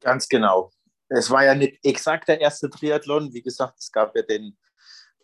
[0.00, 0.70] Ganz genau.
[1.08, 3.32] Es war ja nicht exakt der erste Triathlon.
[3.32, 4.56] Wie gesagt, es gab ja den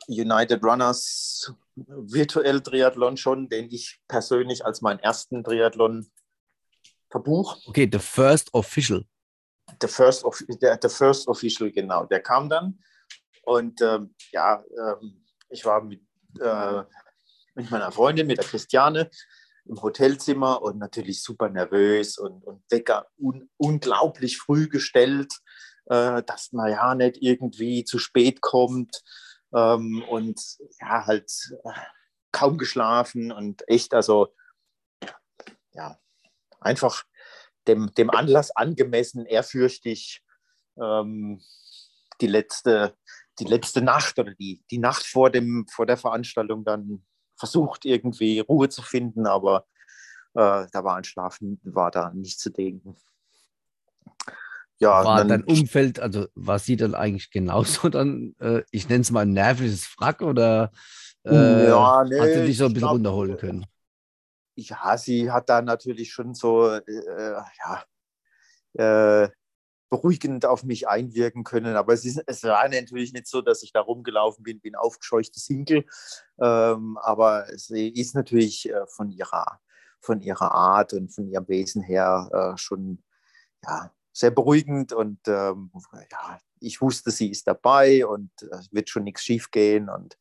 [0.08, 6.10] United Runners virtuell Triathlon schon, den ich persönlich als meinen ersten Triathlon
[7.10, 7.62] verbucht.
[7.66, 9.04] Okay, the first official.
[9.80, 12.04] The first, the, the first official, genau.
[12.04, 12.78] Der kam dann
[13.44, 16.02] und ähm, ja, ähm, ich war mit,
[16.40, 16.82] äh,
[17.54, 19.10] mit meiner Freundin, mit der Christiane,
[19.64, 25.32] im Hotelzimmer und natürlich super nervös und, und Wecker un, unglaublich früh gestellt,
[25.86, 29.02] äh, dass man ja nicht irgendwie zu spät kommt
[29.54, 30.40] ähm, und
[30.80, 31.30] ja, halt
[31.64, 31.72] äh,
[32.32, 34.34] kaum geschlafen und echt, also
[35.72, 35.98] ja,
[36.60, 37.04] einfach
[37.74, 40.22] dem, dem Anlass angemessen, ehrfürchtig
[40.80, 41.40] ähm,
[42.20, 42.94] die, letzte,
[43.38, 47.04] die letzte Nacht oder die, die Nacht vor, dem, vor der Veranstaltung dann
[47.36, 49.66] versucht, irgendwie Ruhe zu finden, aber
[50.34, 52.96] äh, da war ein Schlafen, war da nicht zu denken
[54.80, 59.02] ja, war dann, dein Umfeld, also war sie dann eigentlich genauso dann, äh, ich nenne
[59.02, 60.72] es mal ein nerviges Frack oder
[61.24, 63.66] äh, ja, nee, hat sie dich so ein bisschen glaub, runterholen können?
[64.68, 67.32] Ja, sie hat da natürlich schon so, äh,
[68.76, 69.30] ja, äh,
[69.90, 71.76] beruhigend auf mich einwirken können.
[71.76, 74.76] Aber es, ist, es war natürlich nicht so, dass ich da rumgelaufen bin wie ein
[74.76, 75.84] aufgescheuchtes Hinkel.
[76.40, 79.60] Ähm, aber sie ist natürlich äh, von, ihrer,
[80.00, 83.02] von ihrer Art und von ihrem Wesen her äh, schon
[83.64, 85.70] ja, sehr beruhigend und ähm,
[86.10, 90.16] ja, ich wusste, sie ist dabei und es äh, wird schon nichts schief gehen und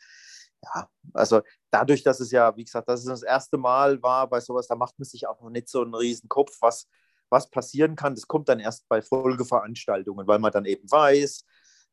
[0.64, 4.40] ja, also dadurch, dass es ja, wie gesagt, dass es das erste Mal war bei
[4.40, 6.88] sowas, da macht man sich auch noch nicht so einen riesen Kopf, was,
[7.30, 8.16] was passieren kann.
[8.16, 11.46] Das kommt dann erst bei Folgeveranstaltungen, weil man dann eben weiß,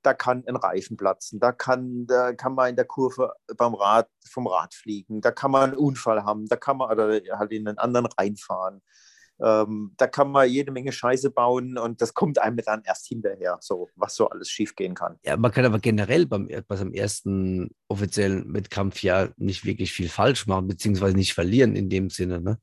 [0.03, 4.09] da kann ein Reifen platzen, da kann, da kann man in der Kurve beim Rad,
[4.29, 7.67] vom Rad fliegen, da kann man einen Unfall haben, da kann man oder halt in
[7.67, 8.83] einen anderen reinfahren.
[9.39, 13.59] Ähm, da kann man jede Menge Scheiße bauen und das kommt einem dann erst hinterher,
[13.61, 15.19] so was so alles schiefgehen kann.
[15.25, 20.47] Ja, man kann aber generell beim, beim ersten offiziellen Wettkampf ja nicht wirklich viel falsch
[20.47, 22.59] machen, beziehungsweise nicht verlieren in dem Sinne, ne?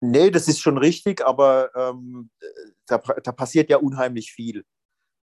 [0.00, 2.30] Nee, das ist schon richtig, aber ähm,
[2.86, 4.64] da, da, passiert ja unheimlich viel.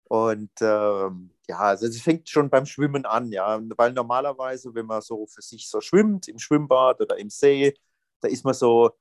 [0.05, 5.01] Und ähm, ja, also es fängt schon beim Schwimmen an, ja, weil normalerweise, wenn man
[5.01, 7.73] so für sich so schwimmt, im Schwimmbad oder im See,
[8.21, 8.91] da ist man so,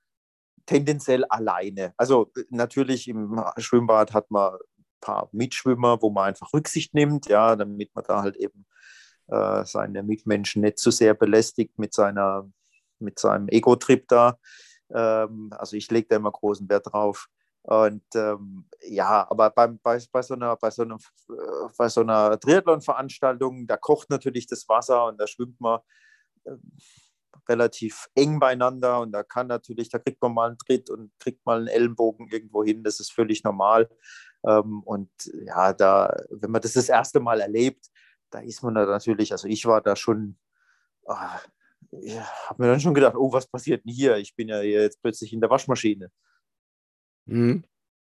[0.66, 1.94] tendenziell alleine.
[1.96, 4.58] Also äh, natürlich im Schwimmbad hat man ein
[5.00, 8.66] paar Mitschwimmer, wo man einfach Rücksicht nimmt, ja, damit man da halt eben
[9.28, 12.50] äh, seine Mitmenschen nicht zu sehr belästigt mit, seiner,
[12.98, 14.38] mit seinem Ego-Trip da.
[14.94, 17.28] Ähm, also ich lege da immer großen Wert drauf.
[17.62, 22.38] Und ähm, ja, aber beim, bei, bei, so einer, bei so einer, äh, so einer
[22.38, 25.78] Triathlon-Veranstaltung, da kocht natürlich das Wasser und da schwimmt man
[26.44, 26.56] äh,
[27.48, 31.44] relativ eng beieinander und da kann natürlich, da kriegt man mal einen Tritt und kriegt
[31.44, 33.88] mal einen Ellenbogen irgendwo hin, das ist völlig normal.
[34.46, 35.10] Ähm, und
[35.46, 37.86] ja, da, wenn man das das erste Mal erlebt,
[38.30, 40.38] da ist man da natürlich, also ich war da schon,
[41.06, 41.40] ah,
[41.90, 44.16] ja, habe mir dann schon gedacht, oh, was passiert denn hier?
[44.16, 46.10] Ich bin ja jetzt plötzlich in der Waschmaschine.
[47.26, 47.64] Mhm.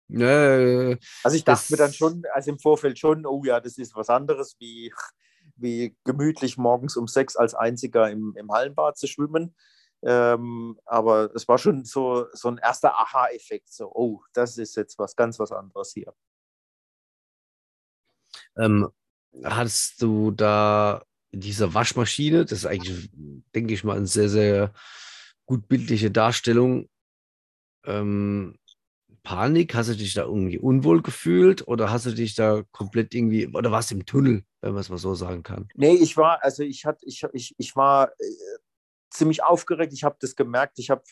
[0.09, 3.95] Äh, also ich dachte mir dann schon, also im Vorfeld schon, oh ja, das ist
[3.95, 4.91] was anderes, wie,
[5.57, 9.55] wie gemütlich morgens um sechs als einziger im, im Hallenbad zu schwimmen.
[10.03, 14.99] Ähm, aber es war schon so, so ein erster Aha-Effekt, so, oh, das ist jetzt
[14.99, 16.13] was ganz was anderes hier.
[18.55, 18.89] Ähm,
[19.43, 23.09] hast du da diese Waschmaschine, das ist eigentlich,
[23.55, 24.73] denke ich mal, eine sehr, sehr
[25.45, 26.89] gut bildliche Darstellung.
[27.85, 28.57] Ähm,
[29.23, 29.75] Panik?
[29.75, 33.71] Hast du dich da irgendwie unwohl gefühlt oder hast du dich da komplett irgendwie, oder
[33.71, 35.67] warst du im Tunnel, wenn man es mal so sagen kann?
[35.75, 38.57] Nee, ich war, also ich hatte, ich, ich, ich war äh,
[39.09, 39.93] ziemlich aufgeregt.
[39.93, 40.79] Ich habe das gemerkt.
[40.79, 41.03] Ich habe,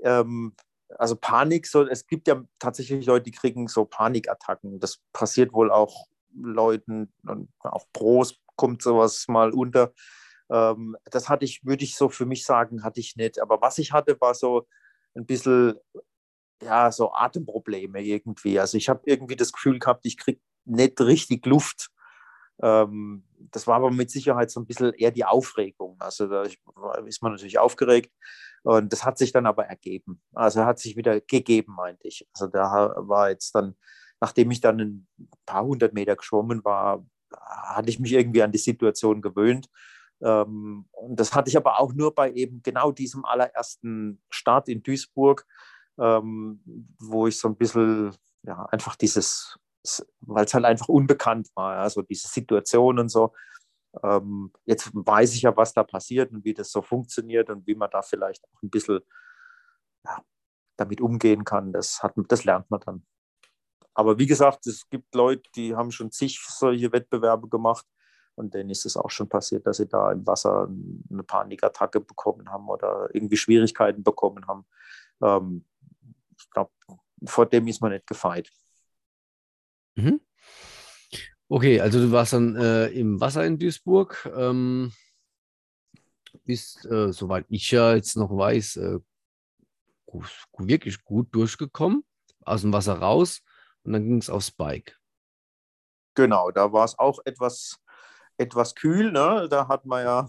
[0.00, 0.54] ähm,
[0.98, 4.80] also Panik, so, es gibt ja tatsächlich Leute, die kriegen so Panikattacken.
[4.80, 9.92] Das passiert wohl auch Leuten und auch Pros kommt sowas mal unter.
[10.50, 13.40] Ähm, das hatte ich, würde ich so für mich sagen, hatte ich nicht.
[13.40, 14.66] Aber was ich hatte, war so
[15.14, 15.74] ein bisschen,
[16.62, 18.58] ja, so Atemprobleme irgendwie.
[18.60, 21.90] Also ich habe irgendwie das Gefühl gehabt, ich kriege nicht richtig Luft.
[22.62, 25.96] Ähm, das war aber mit Sicherheit so ein bisschen eher die Aufregung.
[25.98, 28.12] Also da ist man natürlich aufgeregt
[28.62, 30.22] und das hat sich dann aber ergeben.
[30.34, 32.26] Also hat sich wieder gegeben, meinte ich.
[32.32, 33.76] Also da war jetzt dann,
[34.20, 35.08] nachdem ich dann ein
[35.44, 39.68] paar hundert Meter geschwommen war, hatte ich mich irgendwie an die Situation gewöhnt.
[40.22, 44.82] Ähm, und das hatte ich aber auch nur bei eben genau diesem allerersten Start in
[44.82, 45.46] Duisburg,
[45.98, 46.62] ähm,
[46.98, 49.58] wo ich so ein bisschen, ja, einfach dieses,
[50.20, 53.32] weil es halt einfach unbekannt war, also diese Situation und so.
[54.02, 57.74] Ähm, jetzt weiß ich ja, was da passiert und wie das so funktioniert und wie
[57.74, 59.00] man da vielleicht auch ein bisschen
[60.04, 60.22] ja,
[60.76, 61.72] damit umgehen kann.
[61.72, 63.06] Das, hat, das lernt man dann.
[63.94, 67.86] Aber wie gesagt, es gibt Leute, die haben schon zig solche Wettbewerbe gemacht
[68.34, 70.68] und denen ist es auch schon passiert, dass sie da im Wasser
[71.10, 74.66] eine Panikattacke bekommen haben oder irgendwie Schwierigkeiten bekommen haben.
[75.22, 75.64] Ähm,
[76.38, 76.70] ich glaube,
[77.24, 78.50] vor dem ist man nicht gefeit.
[79.96, 80.20] Mhm.
[81.48, 84.30] Okay, also du warst dann äh, im Wasser in Duisburg.
[84.36, 84.92] Ähm,
[86.44, 88.98] bist, äh, soweit ich ja jetzt noch weiß, äh,
[90.58, 92.04] wirklich gut durchgekommen,
[92.44, 93.42] aus dem Wasser raus
[93.82, 94.98] und dann ging es aufs Bike.
[96.14, 97.78] Genau, da war es auch etwas,
[98.38, 99.12] etwas kühl.
[99.12, 99.48] Ne?
[99.50, 100.26] Da hat man ja,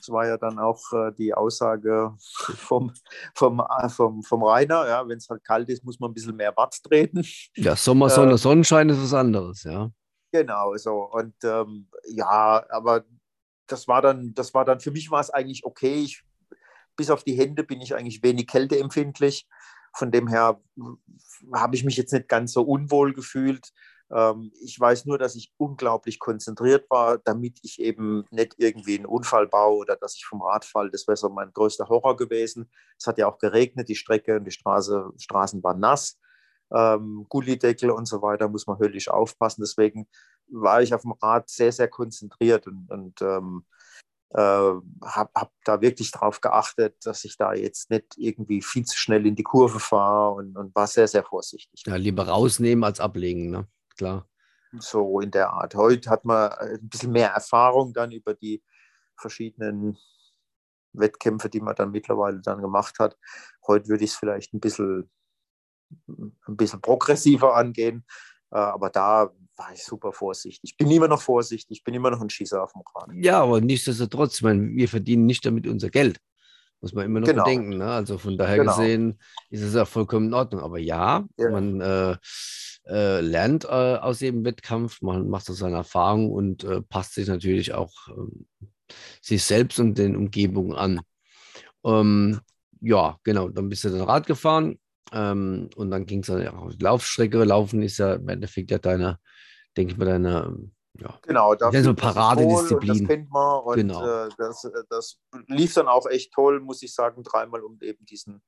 [0.00, 2.92] das war ja dann auch äh, die Aussage vom,
[3.34, 6.36] vom, äh, vom, vom Rainer, ja, wenn es halt kalt ist, muss man ein bisschen
[6.36, 7.24] mehr Watt treten.
[7.56, 9.90] Ja, Sommer, Sonne, äh, Sonnenschein ist was anderes, ja.
[10.32, 11.10] Genau, so.
[11.10, 13.04] Und ähm, ja, aber
[13.66, 16.02] das war dann, das war dann, für mich war es eigentlich okay.
[16.02, 16.22] Ich,
[16.96, 19.48] bis auf die Hände bin ich eigentlich wenig kälteempfindlich.
[19.92, 20.60] Von dem her
[21.52, 23.72] habe ich mich jetzt nicht ganz so unwohl gefühlt.
[24.12, 29.06] Ähm, ich weiß nur, dass ich unglaublich konzentriert war, damit ich eben nicht irgendwie einen
[29.06, 30.90] Unfall baue oder dass ich vom Rad falle.
[30.90, 32.70] Das wäre so mein größter Horror gewesen.
[32.98, 36.18] Es hat ja auch geregnet, die Strecke und die Straße, Straßen waren nass.
[36.72, 39.62] Ähm, Gullideckel und so weiter muss man höllisch aufpassen.
[39.62, 40.08] Deswegen
[40.48, 43.64] war ich auf dem Rad sehr, sehr konzentriert und, und ähm,
[44.32, 48.96] äh, habe hab da wirklich darauf geachtet, dass ich da jetzt nicht irgendwie viel zu
[48.96, 51.82] schnell in die Kurve fahre und, und war sehr, sehr vorsichtig.
[51.86, 53.66] Ja, lieber rausnehmen als ablegen, ne?
[54.00, 54.26] Klar.
[54.78, 55.74] So in der Art.
[55.74, 58.62] Heute hat man ein bisschen mehr Erfahrung dann über die
[59.18, 59.98] verschiedenen
[60.94, 63.18] Wettkämpfe, die man dann mittlerweile dann gemacht hat.
[63.66, 65.10] Heute würde ich es vielleicht ein bisschen,
[66.08, 68.06] ein bisschen progressiver angehen,
[68.52, 70.60] äh, aber da war ich super vorsichtig.
[70.62, 73.10] Ich bin immer noch vorsichtig, ich bin immer noch ein Schießer auf dem Rad.
[73.12, 76.18] Ja, aber nichtsdestotrotz, ich meine, wir verdienen nicht damit unser Geld.
[76.80, 77.44] Muss man immer noch genau.
[77.44, 77.76] bedenken.
[77.76, 77.90] Ne?
[77.90, 78.74] Also von daher genau.
[78.74, 79.18] gesehen
[79.50, 80.62] ist es ja vollkommen in Ordnung.
[80.62, 81.50] Aber ja, ja.
[81.50, 82.16] man äh,
[82.90, 87.28] äh, lernt äh, aus jedem Wettkampf, man macht so seine Erfahrungen und äh, passt sich
[87.28, 88.46] natürlich auch ähm,
[89.22, 91.00] sich selbst und den Umgebungen an.
[91.84, 92.40] Ähm,
[92.80, 94.78] ja, genau, dann bist du dann Rad gefahren
[95.12, 97.44] ähm, und dann ging es dann auch auf die Laufstrecke.
[97.44, 99.18] Laufen ist ja im Endeffekt ja deine
[99.76, 101.18] denke ich mal, deine ja.
[101.22, 102.98] Genau, da so Paradedisziplin.
[102.98, 104.04] Das kennt man und genau.
[104.04, 108.04] äh, das, äh, das lief dann auch echt toll, muss ich sagen, dreimal um eben
[108.04, 108.42] diesen,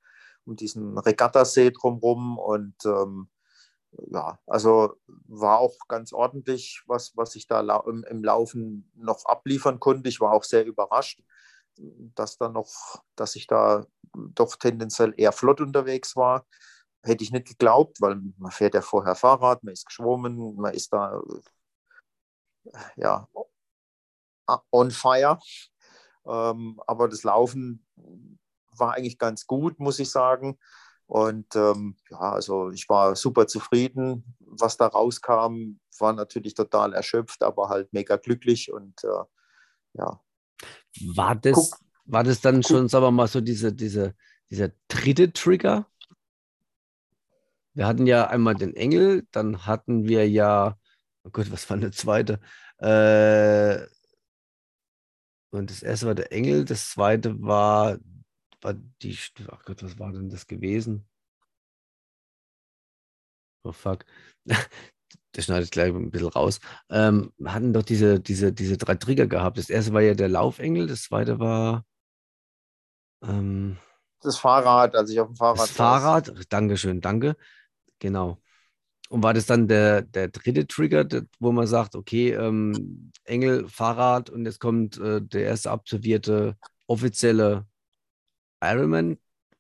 [0.45, 3.29] um diesen Regattasee drumherum und ähm,
[4.11, 9.81] ja, also war auch ganz ordentlich, was, was ich da im, im, Laufen noch abliefern
[9.81, 10.09] konnte.
[10.09, 11.23] Ich war auch sehr überrascht,
[11.77, 16.47] dass da noch, dass ich da doch tendenziell eher flott unterwegs war.
[17.03, 20.93] Hätte ich nicht geglaubt, weil man fährt ja vorher Fahrrad, man ist geschwommen, man ist
[20.93, 21.21] da
[22.97, 23.27] ja
[24.71, 25.39] on fire.
[26.25, 27.85] Ähm, aber das Laufen
[28.71, 30.59] war eigentlich ganz gut, muss ich sagen.
[31.13, 35.79] Und ähm, ja, also ich war super zufrieden, was da rauskam.
[35.99, 39.25] War natürlich total erschöpft, aber halt mega glücklich und äh,
[39.93, 40.19] ja.
[41.15, 44.15] War das, Guck, war das dann schon, sagen wir mal, so diese, diese,
[44.51, 45.87] dieser dritte Trigger?
[47.75, 50.79] Wir hatten ja einmal den Engel, dann hatten wir ja,
[51.25, 52.41] oh Gott, was war der zweite?
[52.79, 53.87] Äh,
[55.51, 57.99] und das erste war der Engel, das zweite war,
[58.63, 59.17] war die,
[59.51, 61.09] ach Gott, was war denn das gewesen?
[63.65, 64.05] Oh fuck.
[65.35, 66.61] Das schneidet gleich ein bisschen raus.
[66.91, 69.57] Ähm, hatten doch diese, diese, diese drei Trigger gehabt.
[69.57, 71.87] Das erste war ja der Laufengel, das zweite war.
[73.23, 73.79] Ähm,
[74.21, 76.49] das Fahrrad, als ich auf dem Fahrrad Das Fahrrad, saß.
[76.51, 77.37] Dankeschön, danke.
[77.99, 78.43] Genau.
[79.09, 83.69] Und war das dann der, der dritte Trigger, der, wo man sagt, okay, ähm, Engel,
[83.69, 86.57] Fahrrad und jetzt kommt äh, der erste absolvierte
[86.87, 87.67] offizielle
[88.63, 89.19] Ironman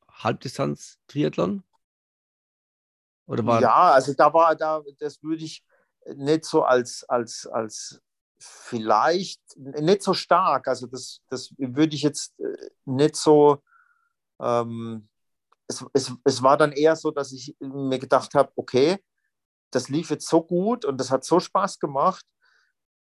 [0.08, 1.64] Halbdistanz Triathlon?
[3.26, 5.64] Oder war ja, also da war da, das würde ich
[6.14, 8.02] nicht so als, als, als
[8.38, 10.68] vielleicht nicht so stark.
[10.68, 13.62] Also das, das würde ich jetzt äh, nicht so
[14.40, 15.08] ähm,
[15.68, 18.98] es, es, es war dann eher so, dass ich mir gedacht habe, okay,
[19.70, 22.26] das lief jetzt so gut und das hat so Spaß gemacht,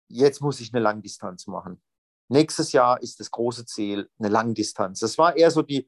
[0.07, 1.81] jetzt muss ich eine Langdistanz machen.
[2.30, 4.99] Nächstes Jahr ist das große Ziel eine Langdistanz.
[4.99, 5.88] Das war eher so die,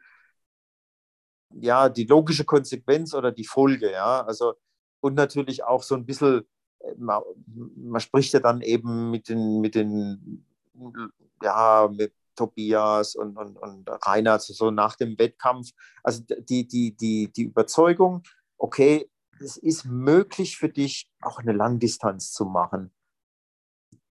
[1.53, 4.25] ja, die logische Konsequenz oder die Folge, ja.
[4.25, 4.55] Also,
[5.01, 6.47] und natürlich auch so ein bisschen,
[6.79, 7.21] äh, man,
[7.75, 10.45] man spricht ja dann eben mit den, mit den,
[11.41, 15.71] ja, mit Tobias und, und, und Rainer, so nach dem Wettkampf.
[16.03, 18.23] Also die, die, die, die Überzeugung,
[18.57, 19.09] okay,
[19.39, 22.91] es ist möglich für dich, auch eine Langdistanz zu machen.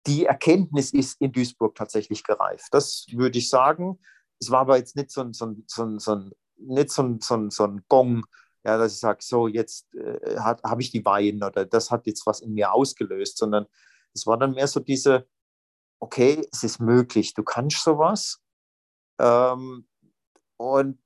[0.08, 2.68] Die Erkenntnis ist in Duisburg tatsächlich gereift.
[2.72, 4.00] Das würde ich sagen.
[4.40, 7.04] Es war aber jetzt nicht so ein, so ein, so ein, so ein, nicht so
[7.04, 8.26] ein, so ein, so ein Gong,
[8.64, 12.26] ja, dass ich sage, so jetzt äh, habe ich die Weihen oder das hat jetzt
[12.26, 13.66] was in mir ausgelöst, sondern
[14.14, 15.28] es war dann mehr so diese,
[16.00, 18.40] okay, es ist möglich, du kannst sowas.
[19.20, 19.88] Ähm,
[20.58, 21.00] und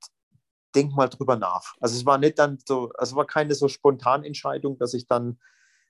[0.76, 1.76] denk mal drüber nach.
[1.80, 5.40] Also es war nicht dann so, also war keine so Spontanentscheidung, dass ich dann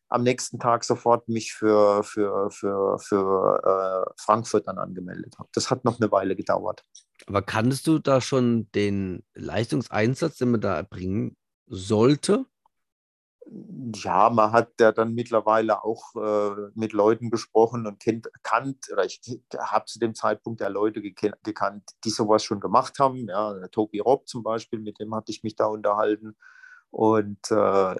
[0.09, 5.49] am nächsten Tag sofort mich für, für, für, für äh, Frankfurt dann angemeldet habe.
[5.53, 6.83] Das hat noch eine Weile gedauert.
[7.27, 11.35] Aber kanntest du da schon den Leistungseinsatz, den man da erbringen
[11.67, 12.45] sollte?
[13.93, 19.05] ja, man hat ja dann mittlerweile auch äh, mit Leuten gesprochen und kennt, kannt, oder
[19.05, 19.21] ich
[19.57, 23.27] habe zu dem Zeitpunkt ja Leute gekannt, die sowas schon gemacht haben.
[23.27, 26.35] Ja, Tobi Robb zum Beispiel, mit dem hatte ich mich da unterhalten.
[26.89, 27.95] Und äh,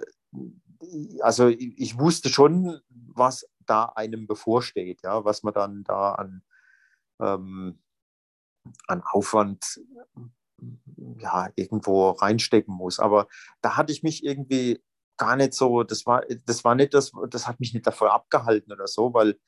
[1.20, 6.42] also ich, ich, wusste schon, was da einem bevorsteht, ja, was man dann da an,
[7.20, 7.78] ähm,
[8.86, 9.80] an Aufwand
[11.18, 12.98] ja, irgendwo reinstecken muss.
[12.98, 13.28] Aber
[13.60, 14.82] da hatte ich mich irgendwie
[15.16, 18.72] gar nicht so, das war, das war nicht das, das hat mich nicht davor abgehalten
[18.72, 19.38] oder so, weil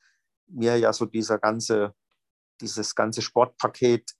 [0.47, 1.93] mir ja so dieser ganze,
[2.61, 4.11] dieses ganze Sportpaket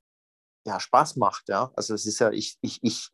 [0.65, 1.71] ja Spaß macht, ja.
[1.75, 3.09] Also es ist ja, ich, ich, ich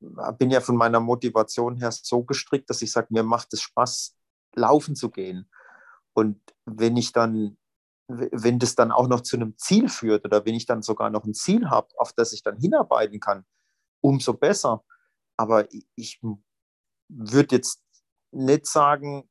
[0.00, 4.16] bin ja von meiner Motivation her so gestrickt, dass ich sage, mir macht es Spaß,
[4.54, 5.50] laufen zu gehen.
[6.14, 7.58] Und wenn ich dann,
[8.08, 11.24] wenn das dann auch noch zu einem Ziel führt oder wenn ich dann sogar noch
[11.24, 13.44] ein Ziel habe, auf das ich dann hinarbeiten kann,
[14.00, 14.84] umso besser.
[15.36, 16.20] Aber ich
[17.08, 17.82] würde jetzt
[18.32, 19.28] nicht sagen,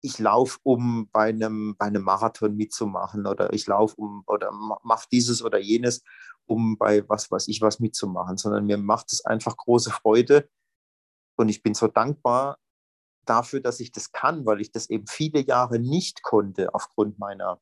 [0.00, 5.08] ich laufe, um bei einem, bei einem Marathon mitzumachen oder ich laufe um oder mache
[5.10, 6.02] dieses oder jenes,
[6.48, 10.48] um bei was weiß ich was mitzumachen, sondern mir macht es einfach große Freude
[11.36, 12.58] und ich bin so dankbar
[13.24, 17.60] dafür, dass ich das kann, weil ich das eben viele Jahre nicht konnte aufgrund meiner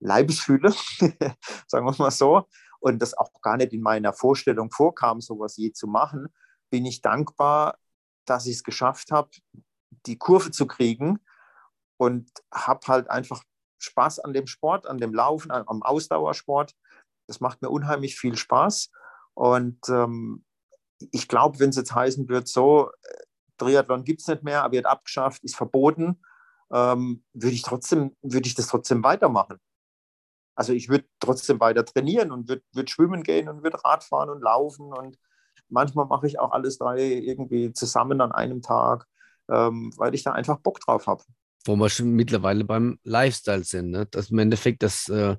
[0.00, 0.70] Leibesfühle,
[1.66, 2.48] sagen wir mal so,
[2.80, 6.28] und das auch gar nicht in meiner Vorstellung vorkam, sowas je zu machen,
[6.70, 7.78] bin ich dankbar,
[8.26, 9.30] dass ich es geschafft habe,
[10.06, 11.18] die Kurve zu kriegen
[11.96, 13.42] und habe halt einfach
[13.78, 16.74] Spaß an dem Sport, an dem Laufen, am Ausdauersport.
[17.26, 18.90] Das macht mir unheimlich viel Spaß.
[19.34, 20.44] Und ähm,
[21.12, 23.24] ich glaube, wenn es jetzt heißen wird, so, äh,
[23.58, 26.22] Triathlon gibt es nicht mehr, wird abgeschafft, ist verboten,
[26.72, 29.58] ähm, würde ich würde ich das trotzdem weitermachen.
[30.54, 34.42] Also ich würde trotzdem weiter trainieren und würde würd schwimmen gehen und würde Radfahren und
[34.42, 35.18] laufen und
[35.68, 39.06] Manchmal mache ich auch alles drei irgendwie zusammen an einem Tag,
[39.50, 41.24] ähm, weil ich da einfach Bock drauf habe.
[41.64, 44.06] Wo wir schon mittlerweile beim Lifestyle sind, ne?
[44.06, 45.36] dass im Endeffekt das äh,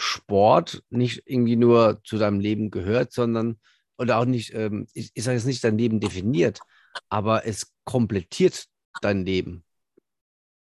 [0.00, 3.60] Sport nicht irgendwie nur zu deinem Leben gehört, sondern
[3.98, 6.60] oder auch nicht, ähm, ich, ich sage jetzt nicht dein Leben definiert,
[7.10, 8.66] aber es komplettiert
[9.02, 9.62] dein Leben.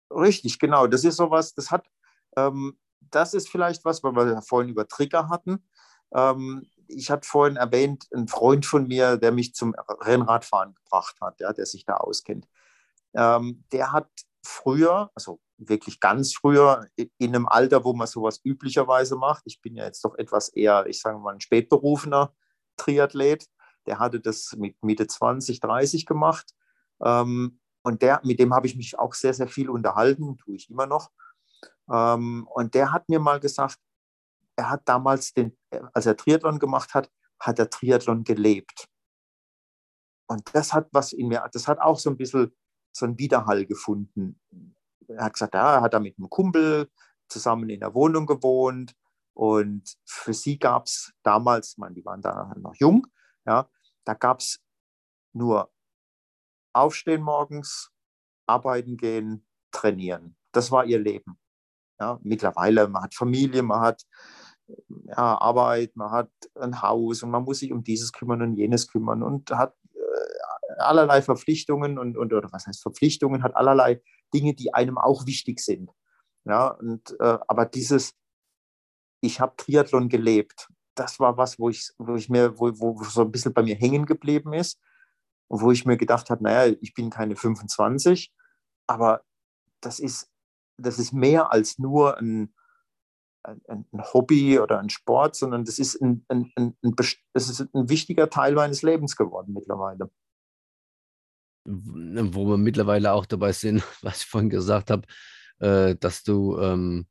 [0.09, 0.85] Richtig, genau.
[0.87, 1.87] Das ist sowas, das hat,
[2.35, 5.65] ähm, das ist vielleicht was, weil wir vorhin über Trigger hatten.
[6.13, 11.39] Ähm, ich hatte vorhin erwähnt, ein Freund von mir, der mich zum Rennradfahren gebracht hat,
[11.39, 12.47] ja, der sich da auskennt.
[13.13, 14.09] Ähm, der hat
[14.43, 15.39] früher, also
[15.69, 20.03] wirklich ganz früher, in einem Alter, wo man sowas üblicherweise macht, ich bin ja jetzt
[20.03, 22.33] doch etwas eher, ich sage mal, ein spätberufener
[22.77, 23.45] Triathlet,
[23.85, 26.53] der hatte das mit Mitte 20, 30 gemacht.
[27.03, 30.69] Ähm, und der, mit dem habe ich mich auch sehr, sehr viel unterhalten, tue ich
[30.69, 31.11] immer noch.
[31.91, 33.79] Ähm, und der hat mir mal gesagt,
[34.55, 35.57] er hat damals, den,
[35.93, 37.09] als er Triathlon gemacht hat,
[37.39, 38.87] hat er Triathlon gelebt.
[40.27, 42.55] Und das hat was in mir, das hat auch so ein bisschen
[42.95, 44.39] so einen Widerhall gefunden.
[45.17, 46.89] Er hat gesagt, ja, er hat da mit einem Kumpel
[47.27, 48.93] zusammen in der Wohnung gewohnt.
[49.33, 53.07] Und für sie gab es damals, meine, die waren da noch jung,
[53.45, 53.69] ja,
[54.03, 54.59] da gab es
[55.33, 55.71] nur
[56.73, 57.91] aufstehen morgens,
[58.45, 60.35] arbeiten gehen, trainieren.
[60.51, 61.39] Das war ihr Leben.
[61.99, 64.03] Ja, mittlerweile, man hat Familie, man hat
[65.05, 68.87] ja, Arbeit, man hat ein Haus und man muss sich um dieses kümmern und jenes
[68.87, 74.01] kümmern und hat äh, allerlei Verpflichtungen und, und, oder was heißt Verpflichtungen, hat allerlei
[74.33, 75.91] Dinge, die einem auch wichtig sind.
[76.45, 78.13] Ja, und, äh, aber dieses,
[79.21, 83.21] ich habe Triathlon gelebt, das war was, wo ich, wo ich mir, wo, wo so
[83.21, 84.79] ein bisschen bei mir hängen geblieben ist
[85.47, 88.33] und wo ich mir gedacht habe, naja, ich bin keine 25,
[88.87, 89.23] aber
[89.81, 90.29] das ist,
[90.77, 92.53] das ist mehr als nur ein,
[93.43, 97.89] ein, ein Hobby oder ein Sport, sondern das ist ein, ein, ein, das ist ein
[97.89, 100.09] wichtiger Teil meines Lebens geworden mittlerweile.
[101.63, 105.07] Wo wir mittlerweile auch dabei sind, was ich vorhin gesagt habe,
[105.59, 107.07] äh, dass du ähm,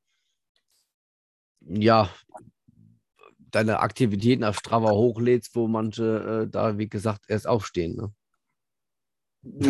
[1.61, 2.11] ja
[3.51, 7.97] deine Aktivitäten auf Strava hochlädst, wo manche äh, da, wie gesagt, erst aufstehen.
[7.97, 8.13] Ne?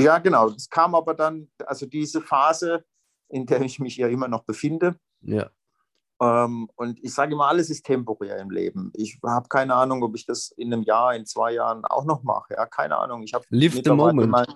[0.02, 0.48] Ja, genau.
[0.48, 2.85] Es kam aber dann, also diese Phase,
[3.28, 4.97] in der ich mich ja immer noch befinde.
[5.23, 5.51] Ja.
[6.20, 8.92] Ähm, und ich sage immer, alles ist temporär im Leben.
[8.94, 12.22] Ich habe keine Ahnung, ob ich das in einem Jahr, in zwei Jahren auch noch
[12.22, 12.55] mache.
[12.55, 13.22] Ja, keine Ahnung.
[13.22, 14.30] Ich Live the moment.
[14.30, 14.47] Mal,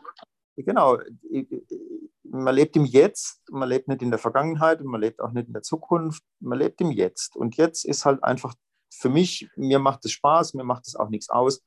[0.57, 0.99] genau.
[2.23, 5.47] Man lebt im Jetzt, man lebt nicht in der Vergangenheit und man lebt auch nicht
[5.47, 6.23] in der Zukunft.
[6.41, 7.35] Man lebt im Jetzt.
[7.35, 8.55] Und jetzt ist halt einfach
[8.93, 11.63] für mich, mir macht es Spaß, mir macht es auch nichts aus,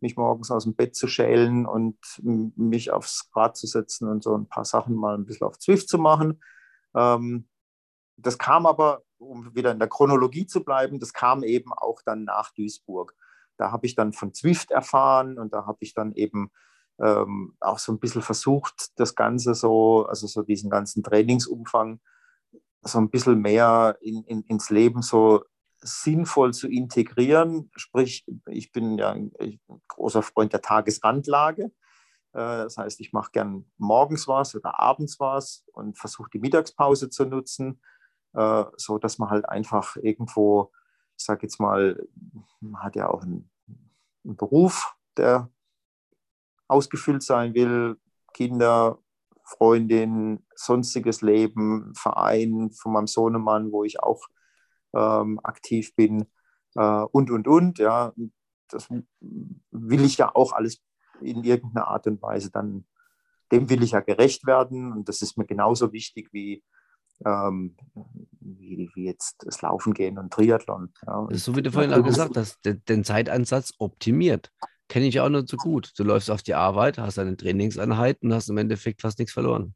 [0.00, 4.36] mich morgens aus dem Bett zu schälen und mich aufs Rad zu setzen und so
[4.36, 6.40] ein paar Sachen mal ein bisschen auf Zwift zu machen.
[6.94, 7.48] Ähm,
[8.16, 12.24] das kam aber, um wieder in der Chronologie zu bleiben, das kam eben auch dann
[12.24, 13.14] nach Duisburg.
[13.56, 16.50] Da habe ich dann von Zwift erfahren und da habe ich dann eben
[17.00, 22.00] ähm, auch so ein bisschen versucht, das Ganze so, also so diesen ganzen Trainingsumfang
[22.82, 25.44] so ein bisschen mehr in, in, ins Leben so
[25.78, 27.70] sinnvoll zu integrieren.
[27.76, 29.32] Sprich, ich bin ja ein
[29.88, 31.64] großer Freund der Tagesrandlage.
[31.64, 31.70] Äh,
[32.32, 37.24] das heißt, ich mache gern morgens was oder abends was und versuche die Mittagspause zu
[37.24, 37.80] nutzen,
[38.34, 40.72] äh, so dass man halt einfach irgendwo,
[41.18, 42.06] ich sage jetzt mal,
[42.60, 43.50] man hat ja auch einen,
[44.24, 45.50] einen Beruf, der
[46.68, 47.98] ausgefüllt sein will,
[48.32, 48.98] Kinder,
[49.44, 54.26] Freundin, sonstiges Leben, Verein von meinem Sohnemann, wo ich auch
[54.94, 56.26] ähm, aktiv bin
[56.74, 57.78] äh, und, und, und.
[57.78, 58.12] Ja,
[58.68, 60.82] das will ich ja auch alles
[61.20, 62.86] in irgendeiner Art und Weise dann,
[63.50, 66.64] dem will ich ja gerecht werden und das ist mir genauso wichtig wie,
[67.24, 67.76] ähm,
[68.40, 70.92] wie, wie, jetzt das Laufen gehen und Triathlon.
[71.06, 71.26] Ja.
[71.30, 74.50] so wie du vorhin auch gesagt hast, den Zeiteinsatz optimiert.
[74.88, 75.92] Kenne ich auch nur so gut.
[75.96, 79.74] Du läufst auf die Arbeit, hast eine Trainingseinheit und hast im Endeffekt fast nichts verloren.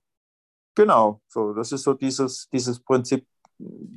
[0.74, 3.26] Genau, so das ist so dieses, dieses Prinzip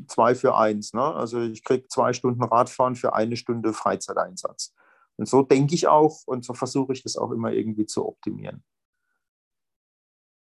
[0.08, 0.94] zwei für eins.
[0.94, 1.04] Ne?
[1.04, 4.74] Also ich kriege zwei Stunden Radfahren für eine Stunde Freizeiteinsatz.
[5.18, 8.64] Und so denke ich auch und so versuche ich das auch immer irgendwie zu optimieren.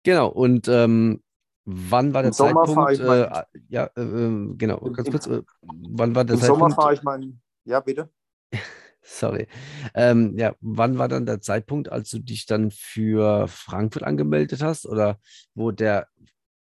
[0.03, 1.21] Genau, und ähm,
[1.65, 2.69] wann war der Im Zeitpunkt?
[2.69, 6.41] Sommer ich mein, äh, ja, äh, ähm, genau, ganz kurz, äh, wann war der Im
[6.41, 6.59] Zeitpunkt?
[6.61, 8.09] Sommer fahre ich meinen, ja, bitte.
[9.01, 9.47] Sorry.
[9.95, 14.85] Ähm, ja, wann war dann der Zeitpunkt, als du dich dann für Frankfurt angemeldet hast
[14.85, 15.19] oder
[15.55, 16.07] wo der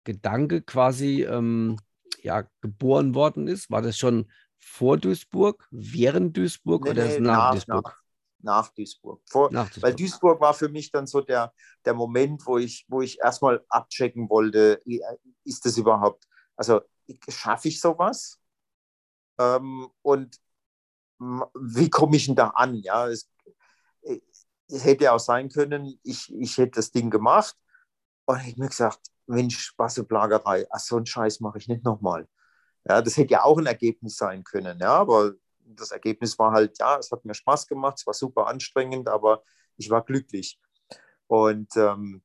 [0.03, 1.77] Gedanke quasi ähm,
[2.21, 3.69] ja, geboren worden ist?
[3.69, 7.85] War das schon vor Duisburg, während Duisburg nee, oder nee, nach, nach, Duisburg?
[7.85, 7.98] Nach,
[8.41, 9.21] nach Duisburg.
[9.29, 9.83] Vor, nach Duisburg.
[9.83, 11.53] Weil Duisburg war für mich dann so der,
[11.85, 14.81] der Moment, wo ich, wo ich erstmal abchecken wollte,
[15.43, 16.81] ist das überhaupt, also
[17.27, 18.39] schaffe ich sowas?
[19.39, 20.39] Ähm, und
[21.19, 22.75] wie komme ich denn da an?
[22.75, 23.29] Ja, es,
[24.67, 27.57] es hätte auch sein können, ich, ich hätte das Ding gemacht
[28.25, 31.83] und hätte mir gesagt, Mensch, Spaß und Plagerei, ach, so einen Scheiß mache ich nicht
[31.83, 32.27] nochmal.
[32.87, 35.33] Ja, das hätte ja auch ein Ergebnis sein können, ja, aber
[35.75, 39.43] das Ergebnis war halt, ja, es hat mir Spaß gemacht, es war super anstrengend, aber
[39.77, 40.59] ich war glücklich.
[41.27, 42.23] Und ähm,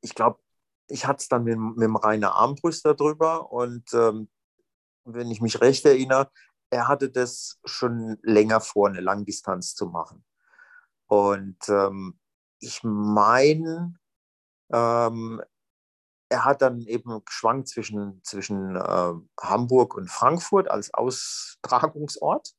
[0.00, 0.40] ich glaube,
[0.88, 4.28] ich hatte es dann mit, mit dem Rainer Armbrüster drüber und ähm,
[5.04, 6.30] wenn ich mich recht erinnere,
[6.70, 10.24] er hatte das schon länger vor, eine Langdistanz zu machen.
[11.06, 12.18] Und ähm,
[12.60, 13.94] ich meine,
[14.70, 15.40] ähm,
[16.28, 22.54] er hat dann eben geschwankt zwischen, zwischen äh, Hamburg und Frankfurt als Austragungsort.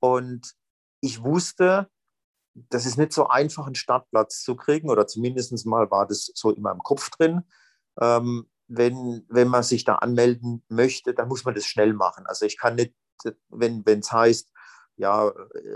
[0.00, 0.54] Und
[1.00, 1.88] ich wusste,
[2.54, 6.50] das ist nicht so einfach, einen Startplatz zu kriegen, oder zumindest mal war das so
[6.50, 7.42] in meinem Kopf drin.
[8.00, 12.26] Ähm, wenn, wenn man sich da anmelden möchte, dann muss man das schnell machen.
[12.26, 12.94] Also ich kann nicht,
[13.48, 14.50] wenn es heißt,
[14.96, 15.32] ja,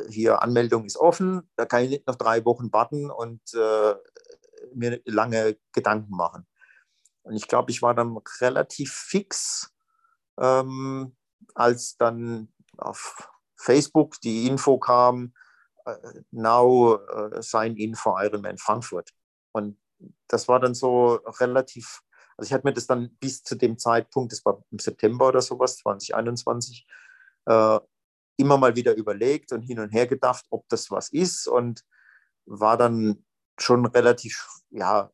[0.09, 3.95] hier Anmeldung ist offen, da kann ich nicht noch drei Wochen warten und äh,
[4.75, 6.47] mir lange Gedanken machen.
[7.27, 9.75] Und ich glaube, ich war dann relativ fix,
[10.39, 11.17] ähm,
[11.55, 15.35] als dann auf Facebook die Info kam,
[15.87, 15.97] äh,
[16.31, 19.11] now uh, sign in for Ironman Frankfurt.
[19.53, 19.77] Und
[20.29, 22.01] das war dann so relativ,
[22.37, 25.41] also ich hatte mir das dann bis zu dem Zeitpunkt, das war im September oder
[25.41, 26.87] sowas, 2021,
[27.47, 27.81] äh,
[28.37, 31.83] immer mal wieder überlegt und hin und her gedacht, ob das was ist und
[32.45, 33.25] war dann
[33.59, 35.11] schon relativ ja,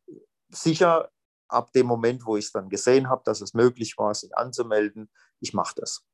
[0.49, 1.09] sicher
[1.53, 5.09] ab dem Moment, wo ich es dann gesehen habe, dass es möglich war, sich anzumelden,
[5.39, 6.05] ich mache das.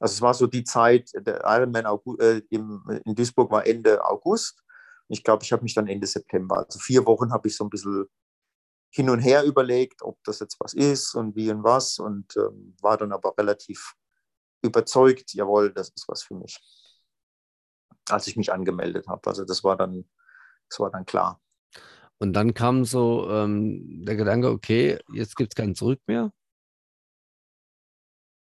[0.00, 1.86] Also es war so die Zeit, der Ironman
[2.20, 4.62] äh, im, in Duisburg war Ende August.
[5.08, 7.70] Ich glaube, ich habe mich dann Ende September, also vier Wochen habe ich so ein
[7.70, 8.06] bisschen
[8.90, 12.76] hin und her überlegt, ob das jetzt was ist und wie und was und ähm,
[12.80, 13.94] war dann aber relativ
[14.62, 16.58] überzeugt, jawohl, das ist was für mich,
[18.08, 19.26] als ich mich angemeldet habe.
[19.28, 20.08] Also das war dann,
[20.68, 21.40] das war dann klar.
[22.18, 26.32] Und dann kam so ähm, der Gedanke, okay, jetzt gibt es kein Zurück mehr.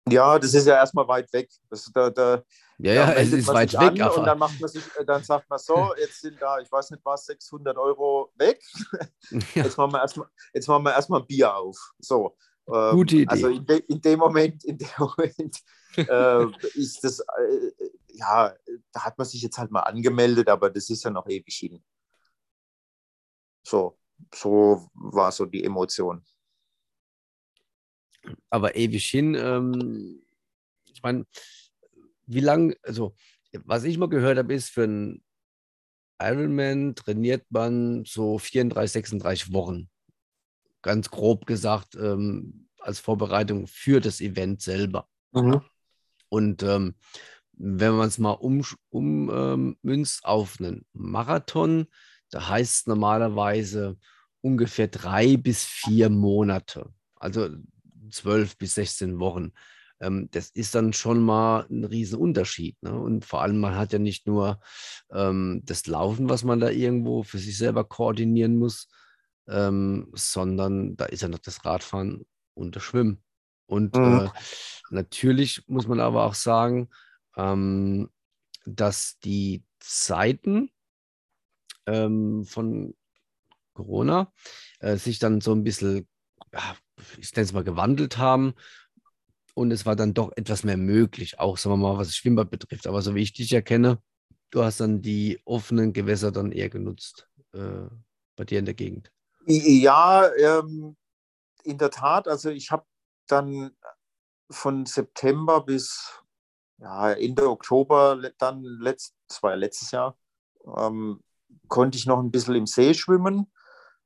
[0.09, 1.49] Ja, das ist ja erstmal weit weg.
[1.71, 2.43] Das, da, da,
[2.79, 4.01] ja, ja, es ist weit weg.
[4.01, 4.19] Aber...
[4.19, 6.91] Und dann, macht man sich, äh, dann sagt man so, jetzt sind da, ich weiß
[6.91, 8.63] nicht was, 600 Euro weg.
[9.55, 9.65] Ja.
[9.65, 11.93] Jetzt machen wir erstmal, jetzt machen wir erstmal ein Bier auf.
[11.99, 12.37] So.
[12.69, 13.29] Ähm, Gute Idee.
[13.29, 15.57] Also in, de, in, dem Moment, in dem Moment
[15.97, 17.73] äh, ist das, äh,
[18.09, 18.53] ja,
[18.93, 21.83] da hat man sich jetzt halt mal angemeldet, aber das ist ja noch ewig hin.
[23.63, 23.99] So,
[24.35, 26.25] so war so die Emotion.
[28.51, 30.23] Aber ewig hin, ähm,
[30.85, 31.27] ich meine,
[32.27, 33.15] wie lange, also
[33.65, 35.25] was ich mal gehört habe, ist, für einen
[36.21, 39.89] Ironman trainiert man so 34, 36 Wochen
[40.83, 45.09] ganz grob gesagt, ähm, als Vorbereitung für das Event selber.
[45.33, 45.63] Mhm.
[46.29, 46.97] Und ähm,
[47.53, 51.87] wenn man es mal ummünzt um, ähm, auf einen Marathon,
[52.33, 53.97] da heißt es normalerweise
[54.41, 57.49] ungefähr drei bis vier Monate, also
[58.11, 59.53] zwölf bis 16 Wochen.
[60.01, 62.83] Ähm, das ist dann schon mal ein Riesenunterschied.
[62.83, 62.99] Ne?
[62.99, 64.61] Und vor allem, man hat ja nicht nur
[65.13, 68.89] ähm, das Laufen, was man da irgendwo für sich selber koordinieren muss,
[69.47, 73.23] ähm, sondern da ist ja noch das Radfahren und das Schwimmen.
[73.67, 74.21] Und mhm.
[74.21, 74.29] äh,
[74.91, 76.89] natürlich muss man aber auch sagen,
[77.37, 78.11] ähm,
[78.65, 80.71] dass die Zeiten
[81.87, 82.95] ähm, von
[83.75, 84.33] Corona
[84.81, 86.09] äh, sich dann so ein bisschen,
[86.53, 86.77] ja,
[87.19, 88.55] ich nenne es mal, gewandelt haben.
[89.55, 92.51] Und es war dann doch etwas mehr möglich, auch sagen wir mal, was das Schwimmbad
[92.51, 92.87] betrifft.
[92.87, 94.03] Aber so wie ich dich erkenne,
[94.51, 97.87] du hast dann die offenen Gewässer dann eher genutzt äh,
[98.37, 99.13] bei dir in der Gegend.
[99.47, 100.97] Ja, ähm,
[101.65, 102.29] in der Tat.
[102.29, 102.87] Also ich habe
[103.27, 103.73] dann
[104.51, 106.23] von September bis
[106.79, 110.19] ja, Ende Oktober dann, letzt, das war ja letztes Jahr,
[110.77, 111.23] ähm,
[111.69, 113.51] konnte ich noch ein bisschen im See schwimmen.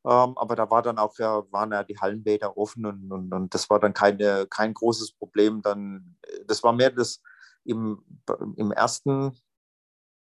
[0.04, 3.54] Ähm, aber da war dann auch ja, waren ja die Hallenbäder offen und, und, und
[3.54, 5.62] das war dann keine, kein großes Problem.
[5.62, 6.16] Dann,
[6.46, 7.20] das war mehr das
[7.64, 8.04] im,
[8.56, 9.36] im ersten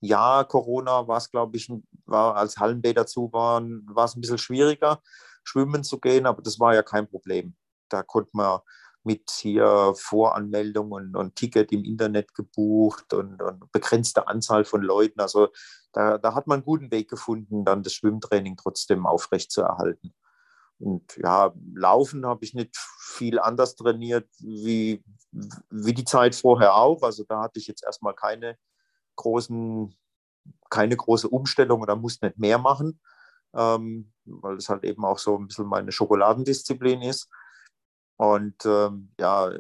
[0.02, 1.72] Jahr Corona war es, glaube ich,
[2.06, 5.02] war, als Hallenbäder zu waren, war es ein bisschen schwieriger,
[5.44, 7.56] schwimmen zu gehen, aber das war ja kein Problem.
[7.90, 8.60] Da konnte man
[9.04, 15.20] mit hier Voranmeldung und, und Ticket im Internet gebucht und, und begrenzte Anzahl von Leuten.
[15.20, 15.50] Also
[15.92, 20.14] da, da hat man einen guten Weg gefunden, dann das Schwimmtraining trotzdem aufrecht zu erhalten.
[20.80, 25.04] Und ja, Laufen habe ich nicht viel anders trainiert wie,
[25.70, 27.04] wie die Zeit vorher auch.
[27.04, 28.58] Also da hatte ich jetzt erstmal keine
[29.16, 29.96] großen,
[30.70, 33.00] keine große Umstellung oder muss nicht mehr machen,
[33.54, 37.30] ähm, weil es halt eben auch so ein bisschen meine Schokoladendisziplin ist.
[38.22, 39.52] Und ähm, ja,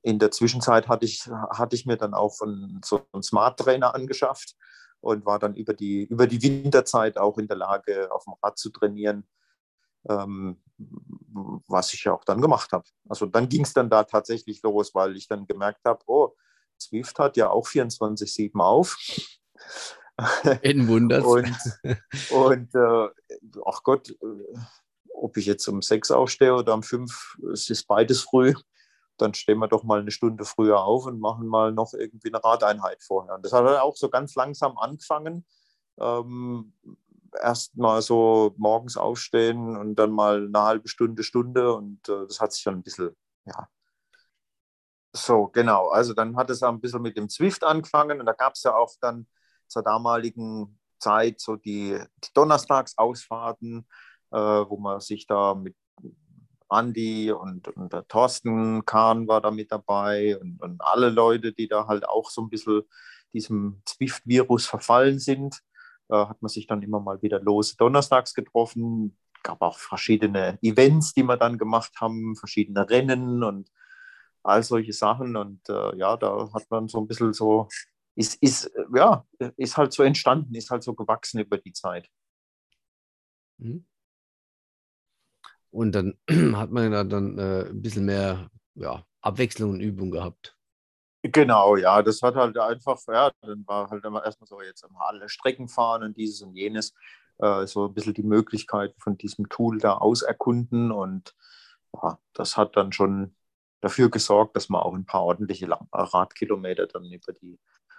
[0.00, 3.94] in der Zwischenzeit hatte ich, hatte ich mir dann auch von, so einen Smart Trainer
[3.94, 4.56] angeschafft
[5.00, 8.56] und war dann über die, über die Winterzeit auch in der Lage, auf dem Rad
[8.58, 9.28] zu trainieren,
[10.08, 10.62] ähm,
[11.68, 12.84] was ich ja auch dann gemacht habe.
[13.06, 16.34] Also dann ging es dann da tatsächlich los, weil ich dann gemerkt habe, oh,
[16.80, 18.96] Swift hat ja auch 24-7 auf.
[20.62, 21.22] In Wunders.
[21.22, 21.54] und,
[22.30, 23.08] und äh,
[23.66, 24.58] ach Gott, äh,
[25.22, 28.54] ob ich jetzt um sechs aufstehe oder um fünf, es ist beides früh.
[29.18, 32.42] dann stehen wir doch mal eine Stunde früher auf und machen mal noch irgendwie eine
[32.42, 33.34] Radeinheit vorher.
[33.34, 35.44] Und das hat halt auch so ganz langsam angefangen.
[35.98, 36.72] Ähm,
[37.40, 42.40] erst mal so morgens aufstehen und dann mal eine halbe Stunde, Stunde und äh, das
[42.40, 43.14] hat sich dann ein bisschen,
[43.44, 43.68] ja.
[45.12, 45.88] So, genau.
[45.88, 48.76] Also dann hat es ein bisschen mit dem Zwift angefangen und da gab es ja
[48.76, 49.26] auch dann
[49.66, 53.88] zur damaligen Zeit so die, die Donnerstagsausfahrten,
[54.32, 55.76] äh, wo man sich da mit
[56.68, 61.68] Andi und, und der Thorsten Kahn war da mit dabei und, und alle Leute, die
[61.68, 62.82] da halt auch so ein bisschen
[63.32, 65.60] diesem Zwift-Virus verfallen sind,
[66.08, 69.16] äh, hat man sich dann immer mal wieder los donnerstags getroffen.
[69.42, 73.70] Gab auch verschiedene Events, die wir dann gemacht haben, verschiedene Rennen und
[74.42, 75.36] all solche Sachen.
[75.36, 77.68] Und äh, ja, da hat man so ein bisschen so,
[78.14, 79.24] ist, ist, ja,
[79.56, 82.08] ist halt so entstanden, ist halt so gewachsen über die Zeit.
[83.58, 83.86] Mhm.
[85.70, 86.18] Und dann
[86.56, 90.56] hat man ja dann äh, ein bisschen mehr ja, Abwechslung und Übung gehabt.
[91.22, 95.02] Genau, ja, das hat halt einfach, ja, dann war halt immer erstmal so jetzt immer
[95.06, 96.94] alle Strecken fahren und dieses und jenes,
[97.38, 101.34] äh, so ein bisschen die Möglichkeit von diesem Tool da auserkunden und
[101.94, 103.34] ja, das hat dann schon
[103.82, 107.58] dafür gesorgt, dass man auch ein paar ordentliche Radkilometer dann über die,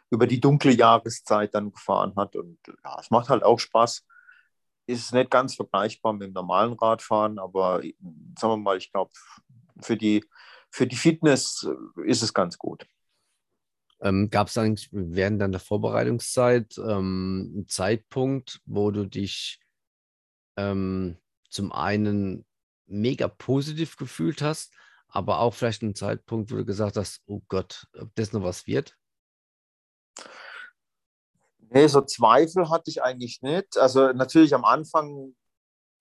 [0.10, 4.04] über die dunkle Jahreszeit dann gefahren hat und ja, es macht halt auch Spaß,
[4.92, 9.12] ist nicht ganz vergleichbar mit dem normalen Radfahren, aber sagen wir mal, ich glaube,
[9.82, 10.24] für die,
[10.70, 11.68] für die Fitness
[12.06, 12.86] ist es ganz gut.
[14.02, 19.60] Ähm, Gab es eigentlich während deiner Vorbereitungszeit ähm, einen Zeitpunkt, wo du dich
[20.58, 21.18] ähm,
[21.50, 22.46] zum einen
[22.88, 24.74] mega positiv gefühlt hast,
[25.08, 28.66] aber auch vielleicht einen Zeitpunkt, wo du gesagt hast, oh Gott, ob das noch was
[28.66, 28.98] wird?
[31.74, 33.78] Nee, so Zweifel hatte ich eigentlich nicht.
[33.78, 35.36] Also natürlich am Anfang,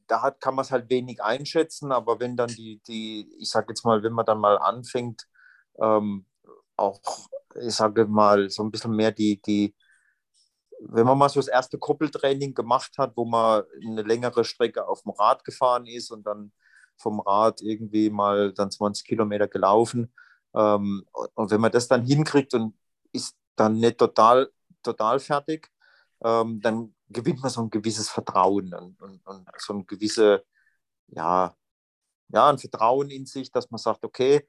[0.09, 3.69] da hat, kann man es halt wenig einschätzen, aber wenn dann die, die ich sage
[3.71, 5.27] jetzt mal, wenn man dann mal anfängt,
[5.81, 6.27] ähm,
[6.77, 7.01] auch,
[7.61, 9.75] ich sage mal, so ein bisschen mehr die, die,
[10.81, 15.03] wenn man mal so das erste Koppeltraining gemacht hat, wo man eine längere Strecke auf
[15.03, 16.53] dem Rad gefahren ist und dann
[16.97, 20.13] vom Rad irgendwie mal dann 20 Kilometer gelaufen.
[20.55, 22.75] Ähm, und wenn man das dann hinkriegt und
[23.13, 24.51] ist dann nicht total
[24.83, 25.71] total fertig,
[26.23, 30.45] ähm, dann gewinnt man so ein gewisses Vertrauen und, und, und so ein gewisse,
[31.09, 31.57] ja,
[32.29, 34.49] ja, ein Vertrauen in sich, dass man sagt, okay,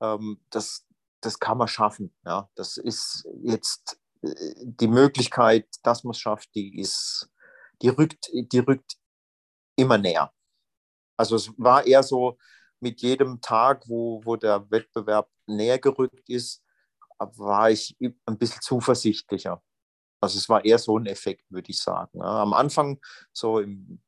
[0.00, 0.86] ähm, das,
[1.20, 2.14] das kann man schaffen.
[2.24, 7.30] Ja, das ist jetzt äh, die Möglichkeit, dass man es schafft, die ist,
[7.82, 8.96] die rückt, die rückt
[9.76, 10.32] immer näher.
[11.16, 12.38] Also es war eher so
[12.80, 16.62] mit jedem Tag, wo, wo der Wettbewerb näher gerückt ist,
[17.18, 19.62] war ich ein bisschen zuversichtlicher.
[20.22, 22.20] Also es war eher so ein Effekt, würde ich sagen.
[22.20, 23.00] Ja, am Anfang,
[23.32, 24.00] so im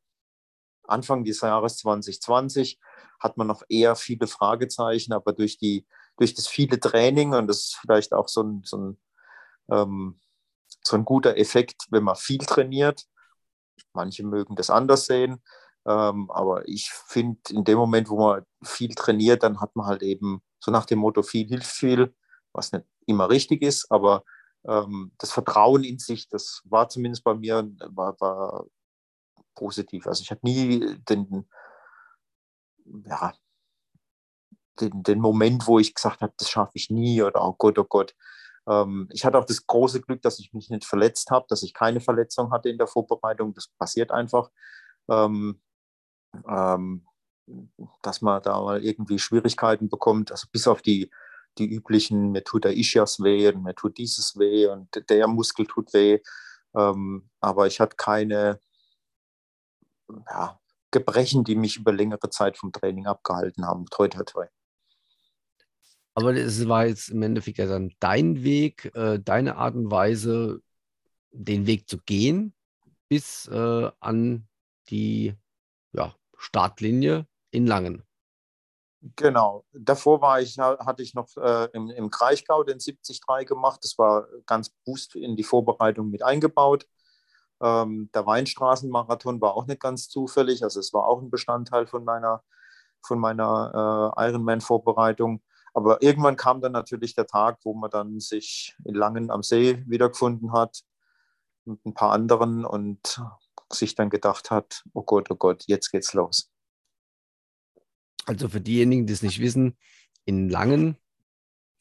[0.85, 2.79] Anfang des Jahres 2020,
[3.19, 5.87] hat man noch eher viele Fragezeichen, aber durch, die,
[6.17, 9.01] durch das viele Training und das ist vielleicht auch so ein, so ein,
[9.73, 10.21] ähm,
[10.85, 13.07] so ein guter Effekt, wenn man viel trainiert.
[13.93, 15.43] Manche mögen das anders sehen,
[15.85, 20.03] ähm, aber ich finde, in dem Moment, wo man viel trainiert, dann hat man halt
[20.03, 22.15] eben so nach dem Motto, viel hilft viel,
[22.53, 24.23] was nicht immer richtig ist, aber
[24.67, 28.67] ähm, das Vertrauen in sich, das war zumindest bei mir war, war
[29.55, 30.07] positiv.
[30.07, 31.49] Also ich hatte nie den,
[33.07, 33.33] ja,
[34.81, 37.85] den, den Moment, wo ich gesagt habe, das schaffe ich nie oder oh Gott, oh
[37.85, 38.15] Gott.
[38.67, 41.75] Ähm, ich hatte auch das große Glück, dass ich mich nicht verletzt habe, dass ich
[41.75, 43.55] keine Verletzung hatte in der Vorbereitung.
[43.55, 44.51] Das passiert einfach.
[45.09, 45.61] Ähm,
[46.49, 47.07] ähm,
[48.03, 51.11] dass man da mal irgendwie Schwierigkeiten bekommt, also bis auf die
[51.59, 55.67] die üblichen, mir tut der Ischias weh und mir tut dieses weh und der Muskel
[55.67, 56.21] tut weh.
[56.75, 58.61] Ähm, aber ich hatte keine
[60.29, 60.61] ja,
[60.91, 63.87] Gebrechen, die mich über längere Zeit vom Training abgehalten haben.
[63.87, 64.47] Toi, toi, toi.
[66.15, 70.63] Aber es war jetzt im Endeffekt ja dann dein Weg, äh, deine Art und Weise,
[71.33, 72.55] den Weg zu gehen,
[73.09, 74.47] bis äh, an
[74.89, 75.35] die
[75.93, 78.05] ja, Startlinie in Langen.
[79.17, 79.67] Genau.
[79.73, 83.81] Davor war ich, hatte ich noch äh, im, im Kraichgau den 73 gemacht.
[83.83, 86.87] Das war ganz Boost in die Vorbereitung mit eingebaut.
[87.61, 90.63] Ähm, der Weinstraßenmarathon war auch nicht ganz zufällig.
[90.63, 92.43] Also es war auch ein Bestandteil von meiner,
[93.03, 95.43] von meiner äh, Ironman-Vorbereitung.
[95.75, 99.85] Aber irgendwann kam dann natürlich der Tag, wo man dann sich in Langen am See
[99.87, 100.83] wiedergefunden hat
[101.67, 103.23] mit ein paar anderen und
[103.71, 106.54] sich dann gedacht hat, oh Gott, oh Gott, jetzt geht's los.
[108.27, 109.77] Also für diejenigen, die es nicht wissen,
[110.25, 110.97] in Langen,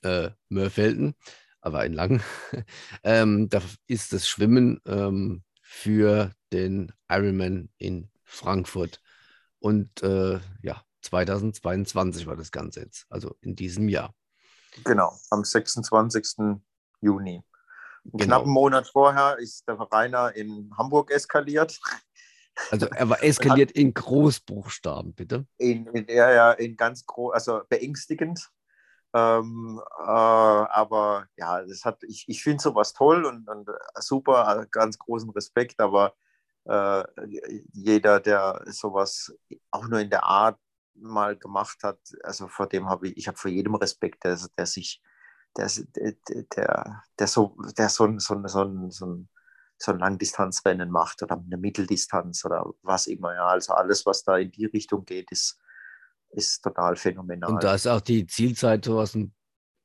[0.01, 1.15] äh, Mörfelden,
[1.61, 2.21] aber in Langen,
[3.03, 9.01] ähm, da ist das Schwimmen ähm, für den Ironman in Frankfurt.
[9.59, 14.13] Und äh, ja, 2022 war das Ganze jetzt, also in diesem Jahr.
[14.83, 16.59] Genau, am 26.
[17.01, 17.35] Juni.
[17.35, 18.25] Einen Genau.
[18.25, 21.79] knappen Monat vorher ist der Rainer in Hamburg eskaliert.
[22.71, 25.45] Also er war eskaliert in Großbuchstaben, bitte.
[25.57, 28.49] In, in, ja, ja, in ganz groß, also beängstigend.
[29.15, 34.97] Ähm, äh, aber ja, das hat, ich, ich finde sowas toll und, und super, ganz
[34.97, 36.15] großen Respekt, aber
[36.65, 37.03] äh,
[37.73, 39.33] jeder, der sowas
[39.71, 40.57] auch nur in der Art
[40.95, 44.65] mal gemacht hat, also vor dem habe ich, ich habe vor jedem Respekt, der, der
[44.65, 45.01] sich,
[45.57, 45.69] der,
[46.55, 49.29] der, der, so, der so, so, so, so, so ein
[49.91, 53.33] Langdistanzrennen macht oder eine Mitteldistanz oder was immer.
[53.33, 55.59] Ja, also alles, was da in die Richtung geht, ist,
[56.29, 57.51] ist total phänomenal.
[57.51, 59.33] Und da ist auch die Zielzeit sowas, ein,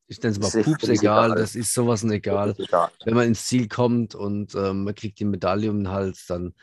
[0.07, 2.55] ich nenne es mal Pups egal, das ist sowas ein egal.
[2.59, 2.91] Egal.
[3.05, 6.55] Wenn man ins Ziel kommt und ähm, man kriegt die Medaille um den Hals, dann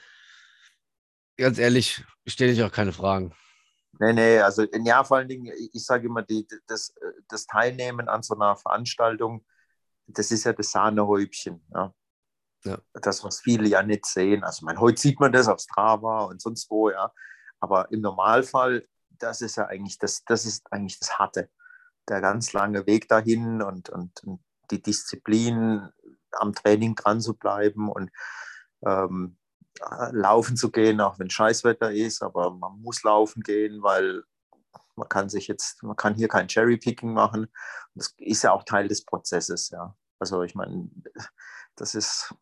[1.38, 3.34] ganz ehrlich, stelle ich auch keine Fragen.
[4.00, 6.94] Nee, nee, also ja, vor allen Dingen, ich ich sage immer, die, das,
[7.30, 9.46] das Teilnehmen an so einer Veranstaltung,
[10.08, 11.66] das ist ja das Sahnehäubchen.
[11.74, 11.94] Ja.
[12.66, 12.80] Ja.
[12.94, 14.44] Das, was viele ja nicht sehen.
[14.44, 17.12] Also, ich meine, heute sieht man das auf Strava und sonst wo, ja.
[17.60, 21.50] Aber im Normalfall, das ist ja eigentlich das, das ist eigentlich das Harte.
[22.10, 25.90] Der ganz lange Weg dahin und, und, und die Disziplin,
[26.32, 28.12] am Training dran zu bleiben und
[28.86, 29.38] ähm,
[30.12, 34.24] laufen zu gehen, auch wenn Scheißwetter ist, aber man muss laufen gehen, weil
[34.96, 37.48] man kann sich jetzt, man kann hier kein Cherrypicking machen.
[37.94, 39.96] Das ist ja auch Teil des Prozesses, ja.
[40.20, 40.90] Also ich meine,
[41.76, 42.34] das ist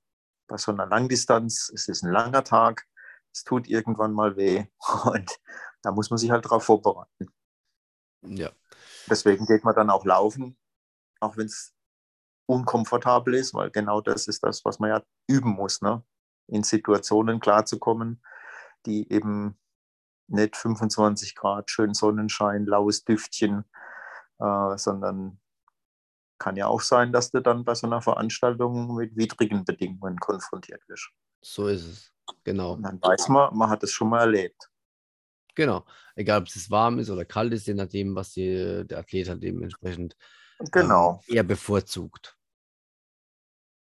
[0.53, 2.85] bei so einer Langdistanz, es ist ein langer Tag,
[3.33, 4.67] es tut irgendwann mal weh
[5.05, 5.39] und
[5.81, 7.33] da muss man sich halt darauf vorbereiten.
[8.21, 8.51] Ja,
[9.09, 10.55] Deswegen geht man dann auch laufen,
[11.19, 11.73] auch wenn es
[12.45, 16.03] unkomfortabel ist, weil genau das ist das, was man ja üben muss, ne?
[16.45, 18.23] in Situationen klarzukommen,
[18.85, 19.57] die eben
[20.27, 23.65] nicht 25 Grad, schön Sonnenschein, laues Düftchen,
[24.37, 25.39] äh, sondern
[26.43, 30.81] kann ja auch sein, dass du dann bei so einer Veranstaltung mit widrigen Bedingungen konfrontiert
[30.87, 31.09] wirst.
[31.41, 32.13] so ist es.
[32.43, 32.73] Genau.
[32.73, 34.69] Und dann weiß man, man hat es schon mal erlebt.
[35.55, 35.85] Genau.
[36.15, 39.43] Egal, ob es warm ist oder kalt ist, je nachdem, was die, der Athlet halt
[39.43, 40.15] dementsprechend
[40.71, 41.21] Genau.
[41.27, 42.37] ähm, eher bevorzugt.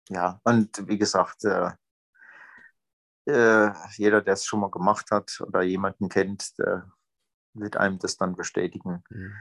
[0.09, 1.71] Ja, und wie gesagt, äh,
[3.25, 6.91] äh, jeder, der es schon mal gemacht hat oder jemanden kennt, der
[7.53, 9.03] wird einem das dann bestätigen.
[9.09, 9.33] Mhm.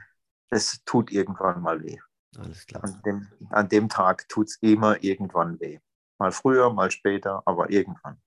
[0.49, 1.97] Es tut irgendwann mal weh.
[2.37, 2.83] Alles klar.
[2.83, 5.79] An dem, an dem Tag tut es immer irgendwann weh.
[6.17, 8.21] Mal früher, mal später, aber irgendwann.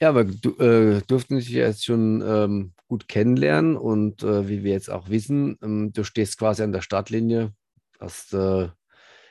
[0.00, 4.72] Ja, aber du äh, durften dich jetzt schon ähm, gut kennenlernen und äh, wie wir
[4.72, 7.54] jetzt auch wissen, ähm, du stehst quasi an der Startlinie,
[7.98, 8.68] hast, äh,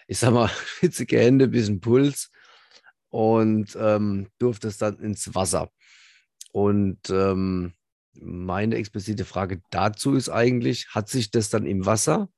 [0.07, 2.31] ich sag mal, schwitzige Hände, bisschen Puls
[3.09, 5.69] und ähm, durftest dann ins Wasser.
[6.51, 7.73] Und ähm,
[8.21, 12.29] meine explizite Frage dazu ist eigentlich, hat sich das dann im Wasser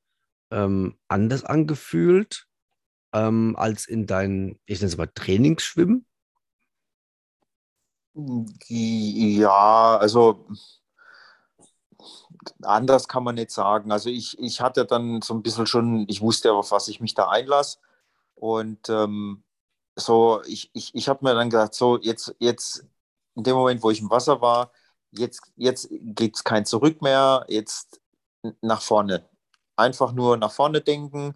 [0.52, 2.48] ähm, anders angefühlt
[3.14, 6.06] ähm, als in deinem, ich nenne es mal Trainingsschwimmen?
[8.68, 10.48] Ja, also
[12.62, 13.92] anders kann man nicht sagen.
[13.92, 17.00] Also ich, ich hatte dann so ein bisschen schon, ich wusste ja, auf was ich
[17.00, 17.80] mich da einlasse.
[18.36, 19.44] Und ähm,
[19.96, 22.86] so, ich, ich, ich habe mir dann gedacht, so jetzt, jetzt
[23.36, 24.72] in dem Moment, wo ich im Wasser war,
[25.18, 28.00] jetzt, jetzt geht es kein Zurück mehr, jetzt
[28.62, 29.26] nach vorne.
[29.76, 31.36] Einfach nur nach vorne denken,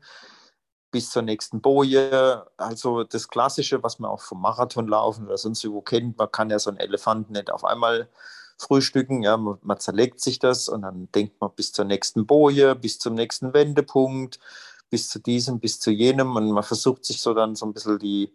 [0.91, 2.45] bis zur nächsten Boje.
[2.57, 6.59] Also das Klassische, was man auch vom Marathonlaufen oder sonst irgendwo kennt, man kann ja
[6.59, 8.09] so einen Elefanten nicht auf einmal
[8.57, 12.75] frühstücken, ja, man, man zerlegt sich das und dann denkt man bis zur nächsten Boje,
[12.75, 14.39] bis zum nächsten Wendepunkt,
[14.89, 17.97] bis zu diesem, bis zu jenem und man versucht sich so dann so ein bisschen
[17.97, 18.31] die,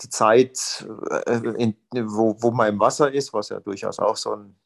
[0.00, 0.86] die Zeit,
[1.26, 4.56] äh, in, wo, wo man im Wasser ist, was ja durchaus auch so ein,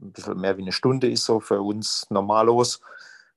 [0.00, 2.80] ein bisschen mehr wie eine Stunde ist, so für uns normalos,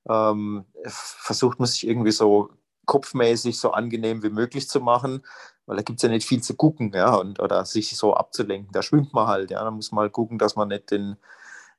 [0.08, 2.50] ähm, versucht man sich irgendwie so
[2.86, 5.24] kopfmäßig so angenehm wie möglich zu machen,
[5.66, 8.72] weil da gibt es ja nicht viel zu gucken, ja, und, oder sich so abzulenken.
[8.72, 11.16] Da schwimmt man halt, ja, da muss man halt gucken, dass man nicht den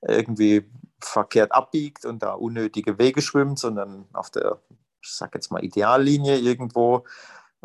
[0.02, 0.70] irgendwie
[1.00, 4.60] verkehrt abbiegt und da unnötige Wege schwimmt, sondern auf der,
[5.02, 7.06] ich sag jetzt mal, Ideallinie irgendwo.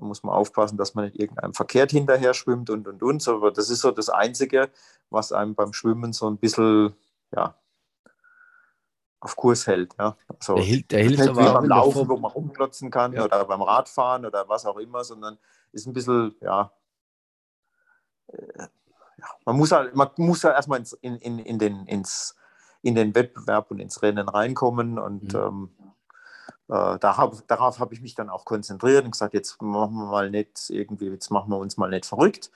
[0.03, 3.29] Da muss man aufpassen, dass man nicht irgendeinem verkehrt hinterher schwimmt und und und.
[3.29, 4.69] Aber das ist so das Einzige,
[5.11, 6.93] was einem beim Schwimmen so ein bisschen,
[7.31, 7.55] ja,
[9.21, 9.95] auf Kurs hält.
[10.01, 10.17] Ja.
[10.41, 13.27] Also, Der, der hilft nicht aber beim Laufen, wo man rumklotzen kann Ja.
[13.27, 15.39] oder beim Radfahren oder was auch immer, sondern
[15.71, 16.73] ist ein bisschen, ja,
[18.27, 22.35] äh, ja man muss halt, man muss ja erstmal ins, in, in, in, den, ins,
[22.83, 25.39] in den Wettbewerb und ins Rennen reinkommen und Mhm.
[25.39, 25.71] ähm,
[26.69, 30.31] äh, darauf, darauf habe ich mich dann auch konzentriert und gesagt, jetzt machen wir mal
[30.31, 32.51] nicht irgendwie, jetzt machen wir uns mal nicht verrückt.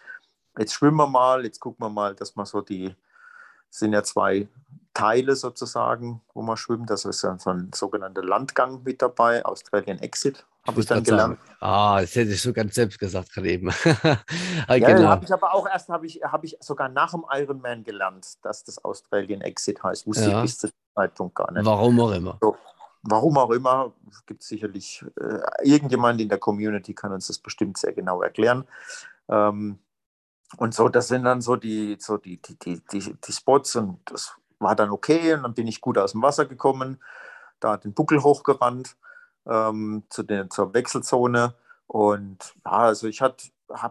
[0.59, 2.95] Jetzt schwimmen wir mal, jetzt gucken wir mal, dass wir so die,
[3.70, 4.49] sind ja zwei
[4.95, 6.89] Teile sozusagen, wo man schwimmt.
[6.89, 11.39] Das ist so ein sogenannter Landgang mit dabei, Australian Exit, habe ich dann gelernt.
[11.39, 11.57] Sagen.
[11.61, 13.70] Ah, das hätte ich so ganz selbst gesagt gerade eben.
[13.70, 15.09] Ah, ja, genau.
[15.09, 18.65] habe ich aber auch erst, habe ich, hab ich sogar nach dem Ironman gelernt, dass
[18.65, 20.07] das Australian Exit heißt.
[20.07, 20.39] Wusste ja.
[20.39, 21.65] ich bis zu dem Zeitpunkt gar nicht.
[21.65, 22.39] Warum auch immer.
[22.41, 22.57] So,
[23.09, 23.93] warum auch immer,
[24.27, 28.65] gibt es sicherlich äh, irgendjemand in der Community kann uns das bestimmt sehr genau erklären.
[29.28, 29.78] Ähm,
[30.59, 34.35] und so, das sind dann so die, so die, die, die, die, Spots und das
[34.59, 37.03] war dann okay und dann bin ich gut aus dem Wasser gekommen,
[37.61, 38.97] da den Buckel hochgerannt
[39.47, 41.55] ähm, zu den, zur Wechselzone
[41.87, 43.37] und ja, also ich habe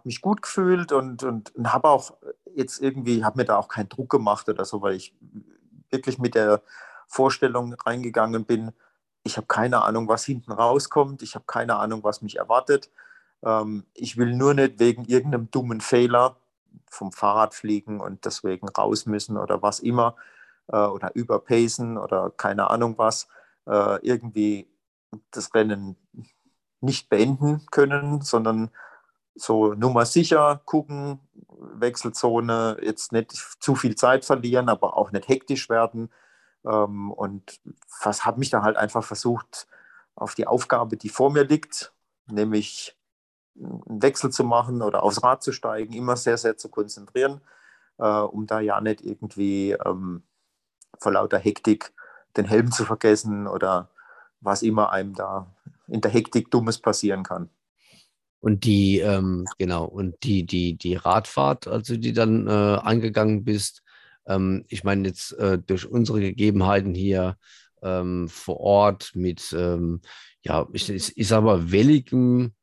[0.05, 2.15] mich gut gefühlt und, und, und habe auch
[2.55, 5.13] jetzt irgendwie, habe mir da auch keinen Druck gemacht oder so, weil ich
[5.91, 6.61] wirklich mit der
[7.07, 8.71] Vorstellung reingegangen bin,
[9.25, 12.91] ich habe keine Ahnung, was hinten rauskommt, ich habe keine Ahnung, was mich erwartet.
[13.43, 16.37] Ähm, ich will nur nicht wegen irgendeinem dummen Fehler
[16.87, 20.15] vom Fahrrad fliegen und deswegen raus müssen oder was immer
[20.67, 23.27] äh, oder überpacen oder keine Ahnung was,
[23.65, 24.67] äh, irgendwie
[25.31, 25.95] das Rennen
[26.81, 28.69] nicht beenden können, sondern
[29.33, 31.19] so Nummer sicher gucken,
[31.57, 36.11] Wechselzone, jetzt nicht zu viel Zeit verlieren, aber auch nicht hektisch werden.
[36.65, 37.59] Ähm, und
[38.03, 39.67] habe mich da halt einfach versucht,
[40.15, 41.93] auf die Aufgabe, die vor mir liegt,
[42.27, 42.97] nämlich
[43.57, 47.41] einen Wechsel zu machen oder aufs Rad zu steigen, immer sehr, sehr zu konzentrieren,
[47.97, 50.23] äh, um da ja nicht irgendwie ähm,
[50.99, 51.93] vor lauter Hektik
[52.37, 53.89] den Helm zu vergessen oder
[54.41, 55.53] was immer einem da
[55.87, 57.49] in der Hektik Dummes passieren kann.
[58.39, 63.81] Und die, ähm, genau, und die, die, die Radfahrt, also die dann äh, angegangen bist,
[64.27, 67.37] ähm, ich meine jetzt äh, durch unsere Gegebenheiten hier
[67.81, 70.01] ähm, vor Ort mit, ähm,
[70.43, 72.53] ja, ich, ich, ich sag mal, welligem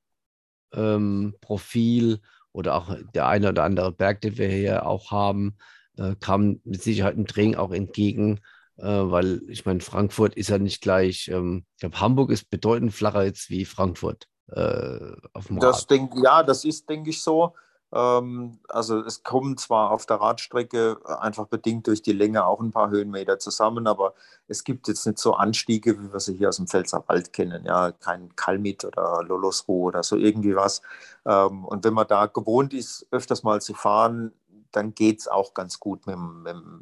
[0.73, 2.21] ähm, Profil
[2.53, 5.57] oder auch der eine oder andere Berg, den wir hier auch haben,
[5.97, 8.41] äh, kam mit Sicherheit im Training auch entgegen,
[8.77, 12.93] äh, weil ich meine, Frankfurt ist ja nicht gleich, ähm, ich glaube, Hamburg ist bedeutend
[12.93, 15.91] flacher jetzt wie Frankfurt äh, auf dem das Rad.
[15.91, 17.55] Denk, ja, das ist, denke ich, so.
[17.93, 22.71] Ähm, also es kommen zwar auf der Radstrecke einfach bedingt durch die Länge auch ein
[22.71, 24.15] paar Höhenmeter zusammen, aber
[24.49, 27.65] es gibt jetzt nicht so Anstiege, wie wir sie hier aus dem Pfälzerwald kennen.
[27.67, 30.81] Ja, kein Kalmit oder Lolosruh oder so irgendwie was.
[31.27, 34.33] Ähm, und wenn man da gewohnt ist, öfters mal zu fahren,
[34.73, 36.17] dann geht es auch ganz gut mit,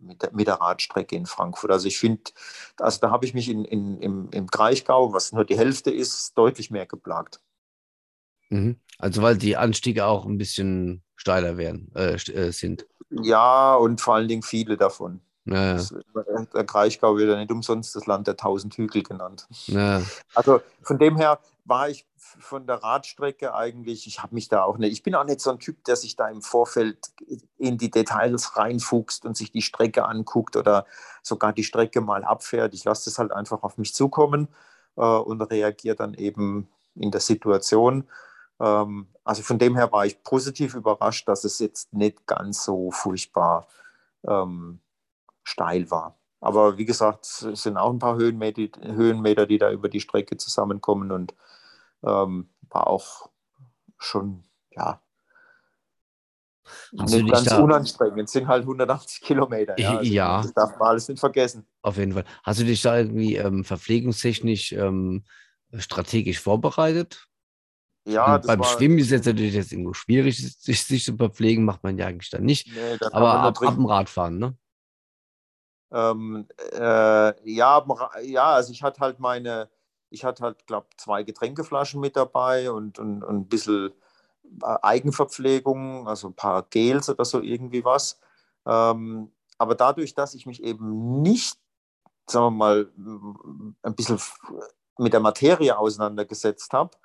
[0.02, 1.72] mit, der, mit, der, Radstrecke in Frankfurt.
[1.72, 2.22] Also ich finde,
[2.78, 6.38] also da habe ich mich in, in, im, im Kraichgau, was nur die Hälfte ist,
[6.38, 7.40] deutlich mehr geplagt.
[8.48, 8.80] Mhm.
[9.00, 12.86] Also weil die Anstiege auch ein bisschen steiler werden, äh, äh sind.
[13.10, 15.20] Ja, und vor allen Dingen viele davon.
[15.44, 15.84] Ja, ja.
[16.54, 19.48] Der Kraichgau wird ja nicht umsonst das Land der tausend Hügel genannt.
[19.66, 20.02] Ja.
[20.34, 24.78] Also von dem her war ich von der Radstrecke eigentlich, ich habe mich da auch
[24.78, 26.98] nicht, ich bin auch nicht so ein Typ, der sich da im Vorfeld
[27.58, 30.86] in die Details reinfuchst und sich die Strecke anguckt oder
[31.22, 32.74] sogar die Strecke mal abfährt.
[32.74, 34.48] Ich lasse das halt einfach auf mich zukommen
[34.96, 38.04] äh, und reagiere dann eben in der Situation.
[38.60, 42.90] Ähm, also von dem her war ich positiv überrascht, dass es jetzt nicht ganz so
[42.90, 43.66] furchtbar
[44.26, 44.80] ähm,
[45.42, 46.16] steil war.
[46.40, 50.36] Aber wie gesagt, es sind auch ein paar Höhenmeter, Höhenmeter, die da über die Strecke
[50.36, 51.34] zusammenkommen und
[52.02, 53.30] ähm, war auch
[53.98, 55.00] schon, ja,
[56.98, 58.24] Hast nicht ganz da, unanstrengend.
[58.24, 59.78] Es sind halt 180 Kilometer.
[59.78, 60.42] Ja, also ja.
[60.42, 61.66] Das darf man alles nicht vergessen.
[61.82, 62.24] Auf jeden Fall.
[62.42, 65.24] Hast du dich da irgendwie ähm, verpflegungstechnisch ähm,
[65.76, 67.28] strategisch vorbereitet?
[68.04, 71.98] Ja, beim Schwimmen ist es natürlich jetzt irgendwo schwierig, sich, sich, zu verpflegen, macht man
[71.98, 72.68] ja eigentlich dann nicht.
[72.74, 74.56] Nee, Aber ab, ab dem Radfahren, ne?
[75.92, 77.84] Ähm, äh, ja,
[78.22, 79.68] ja, also ich hatte halt meine,
[80.08, 83.92] ich hatte halt, glaube zwei Getränkeflaschen mit dabei und, und, und ein bisschen
[84.62, 88.18] äh, Eigenverpflegung, also ein paar Gels oder so irgendwie was.
[88.66, 91.58] Ähm, aber dadurch, dass ich mich eben nicht,
[92.26, 92.92] sagen wir mal,
[93.82, 94.18] ein bisschen
[94.96, 96.96] mit der Materie auseinandergesetzt habe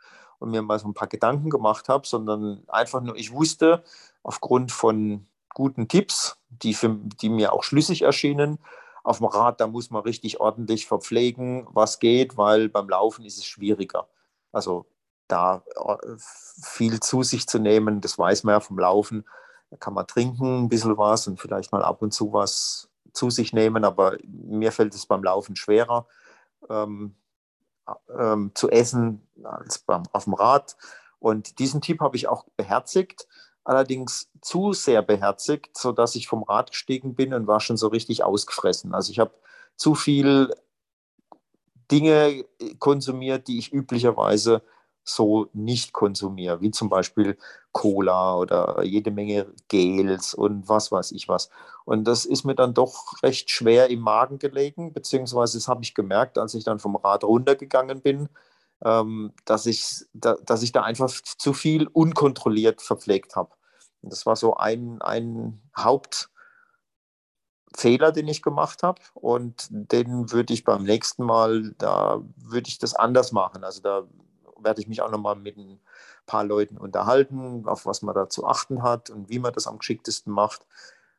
[0.46, 3.84] und mir mal so ein paar Gedanken gemacht habe, sondern einfach nur, ich wusste
[4.24, 8.60] aufgrund von guten Tipps, die, für, die mir auch schlüssig erschienen,
[9.04, 13.38] auf dem Rad, da muss man richtig ordentlich verpflegen, was geht, weil beim Laufen ist
[13.38, 14.08] es schwieriger.
[14.52, 14.88] Also
[15.28, 19.26] da äh, viel zu sich zu nehmen, das weiß man ja vom Laufen.
[19.70, 23.30] Da kann man trinken ein bisschen was und vielleicht mal ab und zu was zu
[23.30, 26.08] sich nehmen, aber mir fällt es beim Laufen schwerer
[26.70, 27.16] ähm,
[28.18, 30.76] ähm, zu essen als beim, auf dem Rad.
[31.20, 33.28] Und diesen Tipp habe ich auch beherzigt
[33.66, 38.24] allerdings zu sehr beherzigt, sodass ich vom Rad gestiegen bin und war schon so richtig
[38.24, 38.94] ausgefressen.
[38.94, 39.34] Also ich habe
[39.76, 40.56] zu viel
[41.92, 42.46] Dinge
[42.80, 44.62] konsumiert, die ich üblicherweise
[45.06, 47.38] so nicht konsumiere, wie zum Beispiel
[47.72, 51.50] Cola oder jede Menge Gels und was weiß ich was.
[51.86, 55.94] Und das ist mir dann doch recht schwer im Magen gelegen, beziehungsweise das habe ich
[55.94, 58.30] gemerkt, als ich dann vom Rad runtergegangen bin,
[58.84, 63.52] ähm, dass, ich, da, dass ich da einfach zu viel unkontrolliert verpflegt habe.
[64.02, 66.30] Das war so ein, ein Haupt,
[67.84, 72.96] den ich gemacht habe und den würde ich beim nächsten Mal, da würde ich das
[72.96, 73.64] anders machen.
[73.66, 74.08] Also da
[74.66, 75.80] werde ich mich auch nochmal mit ein
[76.26, 79.78] paar Leuten unterhalten, auf was man da zu achten hat und wie man das am
[79.78, 80.66] geschicktesten macht,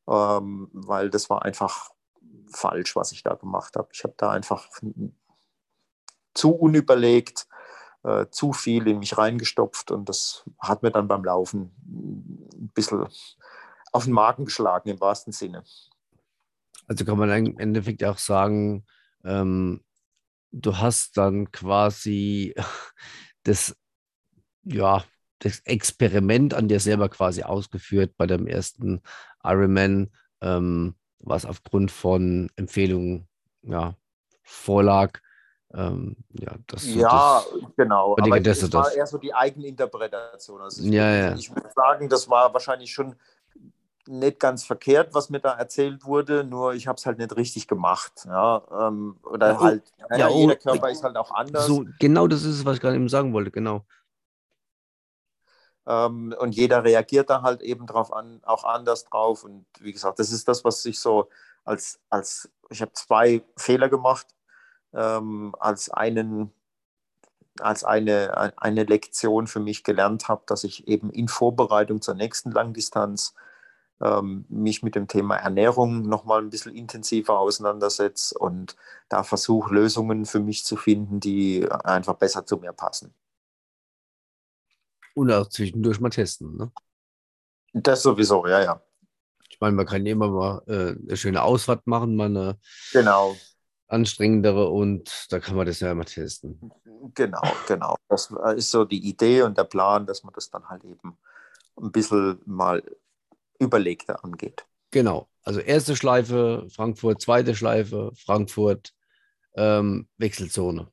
[0.08, 1.90] ähm, weil das war einfach
[2.48, 3.88] falsch, was ich da gemacht habe.
[3.92, 4.68] Ich habe da einfach
[6.34, 7.46] zu unüberlegt,
[8.02, 11.72] äh, zu viel in mich reingestopft und das hat mir dann beim Laufen
[12.54, 13.06] ein bisschen
[13.92, 15.64] auf den Magen geschlagen im wahrsten Sinne.
[16.86, 18.84] Also kann man im Endeffekt auch sagen,
[19.24, 19.82] ähm,
[20.52, 22.54] du hast dann quasi
[23.46, 23.76] das,
[24.64, 25.04] ja,
[25.38, 29.02] das Experiment an dir selber quasi ausgeführt bei deinem ersten
[29.44, 30.10] Ironman,
[30.40, 33.28] ähm, was aufgrund von Empfehlungen
[33.62, 33.94] ja,
[34.42, 35.20] vorlag.
[35.74, 38.16] Ähm, ja, das, ja das, genau.
[38.18, 40.62] Aber das war eher so die Eigeninterpretation.
[40.62, 41.34] Also ich, ja, ja.
[41.34, 43.16] ich würde sagen, das war wahrscheinlich schon
[44.08, 47.68] nicht ganz verkehrt, was mir da erzählt wurde, nur ich habe es halt nicht richtig
[47.68, 48.12] gemacht.
[48.26, 51.66] Ja, ähm, oder ja, halt, ja, ja, jeder oh, Körper ist halt auch anders.
[51.66, 53.84] So, genau das ist es, was ich gerade eben sagen wollte, genau.
[55.86, 59.44] Ähm, und jeder reagiert da halt eben drauf an, auch anders drauf.
[59.44, 61.28] Und wie gesagt, das ist das, was ich so
[61.64, 64.26] als, als ich habe zwei Fehler gemacht,
[64.92, 66.52] ähm, als einen
[67.60, 72.50] als eine, eine Lektion für mich gelernt habe, dass ich eben in Vorbereitung zur nächsten
[72.50, 73.34] Langdistanz
[74.00, 78.76] ähm, mich mit dem Thema Ernährung nochmal ein bisschen intensiver auseinandersetze und
[79.08, 83.14] da versuche, Lösungen für mich zu finden, die einfach besser zu mir passen.
[85.14, 86.70] Und auch zwischendurch mal testen, ne?
[87.72, 88.82] Das sowieso, ja, ja.
[89.50, 92.58] Ich meine, man kann immer mal äh, eine schöne Ausfahrt machen, mal eine
[92.92, 93.34] genau.
[93.88, 96.70] anstrengendere und da kann man das ja mal testen.
[97.14, 97.96] Genau, genau.
[98.08, 101.16] Das ist so die Idee und der Plan, dass man das dann halt eben
[101.76, 102.82] ein bisschen mal
[103.58, 104.66] überlegter angeht.
[104.90, 105.28] Genau.
[105.42, 108.92] Also erste Schleife Frankfurt, zweite Schleife Frankfurt,
[109.54, 110.90] ähm, Wechselzone.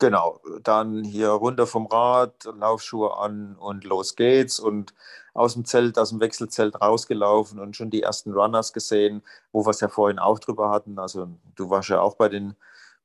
[0.00, 4.60] Genau, dann hier runter vom Rad, Laufschuhe an und los geht's.
[4.60, 4.94] Und
[5.34, 9.70] aus dem Zelt, aus dem Wechselzelt rausgelaufen und schon die ersten Runners gesehen, wo wir
[9.70, 10.98] es ja vorhin auch drüber hatten.
[10.98, 12.54] Also du warst ja auch bei den,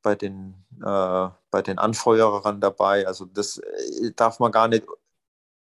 [0.04, 3.08] bei den, äh, bei den Anfeuerern dabei.
[3.08, 4.86] Also das äh, darf man gar nicht,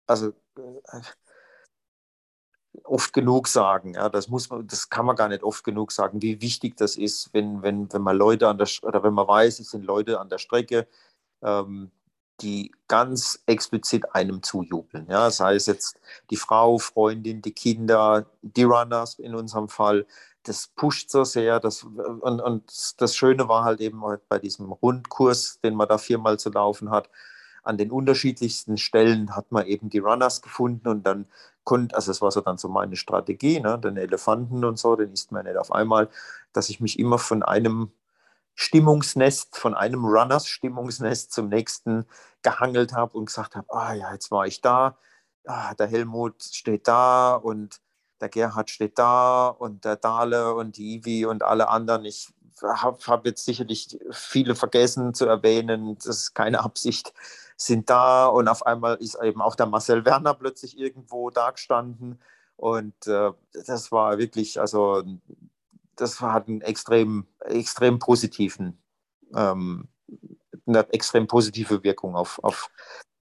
[0.06, 1.00] also äh,
[2.84, 3.94] oft genug sagen.
[3.94, 6.97] Ja, das muss man, das kann man gar nicht oft genug sagen, wie wichtig das
[6.97, 10.20] ist, wenn, wenn, wenn man Leute an der oder wenn man weiß, es sind Leute
[10.20, 10.86] an der Strecke,
[11.42, 11.90] ähm,
[12.40, 15.06] die ganz explizit einem zujubeln.
[15.09, 20.06] Ja, sei es jetzt die Frau, Freundin, die Kinder, die Runners in unserem Fall.
[20.44, 21.60] Das pusht so sehr.
[21.60, 26.38] Das, und, und das Schöne war halt eben bei diesem Rundkurs, den man da viermal
[26.38, 27.10] zu laufen hat,
[27.62, 31.26] an den unterschiedlichsten Stellen hat man eben die Runners gefunden und dann
[31.70, 35.12] konnte, also das war so dann so meine Strategie, ne, den Elefanten und so, den
[35.12, 36.09] isst man nicht auf einmal,
[36.52, 37.92] dass ich mich immer von einem
[38.56, 42.06] Stimmungsnest, von einem Runners Stimmungsnest zum nächsten
[42.42, 44.98] gehangelt habe und gesagt habe, ah ja, jetzt war ich da,
[45.47, 47.80] ah, der Helmut steht da und
[48.20, 52.05] der Gerhard steht da und der Dale und die Ivi und alle anderen.
[52.05, 52.32] Ich
[52.62, 57.14] habe hab jetzt sicherlich viele vergessen zu erwähnen, das ist keine Absicht
[57.61, 62.19] sind da und auf einmal ist eben auch der Marcel Werner plötzlich irgendwo da gestanden
[62.61, 63.32] und äh,
[63.66, 65.03] das war wirklich, also
[65.97, 68.78] das hat einen extrem, extrem positiven,
[69.35, 69.89] ähm,
[70.66, 72.70] eine extrem positive Wirkung auf, auf,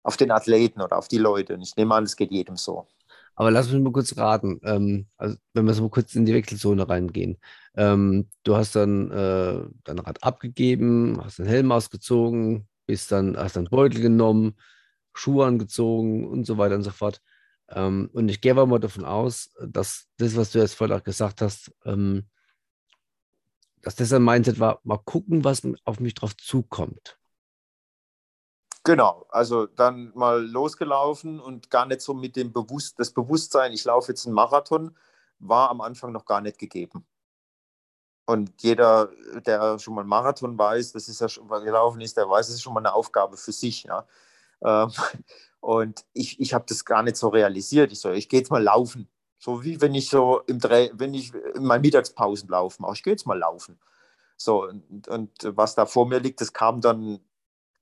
[0.03, 1.53] auf den Athleten oder auf die Leute.
[1.53, 2.87] Und ich nehme an, es geht jedem so.
[3.35, 6.89] Aber lass mich mal kurz raten, ähm, also wenn wir so kurz in die Wechselzone
[6.89, 7.37] reingehen.
[7.75, 13.55] Ähm, du hast dann äh, dein Rad abgegeben, hast den Helm ausgezogen, bist dann, hast
[13.55, 14.57] dann Beutel genommen,
[15.13, 17.21] Schuhe angezogen und so weiter und so fort.
[17.69, 21.03] Ähm, und ich gehe aber mal davon aus, dass das, was du jetzt vorhin auch
[21.03, 22.27] gesagt hast, ähm,
[23.81, 27.17] dass das ein Mindset war, mal gucken, was auf mich drauf zukommt.
[28.83, 33.83] Genau, also dann mal losgelaufen und gar nicht so mit dem Bewusst das Bewusstsein, ich
[33.85, 34.97] laufe jetzt einen Marathon,
[35.37, 37.05] war am Anfang noch gar nicht gegeben.
[38.31, 39.09] Und jeder,
[39.45, 42.47] der schon mal einen Marathon weiß, das ist ja schon mal gelaufen ist, der weiß,
[42.47, 43.83] es ist schon mal eine Aufgabe für sich.
[43.83, 44.07] Ja.
[44.63, 44.89] Ähm,
[45.59, 47.91] und ich, ich habe das gar nicht so realisiert.
[47.91, 49.09] Ich so, ich gehe jetzt mal laufen.
[49.37, 52.93] So wie wenn ich so im Dreh, wenn ich in meinen Mittagspausen laufen mache.
[52.93, 53.77] Ich gehe jetzt mal laufen.
[54.37, 57.19] So, und, und was da vor mir liegt, das kam dann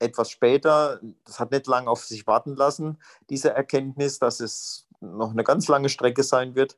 [0.00, 2.98] etwas später, das hat nicht lange auf sich warten lassen,
[3.28, 6.76] diese Erkenntnis, dass es noch eine ganz lange Strecke sein wird.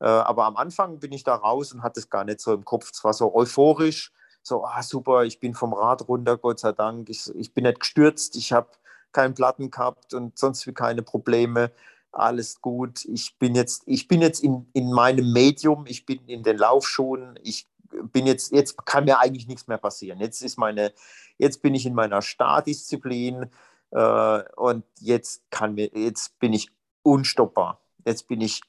[0.00, 2.64] Äh, aber am Anfang bin ich da raus und hatte es gar nicht so im
[2.64, 2.90] Kopf.
[2.92, 4.12] Es war so euphorisch,
[4.42, 7.10] so, ah, super, ich bin vom Rad runter, Gott sei Dank.
[7.10, 8.68] Ich, ich bin nicht gestürzt, ich habe
[9.12, 11.70] keinen Platten gehabt und sonst wie keine Probleme.
[12.12, 13.04] Alles gut.
[13.04, 17.38] Ich bin jetzt, ich bin jetzt in, in meinem Medium, ich bin in den Laufschuhen,
[17.42, 17.68] ich
[18.12, 20.20] bin jetzt, jetzt kann mir eigentlich nichts mehr passieren.
[20.20, 20.92] Jetzt ist meine,
[21.38, 23.50] jetzt bin ich in meiner Stardisziplin
[23.90, 26.70] äh, und jetzt kann mir, jetzt bin ich
[27.02, 27.80] unstoppbar.
[28.04, 28.62] Jetzt bin ich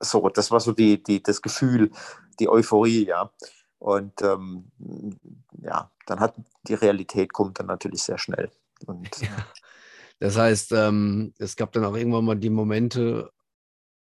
[0.00, 1.90] so, das war so die, die, das Gefühl,
[2.38, 3.30] die Euphorie, ja.
[3.78, 4.70] Und ähm,
[5.62, 6.34] ja, dann hat
[6.66, 8.50] die Realität kommt dann natürlich sehr schnell.
[8.86, 9.28] Und, ja.
[10.18, 13.30] Das heißt, ähm, es gab dann auch irgendwann mal die Momente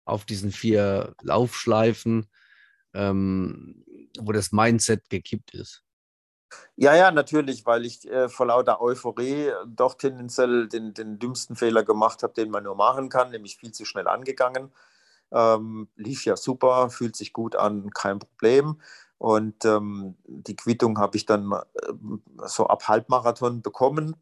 [0.05, 2.27] auf diesen vier Laufschleifen,
[2.93, 3.85] ähm,
[4.19, 5.83] wo das Mindset gekippt ist.
[6.75, 11.83] Ja, ja, natürlich, weil ich äh, vor lauter Euphorie doch tendenziell den, den dümmsten Fehler
[11.83, 14.71] gemacht habe, den man nur machen kann, nämlich viel zu schnell angegangen.
[15.31, 18.81] Ähm, lief ja super, fühlt sich gut an, kein Problem.
[19.17, 21.93] Und ähm, die Quittung habe ich dann äh,
[22.47, 24.15] so ab Halbmarathon bekommen,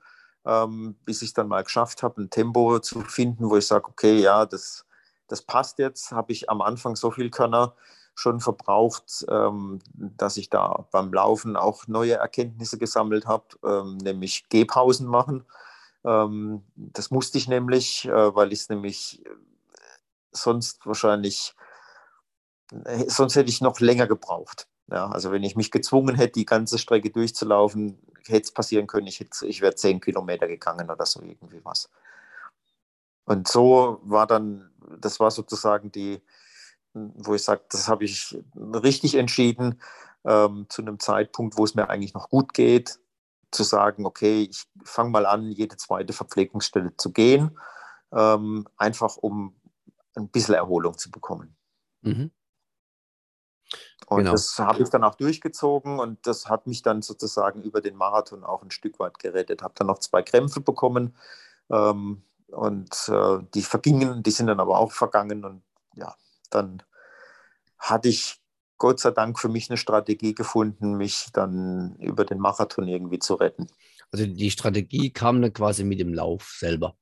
[0.46, 4.20] ähm, bis ich dann mal geschafft habe, ein Tempo zu finden, wo ich sage, okay,
[4.20, 4.86] ja, das,
[5.28, 6.12] das passt jetzt.
[6.12, 7.76] Habe ich am Anfang so viel Körner
[8.16, 14.50] schon verbraucht, ähm, dass ich da beim Laufen auch neue Erkenntnisse gesammelt habe, ähm, nämlich
[14.50, 15.46] Gehpausen machen.
[16.04, 19.24] Ähm, das musste ich nämlich, äh, weil ich es nämlich
[20.32, 21.56] sonst wahrscheinlich,
[22.86, 24.68] äh, sonst hätte ich noch länger gebraucht.
[24.90, 29.08] Ja, also wenn ich mich gezwungen hätte, die ganze Strecke durchzulaufen, hätte es passieren können,
[29.08, 31.90] ich, ich wäre zehn Kilometer gegangen oder so irgendwie was.
[33.26, 36.22] Und so war dann, das war sozusagen die,
[36.94, 39.82] wo ich sage, das habe ich richtig entschieden,
[40.24, 43.00] ähm, zu einem Zeitpunkt, wo es mir eigentlich noch gut geht,
[43.52, 47.58] zu sagen, okay, ich fange mal an, jede zweite Verpflegungsstelle zu gehen,
[48.14, 49.56] ähm, einfach um
[50.18, 51.56] ein bisschen Erholung zu bekommen.
[52.02, 52.32] Mhm.
[54.08, 54.32] Und genau.
[54.32, 58.44] das habe ich dann auch durchgezogen und das hat mich dann sozusagen über den Marathon
[58.44, 59.62] auch ein Stück weit gerettet.
[59.62, 61.16] Habe dann noch zwei Krämpfe bekommen
[61.70, 65.64] ähm, und äh, die vergingen, die sind dann aber auch vergangen und
[65.96, 66.16] ja,
[66.50, 66.82] dann
[67.78, 68.42] hatte ich
[68.78, 73.34] Gott sei Dank für mich eine Strategie gefunden, mich dann über den Marathon irgendwie zu
[73.34, 73.68] retten.
[74.12, 76.96] Also die Strategie kam dann quasi mit dem Lauf selber.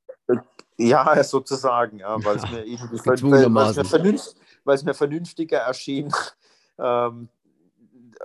[0.77, 6.11] Ja, sozusagen, ja, weil es mir irgendwie weil es mir, vernünftiger erschien,
[6.79, 7.29] ähm,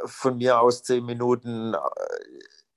[0.05, 1.79] von mir aus zehn Minuten äh,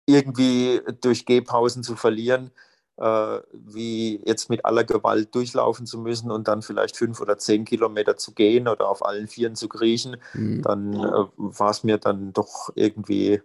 [0.05, 2.51] irgendwie durch Gehpausen zu verlieren,
[2.97, 7.65] äh, wie jetzt mit aller Gewalt durchlaufen zu müssen und dann vielleicht fünf oder zehn
[7.65, 10.61] Kilometer zu gehen oder auf allen Vieren zu kriechen, mhm.
[10.61, 13.41] dann äh, war es mir dann doch irgendwie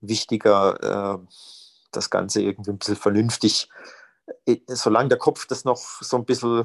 [0.00, 1.26] wichtiger, äh,
[1.92, 3.97] das Ganze irgendwie ein bisschen vernünftig, äh,
[4.68, 6.64] solange der Kopf das noch so ein bisschen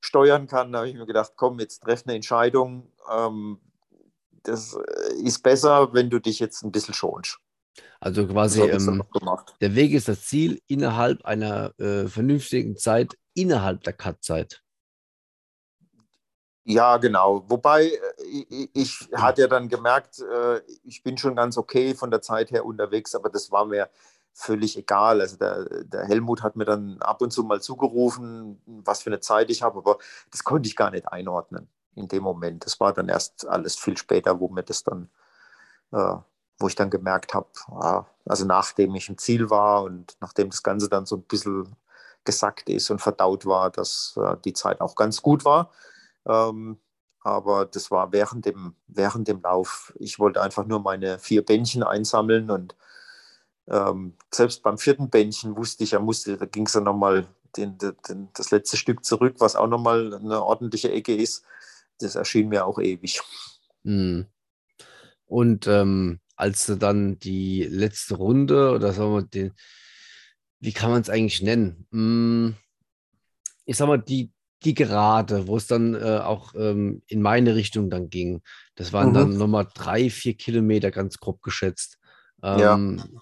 [0.00, 3.58] steuern kann, habe ich mir gedacht, komm, jetzt treff eine Entscheidung, ähm,
[4.42, 7.38] das äh, ist besser, wenn du dich jetzt ein bisschen schonst.
[8.00, 9.02] Also quasi ähm,
[9.60, 14.62] der Weg ist das Ziel innerhalb einer äh, vernünftigen Zeit, innerhalb der Cut-Zeit.
[16.66, 17.44] Ja, genau.
[17.48, 17.92] Wobei
[18.30, 22.22] ich, äh, ich hatte ja dann gemerkt, äh, ich bin schon ganz okay von der
[22.22, 23.90] Zeit her unterwegs, aber das war mir
[24.34, 25.20] völlig egal.
[25.20, 29.20] Also der, der Helmut hat mir dann ab und zu mal zugerufen, was für eine
[29.20, 29.98] Zeit ich habe, aber
[30.30, 32.66] das konnte ich gar nicht einordnen in dem Moment.
[32.66, 35.08] Das war dann erst alles viel später, wo mir das dann,
[35.92, 36.16] äh,
[36.58, 40.62] wo ich dann gemerkt habe, ah, also nachdem ich im Ziel war und nachdem das
[40.62, 41.76] Ganze dann so ein bisschen
[42.24, 45.70] gesackt ist und verdaut war, dass äh, die Zeit auch ganz gut war.
[46.26, 46.78] Ähm,
[47.20, 49.94] aber das war während dem, während dem Lauf.
[49.98, 52.76] Ich wollte einfach nur meine vier Bändchen einsammeln und
[53.68, 57.26] ähm, selbst beim vierten Bändchen wusste ich, ja, musste, da ging es dann nochmal
[57.56, 61.44] den, den, das letzte Stück zurück, was auch nochmal eine ordentliche Ecke ist
[61.98, 63.20] das erschien mir auch ewig.
[63.82, 64.26] Mhm.
[65.26, 69.52] Und ähm, als du dann die letzte Runde oder sagen wir den,
[70.60, 71.86] wie kann man es eigentlich nennen?
[71.90, 72.54] Hm,
[73.64, 74.32] ich sag mal, die,
[74.64, 78.42] die Gerade, wo es dann äh, auch ähm, in meine Richtung dann ging,
[78.74, 79.14] das waren mhm.
[79.14, 81.98] dann nochmal drei, vier Kilometer ganz grob geschätzt.
[82.42, 83.20] Ähm, ja.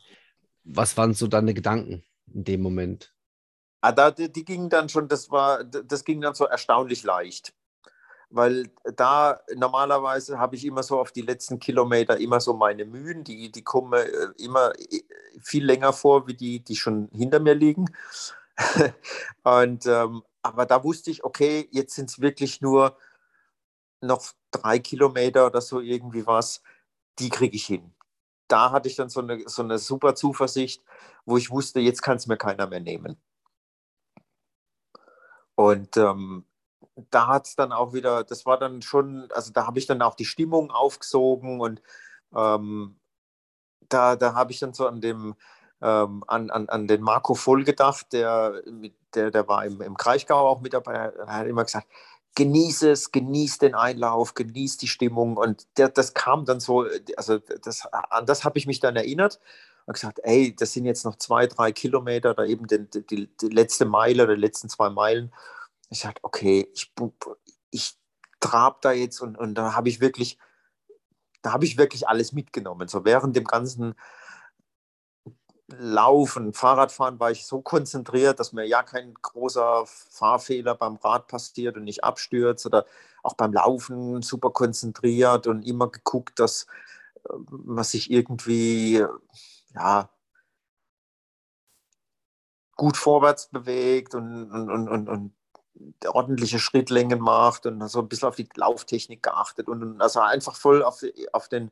[0.65, 3.15] Was waren so deine Gedanken in dem Moment?
[3.81, 7.53] Ah, da, die, gingen dann schon, das war, das ging dann so erstaunlich leicht
[8.33, 13.25] weil da normalerweise habe ich immer so auf die letzten Kilometer immer so meine Mühen,
[13.25, 15.03] die, die kommen äh, immer äh,
[15.41, 17.95] viel länger vor, wie die, die schon hinter mir liegen.
[19.45, 22.97] Und, ähm, aber da wusste ich, okay, jetzt sind es wirklich nur
[24.01, 26.63] noch drei Kilometer oder so irgendwie was,
[27.19, 27.93] die kriege ich hin.
[28.53, 30.85] Da hatte ich dann so eine, so eine super Zuversicht,
[31.25, 33.17] wo ich wusste, jetzt kann es mir keiner mehr nehmen.
[35.55, 36.45] Und ähm,
[37.11, 40.03] da hat es dann auch wieder, das war dann schon, also da habe ich dann
[40.03, 41.83] auch die Stimmung aufgesogen und
[42.35, 42.99] ähm,
[43.89, 45.35] da, da habe ich dann so an dem,
[45.81, 48.63] ähm, an, an, an den Marco Voll gedacht, der,
[49.15, 51.89] der, der war im, im Kraichgau auch mit dabei, er hat immer gesagt,
[52.35, 56.87] genieße es, genieß den Einlauf, genieß die Stimmung und der, das kam dann so,
[57.17, 59.41] also das, an das habe ich mich dann erinnert
[59.87, 63.49] und gesagt, ey, das sind jetzt noch zwei, drei Kilometer oder eben die, die, die
[63.49, 65.33] letzte Meile oder die letzten zwei Meilen.
[65.91, 66.93] Ich sagte, okay, ich,
[67.71, 67.99] ich
[68.41, 70.39] trab da jetzt und, und da habe ich wirklich,
[71.43, 72.89] da habe ich wirklich alles mitgenommen.
[72.89, 73.95] So während dem ganzen
[75.79, 81.77] Laufen, Fahrradfahren war ich so konzentriert, dass mir ja kein großer Fahrfehler beim Rad passiert
[81.77, 82.87] und nicht abstürzt oder
[83.23, 86.67] auch beim Laufen super konzentriert und immer geguckt, dass
[87.29, 89.05] äh, man sich irgendwie
[89.75, 90.11] ja,
[92.77, 95.33] gut vorwärts bewegt und, und, und, und,
[96.07, 100.83] ordentliche Schrittlängen macht und so ein bisschen auf die Lauftechnik geachtet und also einfach voll
[100.83, 101.71] auf, auf, den,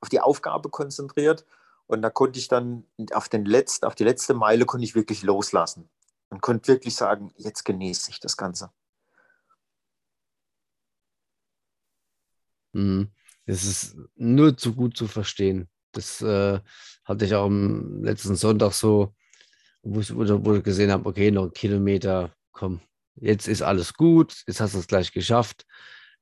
[0.00, 1.44] auf die Aufgabe konzentriert.
[1.88, 5.22] Und da konnte ich dann auf, den letzten, auf die letzte Meile konnte ich wirklich
[5.22, 5.88] loslassen
[6.28, 8.70] und konnte wirklich sagen, jetzt genieße ich das Ganze.
[12.74, 13.10] Mhm.
[13.46, 15.70] Es ist nur zu gut zu verstehen.
[15.92, 16.60] Das äh,
[17.04, 19.14] hatte ich auch am letzten Sonntag so,
[19.80, 22.82] wo ich, wo ich gesehen habe, okay, noch ein Kilometer, komm,
[23.14, 25.64] jetzt ist alles gut, jetzt hast du es gleich geschafft.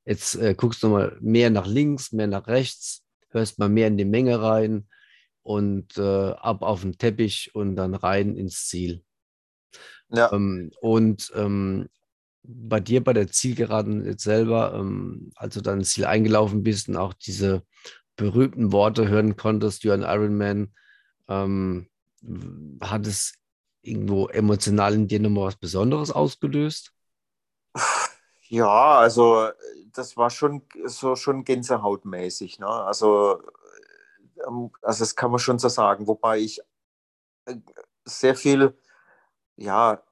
[0.05, 3.97] Jetzt äh, guckst du mal mehr nach links, mehr nach rechts, hörst mal mehr in
[3.97, 4.87] die Menge rein
[5.47, 9.01] und äh, ab auf den Teppich und dann rein ins Ziel.
[10.09, 10.29] Ja.
[10.33, 11.87] Ähm, und ähm,
[12.43, 16.89] bei dir bei der Zielgeraden jetzt selber, ähm, als du dann ins Ziel eingelaufen bist
[16.89, 17.63] und auch diese
[18.17, 20.73] berühmten Worte hören konntest, du ein Ironman,
[21.29, 21.87] ähm,
[22.81, 23.35] hat es
[23.81, 26.91] irgendwo emotional in dir nochmal was Besonderes ausgelöst?
[28.49, 29.49] Ja, also
[29.93, 32.59] das war schon so schon gänsehautmäßig.
[32.59, 32.67] Ne?
[32.67, 33.41] Also,
[34.45, 36.59] also das kann man schon so sagen, wobei ich
[37.45, 37.55] äh,
[38.05, 38.77] sehr viel
[39.55, 40.03] ja,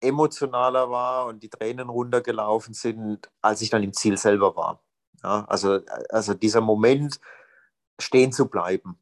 [0.00, 4.82] emotionaler war und die Tränen runtergelaufen sind, als ich dann im Ziel selber war.
[5.22, 5.80] Ja, also,
[6.10, 7.18] also dieser Moment,
[7.98, 8.98] stehen zu bleiben,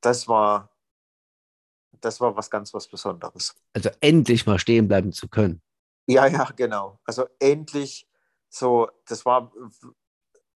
[0.00, 0.70] das war,
[2.00, 3.54] das war was ganz was Besonderes.
[3.74, 5.60] Also endlich mal stehen bleiben zu können.
[6.06, 6.98] Ja, ja, genau.
[7.04, 8.08] Also endlich
[8.48, 9.52] so, das war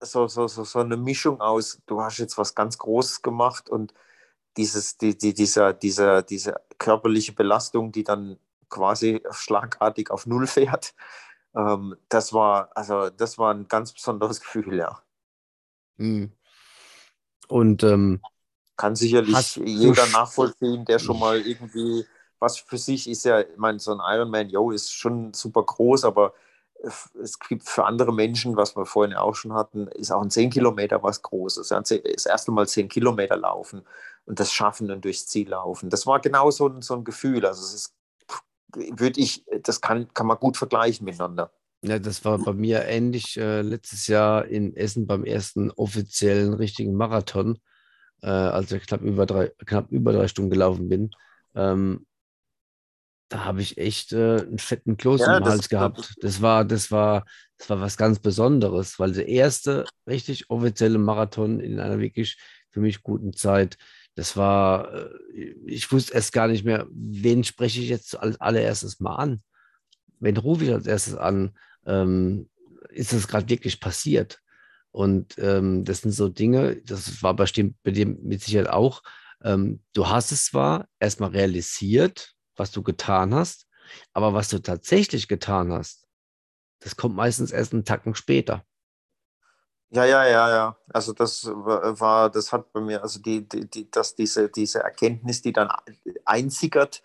[0.03, 3.93] so, so, so, so eine Mischung aus, du hast jetzt was ganz Großes gemacht und
[4.57, 8.37] dieses, die, die, dieser, dieser, diese körperliche Belastung, die dann
[8.69, 10.93] quasi schlagartig auf Null fährt,
[11.55, 15.01] ähm, das war, also das war ein ganz besonderes Gefühl, ja.
[15.97, 16.31] Mhm.
[17.47, 18.21] Und ähm,
[18.77, 22.05] kann sicherlich jeder nachvollziehen, der schon mal irgendwie,
[22.39, 26.05] was für sich ist ja, ich meine, so ein Ironman, yo, ist schon super groß,
[26.05, 26.33] aber
[26.83, 30.49] es gibt für andere Menschen, was wir vorhin auch schon hatten, ist auch ein 10
[30.49, 31.69] Kilometer was Großes.
[31.69, 33.83] Das erste Mal 10 Kilometer laufen
[34.25, 35.89] und das schaffen und durchs Ziel laufen.
[35.89, 37.45] Das war genau so ein, so ein Gefühl.
[37.45, 37.95] Also es ist,
[38.75, 41.51] würde ich, das kann, kann man gut vergleichen miteinander.
[41.81, 46.95] Ja, das war bei mir ähnlich äh, letztes Jahr in Essen beim ersten offiziellen richtigen
[46.95, 47.59] Marathon
[48.23, 51.11] äh, als ich knapp über drei, knapp über drei Stunden gelaufen bin,
[51.55, 52.05] ähm,
[53.33, 56.13] da habe ich echt äh, einen fetten Kloß ja, im Hals gehabt.
[56.21, 57.25] Das war, das war,
[57.57, 62.37] das war was ganz Besonderes, weil der erste richtig offizielle Marathon in einer wirklich
[62.69, 63.79] für mich guten Zeit.
[64.13, 65.09] Das war, äh,
[65.65, 69.41] ich wusste erst gar nicht mehr, wen spreche ich jetzt als allererstes mal an?
[70.19, 71.57] Wen rufe ich als erstes an?
[71.87, 72.51] Ähm,
[72.89, 74.41] ist das gerade wirklich passiert?
[74.91, 79.01] Und ähm, das sind so Dinge, das war bestimmt bei dir mit Sicherheit auch.
[79.43, 83.67] Ähm, du hast es zwar erstmal realisiert, was du getan hast,
[84.13, 86.07] aber was du tatsächlich getan hast,
[86.79, 88.65] das kommt meistens erst einen Tacken später.
[89.89, 90.77] Ja, ja, ja, ja.
[90.91, 95.43] Also das war, das hat bei mir, also die, die, die, dass diese, diese Erkenntnis,
[95.43, 95.69] die dann
[96.25, 97.03] einsickert,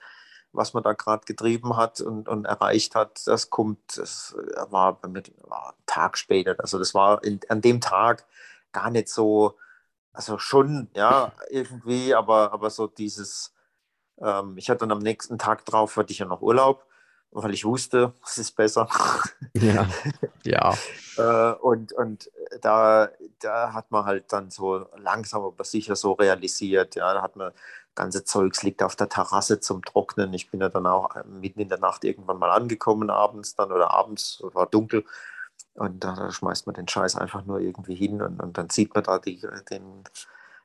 [0.53, 4.35] was man da gerade getrieben hat und, und, erreicht hat, das kommt, das
[4.71, 6.57] war bei mir war ein Tag später.
[6.59, 8.25] Also das war in, an dem Tag
[8.73, 9.59] gar nicht so,
[10.13, 13.53] also schon, ja, irgendwie, aber, aber so dieses,
[14.23, 16.85] ähm, ich hatte dann am nächsten Tag drauf, hatte ich ja noch Urlaub,
[17.31, 18.89] weil ich wusste, es ist besser.
[19.55, 19.89] Ja,
[20.45, 20.75] ja.
[21.17, 22.31] äh, und und
[22.61, 23.09] da,
[23.41, 27.53] da hat man halt dann so langsam aber sicher so realisiert, ja, da hat man
[27.99, 30.33] ganze Zeugs liegt auf der Terrasse zum Trocknen.
[30.33, 33.73] Ich bin ja dann auch äh, mitten in der Nacht irgendwann mal angekommen, abends dann
[33.73, 35.05] oder abends, war dunkel.
[35.75, 38.95] Und da, da schmeißt man den Scheiß einfach nur irgendwie hin und, und dann sieht
[38.95, 39.41] man da die,
[39.71, 40.05] den,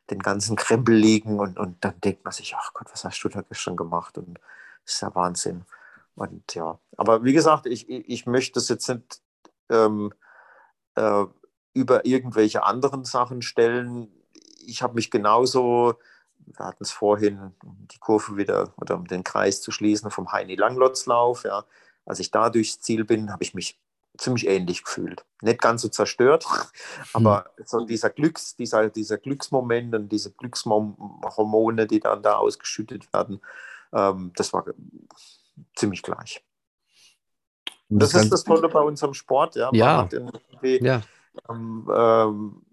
[0.10, 3.30] den ganzen Krempel liegen und, und dann denkt man sich, ach Gott, was hast du
[3.30, 4.18] da gestern gemacht?
[4.18, 4.40] Und
[4.86, 5.66] das ist ja Wahnsinn.
[6.16, 9.22] Und ja, aber wie gesagt, ich, ich möchte das jetzt nicht
[9.70, 10.14] ähm,
[10.96, 11.26] äh,
[11.74, 14.10] über irgendwelche anderen Sachen stellen.
[14.66, 15.96] Ich habe mich genauso,
[16.38, 20.32] wir hatten es vorhin, um die Kurve wieder oder um den Kreis zu schließen, vom
[20.32, 21.46] Heini Langlotzlauf.
[21.46, 21.66] Ja.
[22.06, 23.80] Als ich da durchs Ziel bin, habe ich mich
[24.18, 25.26] ziemlich ähnlich gefühlt.
[25.42, 26.46] Nicht ganz so zerstört,
[27.14, 27.66] aber hm.
[27.66, 33.42] so dieser Glücks, dieser, dieser Glücksmoment und diese Glückshormone, die dann da ausgeschüttet werden,
[33.92, 34.66] ähm, das war
[35.76, 36.44] ziemlich gleich.
[37.90, 39.66] Das, das ist das Tolle bei unserem Sport, ja.
[39.68, 39.98] Man ja.
[39.98, 40.14] hat
[40.62, 41.02] ja.
[41.50, 42.66] Ähm, ähm,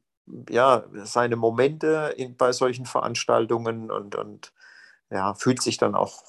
[0.48, 4.52] ja, seine Momente in, bei solchen Veranstaltungen und, und
[5.10, 6.22] ja, fühlt sich dann auch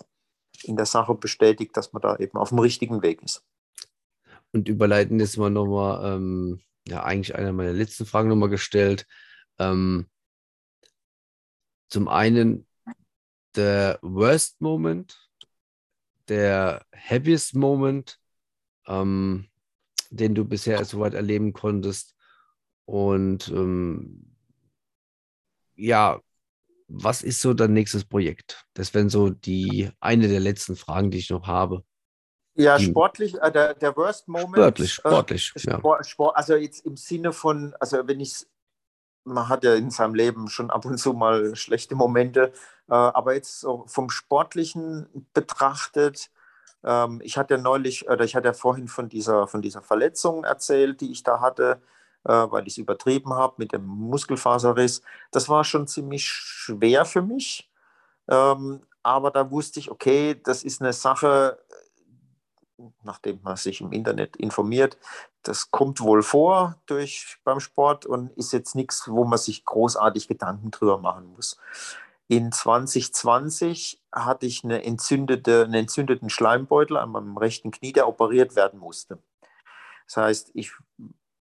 [0.63, 3.43] in der Sache bestätigt, dass man da eben auf dem richtigen Weg ist.
[4.53, 9.05] Und überleiten jetzt mal nochmal, ähm, ja, eigentlich eine meiner letzten Fragen nochmal gestellt.
[9.59, 10.07] Ähm,
[11.89, 12.67] zum einen
[13.55, 15.29] der Worst Moment,
[16.27, 18.19] der Happiest Moment,
[18.87, 19.49] ähm,
[20.09, 22.15] den du bisher soweit erleben konntest.
[22.85, 24.35] Und ähm,
[25.75, 26.21] ja,
[26.87, 28.65] was ist so dein nächstes Projekt?
[28.73, 31.83] Das wären so die eine der letzten Fragen, die ich noch habe.
[32.55, 34.55] Ja, sportlich, äh, der, der Worst Moment.
[34.55, 35.53] Sportlich, sportlich.
[35.55, 38.45] Äh, Sport, Sport, also jetzt im Sinne von, also wenn ich
[39.23, 42.53] man hat ja in seinem Leben schon ab und zu mal schlechte Momente,
[42.89, 46.31] äh, aber jetzt so vom Sportlichen betrachtet,
[46.83, 50.43] ähm, ich hatte ja neulich, oder ich hatte ja vorhin von dieser, von dieser Verletzung
[50.43, 51.81] erzählt, die ich da hatte,
[52.23, 55.01] äh, weil ich es übertrieben habe mit dem Muskelfaserriss.
[55.31, 57.69] Das war schon ziemlich schwer für mich.
[58.27, 61.59] Ähm, aber da wusste ich, okay, das ist eine Sache,
[63.03, 64.97] nachdem man sich im Internet informiert,
[65.43, 70.27] das kommt wohl vor durch, beim Sport und ist jetzt nichts, wo man sich großartig
[70.27, 71.57] Gedanken drüber machen muss.
[72.27, 78.55] In 2020 hatte ich eine entzündete, einen entzündeten Schleimbeutel an meinem rechten Knie, der operiert
[78.55, 79.19] werden musste.
[80.05, 80.71] Das heißt, ich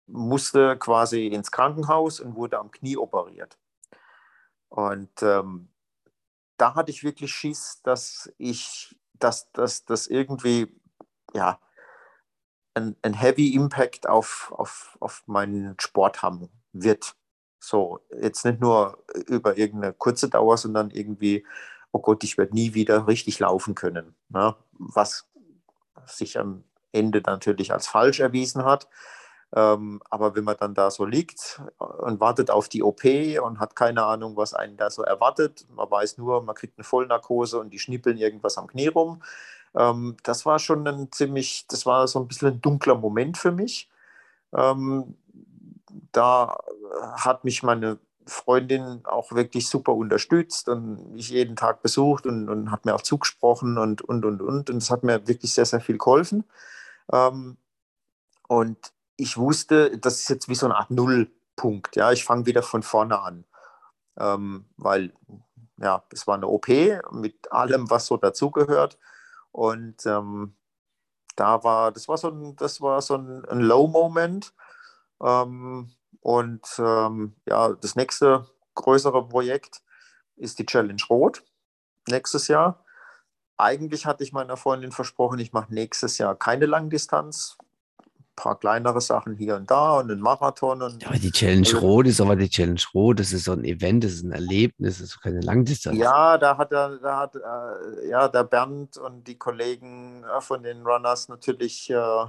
[0.07, 3.59] musste quasi ins Krankenhaus und wurde am Knie operiert.
[4.69, 5.69] Und ähm,
[6.57, 10.75] da hatte ich wirklich Schiss, dass ich, dass das irgendwie
[11.35, 11.59] ja,
[12.75, 17.15] ein, ein Heavy Impact auf, auf, auf meinen Sport haben wird.
[17.59, 21.47] So, jetzt nicht nur über irgendeine kurze Dauer, sondern irgendwie,
[21.93, 24.17] oh Gott, ich werde nie wieder richtig laufen können.
[24.31, 24.57] Ne?
[24.73, 25.29] Was
[26.07, 28.89] sich am Ende natürlich als falsch erwiesen hat.
[29.55, 33.05] Ähm, aber wenn man dann da so liegt und wartet auf die OP
[33.43, 36.85] und hat keine Ahnung, was einen da so erwartet, man weiß nur, man kriegt eine
[36.85, 39.23] Vollnarkose und die schnippeln irgendwas am Knie rum,
[39.75, 43.53] ähm, das war schon ein ziemlich, das war so ein bisschen ein dunkler Moment für
[43.53, 43.89] mich.
[44.55, 45.17] Ähm,
[46.13, 46.59] da
[47.17, 52.71] hat mich meine Freundin auch wirklich super unterstützt und mich jeden Tag besucht und, und
[52.71, 54.71] hat mir auch zugesprochen und, und, und, und.
[54.71, 56.45] Und das hat mir wirklich sehr, sehr viel geholfen.
[57.13, 57.57] Ähm,
[58.49, 58.79] und
[59.17, 61.97] ich wusste, das ist jetzt wie so eine Art Nullpunkt.
[61.97, 63.45] Ja, ich fange wieder von vorne an.
[64.19, 65.13] Ähm, weil,
[65.79, 66.69] ja, es war eine OP
[67.13, 68.99] mit allem, was so dazugehört.
[69.53, 70.57] Und ähm,
[71.37, 74.53] da war, das war so ein, das war so ein, ein Low-Moment.
[75.23, 79.83] Ähm, und ähm, ja, das nächste größere Projekt
[80.37, 81.45] ist die Challenge Rot
[82.09, 82.85] nächstes Jahr.
[83.57, 87.59] Eigentlich hatte ich meiner Freundin versprochen, ich mache nächstes Jahr keine Langdistanz,
[88.37, 90.83] paar kleinere Sachen hier und da und einen Marathon.
[90.83, 93.53] Und ja, aber die Challenge also, Rot ist aber die Challenge Rot, das ist so
[93.53, 95.99] ein Event, das ist ein Erlebnis, das ist keine Langdistanz.
[95.99, 100.63] Ja, da hat, er, da hat äh, ja, der Bernd und die Kollegen äh, von
[100.63, 102.25] den Runners natürlich äh,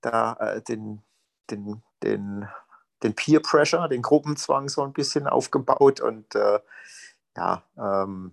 [0.00, 1.02] da äh, den,
[1.50, 2.48] den, den,
[3.02, 6.60] den Peer Pressure, den Gruppenzwang so ein bisschen aufgebaut und äh,
[7.36, 8.32] ja, ähm,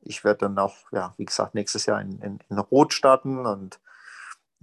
[0.00, 3.80] ich werde dann auch, ja, wie gesagt, nächstes Jahr in, in, in Rot starten und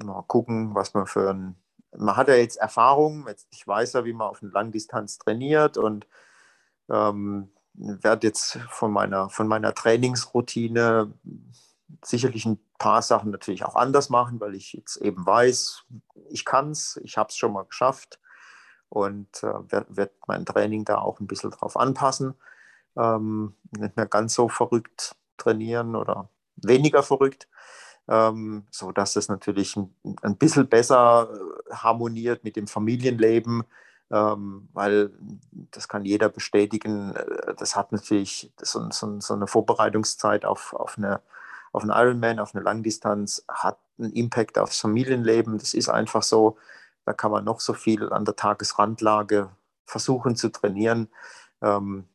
[0.08, 1.56] mal gucken, was man für ein.
[1.98, 6.08] Man hat ja jetzt Erfahrung, ich weiß ja, wie man auf eine Langdistanz trainiert und
[6.90, 11.14] ähm, werde jetzt von meiner, von meiner Trainingsroutine
[12.04, 15.84] sicherlich ein paar Sachen natürlich auch anders machen, weil ich jetzt eben weiß,
[16.30, 18.20] ich kann es, ich habe es schon mal geschafft
[18.90, 22.36] und äh, werde werd mein Training da auch ein bisschen drauf anpassen.
[22.98, 27.48] Ähm, nicht mehr ganz so verrückt trainieren oder weniger verrückt
[28.08, 33.64] ähm, so dass es natürlich ein, ein bisschen besser äh, harmoniert mit dem Familienleben,
[34.12, 35.12] ähm, weil
[35.72, 37.16] das kann jeder bestätigen.
[37.16, 41.22] Äh, das hat natürlich so, so, so eine Vorbereitungszeit auf, auf, eine,
[41.72, 45.58] auf einen Ironman, auf eine Langdistanz, hat einen Impact aufs Familienleben.
[45.58, 46.58] Das ist einfach so.
[47.06, 49.50] Da kann man noch so viel an der Tagesrandlage
[49.86, 51.08] versuchen zu trainieren.
[51.62, 52.06] Ähm,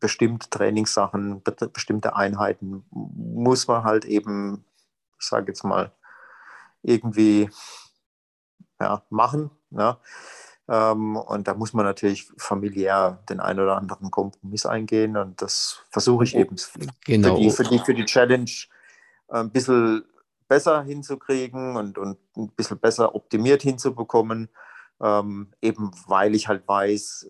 [0.00, 4.64] bestimmte Trainingssachen, be bestimmte Einheiten muss man halt eben,
[5.18, 5.92] ich sage jetzt mal,
[6.82, 7.50] irgendwie
[8.80, 9.50] ja, machen.
[9.70, 9.98] Ja.
[10.68, 15.16] Ähm, und da muss man natürlich familiär den einen oder anderen Kompromiss eingehen.
[15.16, 16.56] Und das versuche ich eben
[17.04, 17.36] genau.
[17.36, 18.50] für, die, für, die, für die Challenge
[19.28, 20.04] äh, ein bisschen
[20.48, 24.48] besser hinzukriegen und, und ein bisschen besser optimiert hinzubekommen.
[25.00, 27.28] Ähm, eben weil ich halt weiß,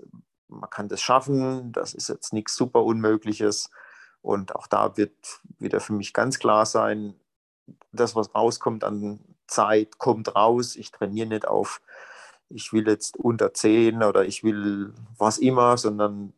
[0.48, 3.70] man kann das schaffen, das ist jetzt nichts super Unmögliches.
[4.22, 5.14] Und auch da wird
[5.58, 7.14] wieder für mich ganz klar sein,
[7.92, 10.76] das, was rauskommt an Zeit, kommt raus.
[10.76, 11.80] Ich trainiere nicht auf,
[12.48, 16.32] ich will jetzt unter 10 oder ich will was immer, sondern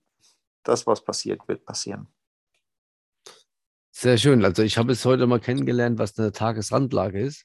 [0.62, 2.08] das, was passiert, wird passieren.
[3.90, 4.44] Sehr schön.
[4.44, 7.44] Also ich habe es heute mal kennengelernt, was eine Tagesrandlage ist.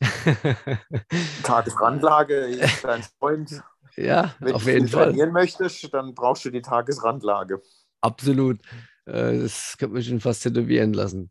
[1.44, 3.62] Tagesrandlage ist dein Freund.
[3.96, 5.02] Ja, Wenn auf jeden Fall.
[5.02, 7.62] Wenn du trainieren möchtest, dann brauchst du die Tagesrandlage.
[8.00, 8.60] Absolut.
[9.06, 11.30] Äh, das könnte mich schon fast tätowieren lassen.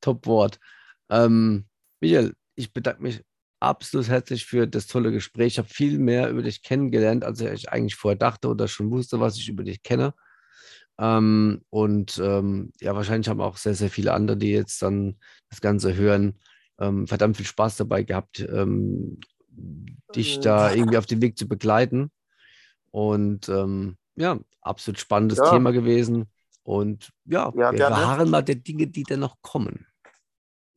[0.00, 0.58] Top-Wort.
[1.10, 1.66] Ähm,
[2.00, 3.22] Michael, ich bedanke mich
[3.60, 5.54] absolut herzlich für das tolle Gespräch.
[5.54, 9.20] Ich habe viel mehr über dich kennengelernt, als ich eigentlich vorher dachte oder schon wusste,
[9.20, 10.14] was ich über dich kenne.
[10.98, 15.16] Ähm, und ähm, ja, wahrscheinlich haben auch sehr, sehr viele andere, die jetzt dann
[15.48, 16.38] das Ganze hören,
[16.78, 19.18] ähm, verdammt viel Spaß dabei gehabt, ähm,
[20.14, 20.42] dich mhm.
[20.42, 22.10] da irgendwie auf den Weg zu begleiten.
[22.90, 25.50] Und ähm, ja, absolut spannendes ja.
[25.50, 26.26] Thema gewesen.
[26.62, 29.86] Und ja, ja wir verharren mal der Dinge, die da noch kommen.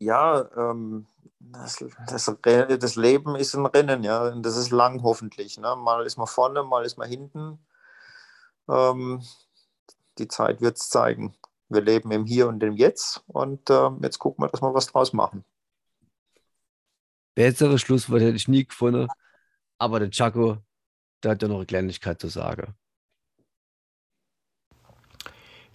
[0.04, 1.08] Ja, ähm,
[1.40, 5.58] das, das, das, Leben ist ein Rennen, ja, und das ist lang hoffentlich.
[5.58, 5.76] Ne?
[5.76, 7.60] Mal ist man vorne, mal ist man hinten.
[8.70, 9.24] Ähm,
[10.18, 11.36] die Zeit wird es zeigen.
[11.70, 14.88] Wir leben im Hier und im Jetzt und ähm, jetzt gucken wir, dass wir was
[14.88, 15.44] draus machen.
[17.36, 19.08] Besseres Schlusswort hätte ich nie gefunden.
[19.80, 20.58] Aber der Chaco,
[21.24, 22.76] der hat ja noch eine Kleinigkeit zu sagen.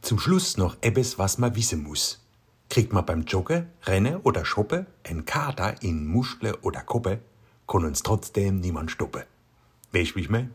[0.03, 2.28] Zum Schluss noch etwas, was man wissen muss.
[2.71, 7.21] Kriegt man beim Joggen, Rennen oder Shoppen ein Kater in Muschel oder Koppe,
[7.67, 9.23] kann uns trotzdem niemand stoppen.
[9.93, 10.55] Weißt du, wie ich mein?